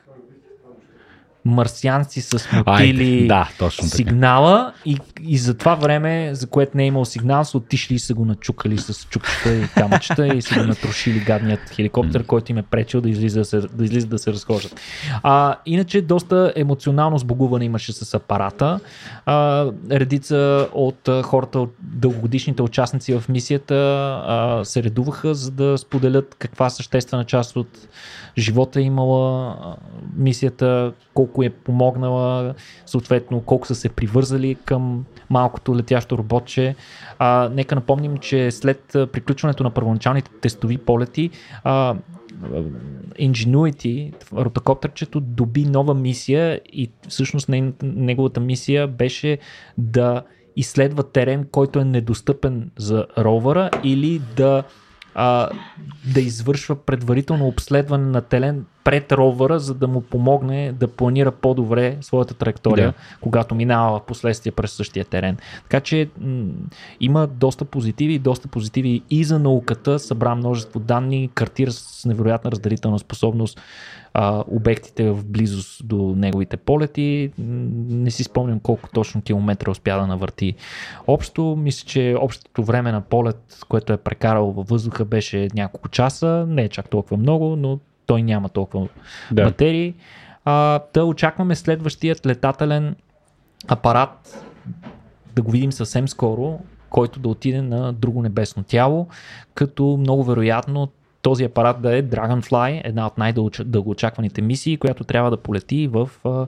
марсианци 1.46 2.22
са 2.22 2.40
смутили 2.40 3.28
да, 3.28 3.50
точно 3.60 3.88
сигнала 3.88 4.74
и, 4.86 4.98
и 5.22 5.38
за 5.38 5.54
това 5.54 5.76
време, 5.76 6.30
за 6.34 6.48
което 6.48 6.78
не 6.78 6.84
е 6.84 6.88
имал 6.88 7.06
сигнал, 7.06 7.44
са 7.44 7.58
отишли 7.58 7.96
и 7.96 8.00
са 8.00 8.14
го 8.14 8.26
начукали 8.26 8.78
с 8.78 9.08
чукчета 9.08 9.56
и 9.56 9.68
камъчета 9.68 10.28
и 10.28 10.42
са 10.42 10.60
го 10.60 10.66
натрошили 10.66 11.20
гадният 11.20 11.70
хеликоптер, 11.70 12.26
който 12.26 12.52
им 12.52 12.58
е 12.58 12.62
пречил 12.62 13.02
да 13.02 13.10
излиза 13.10 13.40
да 13.40 13.46
се, 13.46 13.60
да, 13.60 13.84
излиза 13.84 14.08
да 14.08 14.20
се 14.20 14.34
разхождат. 14.34 14.80
А, 15.24 15.56
иначе 15.66 16.02
доста 16.02 16.54
емоционално 16.56 17.18
сбогуване 17.18 17.66
имаше 17.66 17.94
с 17.94 18.14
апарата. 18.14 18.80
А, 19.26 19.66
редица 19.92 20.68
от 20.74 21.10
хората, 21.24 21.60
от 21.60 21.76
дългогодишните 21.80 22.62
участници 22.62 23.14
в 23.14 23.24
мисията 23.30 23.76
а, 24.28 24.66
се 24.66 24.84
редуваха, 24.84 25.36
за 25.36 25.52
да 25.52 25.78
споделят 25.78 26.36
каква 26.40 26.70
съществена 26.70 27.24
част 27.24 27.56
от 27.56 27.68
живота 28.38 28.80
е 28.80 28.84
имала 28.84 29.56
мисията, 30.16 30.94
колко 31.14 31.44
е 31.44 31.50
помогнала, 31.50 32.54
съответно 32.86 33.42
колко 33.42 33.68
са 33.68 33.76
се 33.76 33.90
привързали 33.90 34.56
към 34.56 35.06
малкото 35.30 35.76
летящо 35.76 36.18
роботче. 36.18 36.76
А, 37.20 37.50
нека 37.54 37.76
напомним, 37.76 38.18
че 38.18 38.52
след 38.52 38.82
приключването 38.94 39.64
на 39.64 39.72
първоначалните 39.72 40.32
тестови 40.42 40.78
полети, 40.78 41.30
а, 41.64 41.96
Ingenuity, 43.20 44.14
ротокоптерчето, 44.34 45.20
доби 45.20 45.66
нова 45.66 45.94
мисия 45.94 46.62
и 46.74 46.92
всъщност 47.08 47.50
неговата 47.84 48.40
мисия 48.40 48.88
беше 48.88 49.38
да 49.78 50.24
изследва 50.56 51.04
терен, 51.04 51.48
който 51.52 51.80
е 51.80 51.86
недостъпен 51.86 52.72
за 52.78 53.06
ровъра 53.18 53.70
или 53.84 54.22
да 54.36 54.64
а, 55.16 55.50
да 56.14 56.22
извършва 56.22 56.76
предварително 56.76 57.48
обследване 57.48 58.06
на 58.06 58.22
телен 58.22 58.66
пред 58.84 59.12
ровъра, 59.12 59.60
за 59.60 59.74
да 59.74 59.88
му 59.88 60.02
помогне 60.02 60.72
да 60.72 60.88
планира 60.88 61.32
по-добре 61.32 61.98
своята 62.02 62.34
траектория, 62.34 62.88
да. 62.88 62.94
когато 63.22 63.56
минава 63.56 64.00
в 64.00 64.06
последствие 64.06 64.52
през 64.52 64.72
същия 64.72 65.06
терен. 65.06 65.38
Така 65.64 65.80
че 65.80 66.10
м- 66.22 66.46
има 67.00 67.28
доста 67.28 67.66
позитиви, 67.66 68.20
доста 68.20 68.48
позитиви 68.48 69.02
и 69.10 69.24
за 69.24 69.40
науката, 69.40 70.00
събра 70.00 70.36
множество 70.36 70.80
данни, 70.80 71.30
картира 71.36 71.72
с 71.72 72.06
невероятна 72.06 72.52
раздарителна 72.52 73.00
способност 73.00 73.62
а, 74.14 74.44
обектите 74.48 75.12
в 75.12 75.26
близост 75.26 75.88
до 75.88 76.14
неговите 76.18 76.58
полети. 76.58 77.32
Не 77.38 78.12
си 78.12 78.24
спомням 78.24 78.60
колко 78.60 78.90
точно 78.90 79.22
километра 79.22 79.72
успя 79.72 80.00
да 80.00 80.08
навърти 80.08 80.54
общо. 81.08 81.56
Мисля, 81.60 81.88
че 81.88 82.16
общото 82.20 82.64
време 82.64 82.92
на 82.92 83.02
полет, 83.02 83.58
което 83.70 83.94
е 83.94 83.98
прекарал 83.98 84.52
във 84.52 84.68
въздуха, 84.68 85.06
беше 85.06 85.48
няколко 85.56 85.90
часа. 85.90 86.46
Не 86.48 86.64
е 86.64 86.70
чак 86.70 86.90
толкова 86.90 87.18
много, 87.18 87.56
но 87.56 87.80
той 88.06 88.24
няма 88.24 88.50
толкова 88.50 88.88
да. 89.32 89.44
материи. 89.44 89.94
А, 90.46 90.80
да 90.94 91.06
очакваме 91.06 91.56
следващият 91.56 92.26
летателен 92.26 92.96
апарат 93.68 94.46
да 95.36 95.42
го 95.42 95.52
видим 95.52 95.72
съвсем 95.72 96.08
скоро, 96.08 96.60
който 96.90 97.20
да 97.20 97.30
отиде 97.30 97.62
на 97.62 97.94
друго 97.94 98.22
небесно 98.22 98.64
тяло, 98.64 99.08
като 99.54 99.98
много 100.00 100.24
вероятно 100.24 100.88
този 101.22 101.44
апарат 101.44 101.82
да 101.82 101.98
е 101.98 102.04
Dragonfly, 102.04 102.82
една 102.84 103.08
от 103.08 103.18
най-дългоочакваните 103.18 104.42
мисии, 104.42 104.78
която 104.78 105.04
трябва 105.04 105.32
да 105.32 105.38
полети 105.38 105.88
в 105.88 106.10
а, 106.26 106.48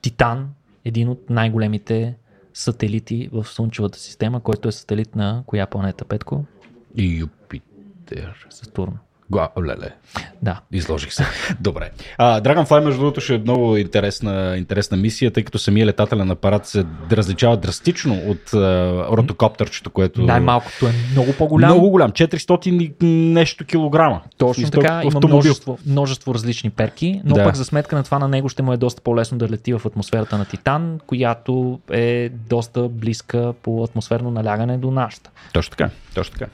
Титан, 0.00 0.48
един 0.84 1.08
от 1.08 1.30
най-големите 1.30 2.14
сателити 2.54 3.28
в 3.32 3.44
Слънчевата 3.44 3.98
система, 3.98 4.40
който 4.40 4.68
е 4.68 4.72
сателит 4.72 5.16
на 5.16 5.42
коя 5.46 5.66
планета, 5.66 6.04
Петко? 6.04 6.44
Юпитер. 6.96 8.46
Сатурн. 8.50 8.98
Гла, 9.30 9.48
леле. 9.62 9.90
Да. 10.42 10.60
Изложих 10.72 11.12
се. 11.14 11.26
Добре. 11.60 11.90
А, 12.18 12.40
Dragonfly, 12.40 12.84
между 12.84 13.00
другото, 13.00 13.20
ще 13.20 13.34
е 13.34 13.38
много 13.38 13.76
интересна, 13.76 14.54
интересна 14.58 14.96
мисия, 14.96 15.30
тъй 15.30 15.44
като 15.44 15.58
самия 15.58 15.86
летателен 15.86 16.30
апарат 16.30 16.66
се 16.66 16.84
различава 17.12 17.56
драстично 17.56 18.14
от 18.26 18.54
а, 18.54 18.58
ротокоптерчето, 19.10 19.90
което... 19.90 20.22
Най-малкото 20.22 20.86
е 20.86 20.92
много 21.12 21.32
по-голям. 21.32 21.70
Много 21.70 21.90
голям. 21.90 22.10
400 22.10 23.02
нещо 23.02 23.64
килограма. 23.64 24.20
Точно 24.38 24.70
така. 24.70 25.00
Има 25.04 25.20
множество, 25.24 25.78
множество 25.86 26.34
различни 26.34 26.70
перки, 26.70 27.20
но 27.24 27.34
да. 27.34 27.44
пък 27.44 27.54
за 27.54 27.64
сметка 27.64 27.96
на 27.96 28.02
това 28.02 28.18
на 28.18 28.28
него 28.28 28.48
ще 28.48 28.62
му 28.62 28.72
е 28.72 28.76
доста 28.76 29.02
по-лесно 29.02 29.38
да 29.38 29.48
лети 29.48 29.72
в 29.72 29.82
атмосферата 29.86 30.38
на 30.38 30.44
Титан, 30.44 31.00
която 31.06 31.80
е 31.90 32.28
доста 32.28 32.88
близка 32.88 33.52
по 33.62 33.84
атмосферно 33.84 34.30
налягане 34.30 34.78
до 34.78 34.90
нашата. 34.90 35.30
Точно 35.52 35.70
така. 35.70 35.90
Точно 36.14 36.32
така. 36.38 36.50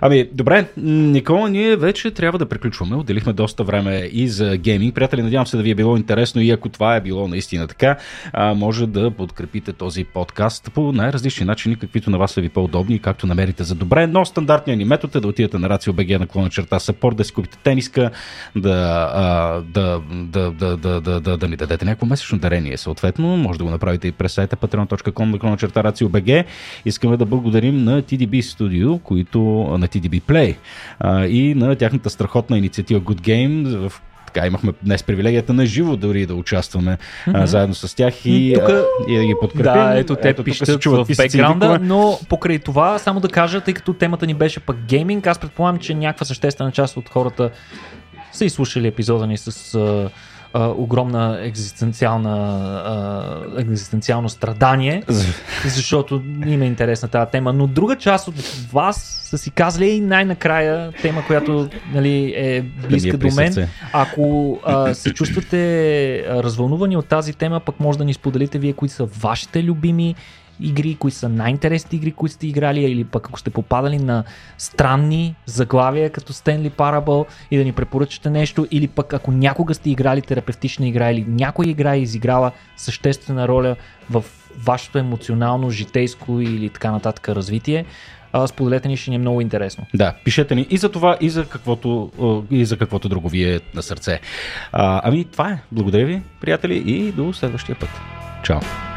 Ами, 0.00 0.28
добре, 0.32 0.66
Никола, 0.76 1.50
ние 1.50 1.76
вече 1.76 2.13
трябва 2.14 2.38
да 2.38 2.46
приключваме. 2.46 2.96
Отделихме 2.96 3.32
доста 3.32 3.64
време 3.64 4.08
и 4.12 4.28
за 4.28 4.56
гейминг. 4.56 4.94
Приятели, 4.94 5.22
надявам 5.22 5.46
се 5.46 5.56
да 5.56 5.62
ви 5.62 5.70
е 5.70 5.74
било 5.74 5.96
интересно 5.96 6.40
и 6.40 6.50
ако 6.50 6.68
това 6.68 6.96
е 6.96 7.00
било 7.00 7.28
наистина 7.28 7.66
така, 7.66 7.96
може 8.54 8.86
да 8.86 9.10
подкрепите 9.10 9.72
този 9.72 10.04
подкаст 10.04 10.70
по 10.74 10.92
най-различни 10.92 11.46
начини, 11.46 11.76
каквито 11.76 12.10
на 12.10 12.18
вас 12.18 12.32
са 12.32 12.40
ви 12.40 12.48
по-удобни, 12.48 12.98
както 12.98 13.26
намерите 13.26 13.64
за 13.64 13.74
добре. 13.74 14.06
Но 14.06 14.24
стандартният 14.24 14.78
ни 14.78 14.84
метод 14.84 15.18
е 15.18 15.20
да 15.20 15.28
отидете 15.28 15.58
на 15.58 15.68
RACIO.BG 15.68 16.18
на 16.18 16.26
клона 16.26 16.50
черта 16.50 16.78
Support, 16.78 17.14
да 17.14 17.24
си 17.24 17.32
купите 17.32 17.58
тениска, 17.58 18.10
да, 18.56 19.62
да, 19.68 20.00
да, 20.10 20.50
да, 20.50 20.76
да, 20.76 21.00
да, 21.00 21.20
да, 21.20 21.36
да 21.36 21.48
ни 21.48 21.56
дадете 21.56 21.84
някакво 21.84 22.06
месечно 22.06 22.38
дарение. 22.38 22.76
Съответно, 22.76 23.36
може 23.36 23.58
да 23.58 23.64
го 23.64 23.70
направите 23.70 24.08
и 24.08 24.12
през 24.12 24.32
сайта 24.32 24.56
patreon.com 24.56 25.24
на 25.24 25.38
клона 25.38 25.56
черта 25.56 25.82
RACIO.BG. 25.82 26.44
Искаме 26.84 27.16
да 27.16 27.26
благодарим 27.26 27.84
на 27.84 28.02
TDB 28.02 28.40
Studio, 28.40 29.00
които 29.02 29.38
на 29.78 29.88
TDB 29.88 30.22
Play 30.22 30.56
и 31.28 31.54
на 31.54 31.76
тяхната 31.76 32.03
страхотна 32.10 32.58
инициатива 32.58 33.00
Good 33.00 33.20
Game, 33.20 33.88
в 33.88 34.02
така, 34.34 34.46
имахме 34.46 34.72
днес 34.82 35.02
привилегията 35.02 35.52
на 35.52 35.66
живо 35.66 35.96
дори 35.96 36.26
да 36.26 36.34
участваме 36.34 36.98
mm-hmm. 37.26 37.42
а, 37.42 37.46
заедно 37.46 37.74
с 37.74 37.96
тях 37.96 38.14
и, 38.24 38.52
Тука, 38.54 38.84
а, 39.08 39.12
и 39.12 39.16
да 39.16 39.24
ги 39.24 39.34
подкрепим. 39.40 39.72
Да, 39.72 39.98
ето 39.98 40.16
те 40.16 40.28
ето, 40.28 40.44
пишат 40.44 40.84
в 40.84 41.06
бекграунда, 41.16 41.78
но 41.82 42.18
покрай 42.28 42.58
това, 42.58 42.98
само 42.98 43.20
да 43.20 43.28
кажа, 43.28 43.60
тъй 43.60 43.74
като 43.74 43.92
темата 43.92 44.26
ни 44.26 44.34
беше 44.34 44.60
пък 44.60 44.76
гейминг, 44.76 45.26
аз 45.26 45.38
предполагам, 45.38 45.78
че 45.78 45.94
някаква 45.94 46.26
съществена 46.26 46.72
част 46.72 46.96
от 46.96 47.08
хората 47.08 47.50
са 48.32 48.44
изслушали 48.44 48.86
епизода 48.86 49.26
ни 49.26 49.38
с 49.38 49.74
а, 49.74 50.10
огромна 50.54 51.38
екзистенциална, 51.40 52.30
а, 52.84 53.60
екзистенциално 53.60 54.28
страдание, 54.28 55.02
защото 55.64 56.22
има 56.46 56.64
интересна 56.64 57.08
тази 57.08 57.30
тема. 57.30 57.52
Но 57.52 57.66
друга 57.66 57.96
част 57.96 58.28
от 58.28 58.34
вас 58.72 59.20
са 59.24 59.38
си 59.38 59.50
казали 59.50 59.90
и 59.90 60.00
най-накрая 60.00 60.92
тема, 60.92 61.26
която 61.26 61.68
нали, 61.92 62.34
е 62.36 62.62
близка 62.62 63.18
да 63.18 63.28
до 63.28 63.34
мен. 63.34 63.68
Ако 63.92 64.58
а, 64.64 64.94
се 64.94 65.14
чувствате 65.14 66.24
развълнувани 66.28 66.96
от 66.96 67.06
тази 67.06 67.32
тема, 67.32 67.60
пък 67.60 67.80
може 67.80 67.98
да 67.98 68.04
ни 68.04 68.14
споделите 68.14 68.58
вие 68.58 68.72
кои 68.72 68.88
са 68.88 69.04
вашите 69.04 69.64
любими 69.64 70.14
игри, 70.60 70.94
кои 70.94 71.10
са 71.10 71.28
най-интересните 71.28 71.96
игри, 71.96 72.12
които 72.12 72.34
сте 72.34 72.46
играли, 72.46 72.80
или 72.80 73.04
пък 73.04 73.28
ако 73.28 73.38
сте 73.38 73.50
попадали 73.50 73.98
на 73.98 74.24
странни 74.58 75.34
заглавия, 75.46 76.10
като 76.10 76.32
Stanley 76.32 76.70
Parable 76.70 77.26
и 77.50 77.56
да 77.58 77.64
ни 77.64 77.72
препоръчате 77.72 78.30
нещо, 78.30 78.66
или 78.70 78.88
пък 78.88 79.12
ако 79.12 79.32
някога 79.32 79.74
сте 79.74 79.90
играли 79.90 80.22
терапевтична 80.22 80.88
игра 80.88 81.10
или 81.10 81.24
някоя 81.28 81.68
игра 81.68 81.94
е 81.94 82.00
изиграла 82.00 82.52
съществена 82.76 83.48
роля 83.48 83.76
в 84.10 84.24
вашето 84.58 84.98
емоционално, 84.98 85.70
житейско 85.70 86.40
или 86.40 86.68
така 86.68 86.90
нататък 86.90 87.28
развитие, 87.28 87.84
споделете 88.46 88.88
ни, 88.88 88.96
ще 88.96 89.10
ни 89.10 89.16
е 89.16 89.18
много 89.18 89.40
интересно. 89.40 89.86
Да, 89.94 90.14
пишете 90.24 90.54
ни 90.54 90.66
и 90.70 90.76
за 90.76 90.88
това, 90.88 91.16
и 91.20 91.30
за 91.30 91.48
каквото, 91.48 92.10
и 92.50 92.64
за 92.64 92.76
каквото 92.76 93.08
друго 93.08 93.28
ви 93.28 93.54
е 93.54 93.60
на 93.74 93.82
сърце. 93.82 94.20
А, 94.72 95.00
ами 95.04 95.24
това 95.24 95.50
е. 95.50 95.58
Благодаря 95.72 96.06
ви, 96.06 96.22
приятели, 96.40 96.82
и 96.86 97.12
до 97.12 97.32
следващия 97.32 97.78
път. 97.78 97.90
Чао! 98.42 98.93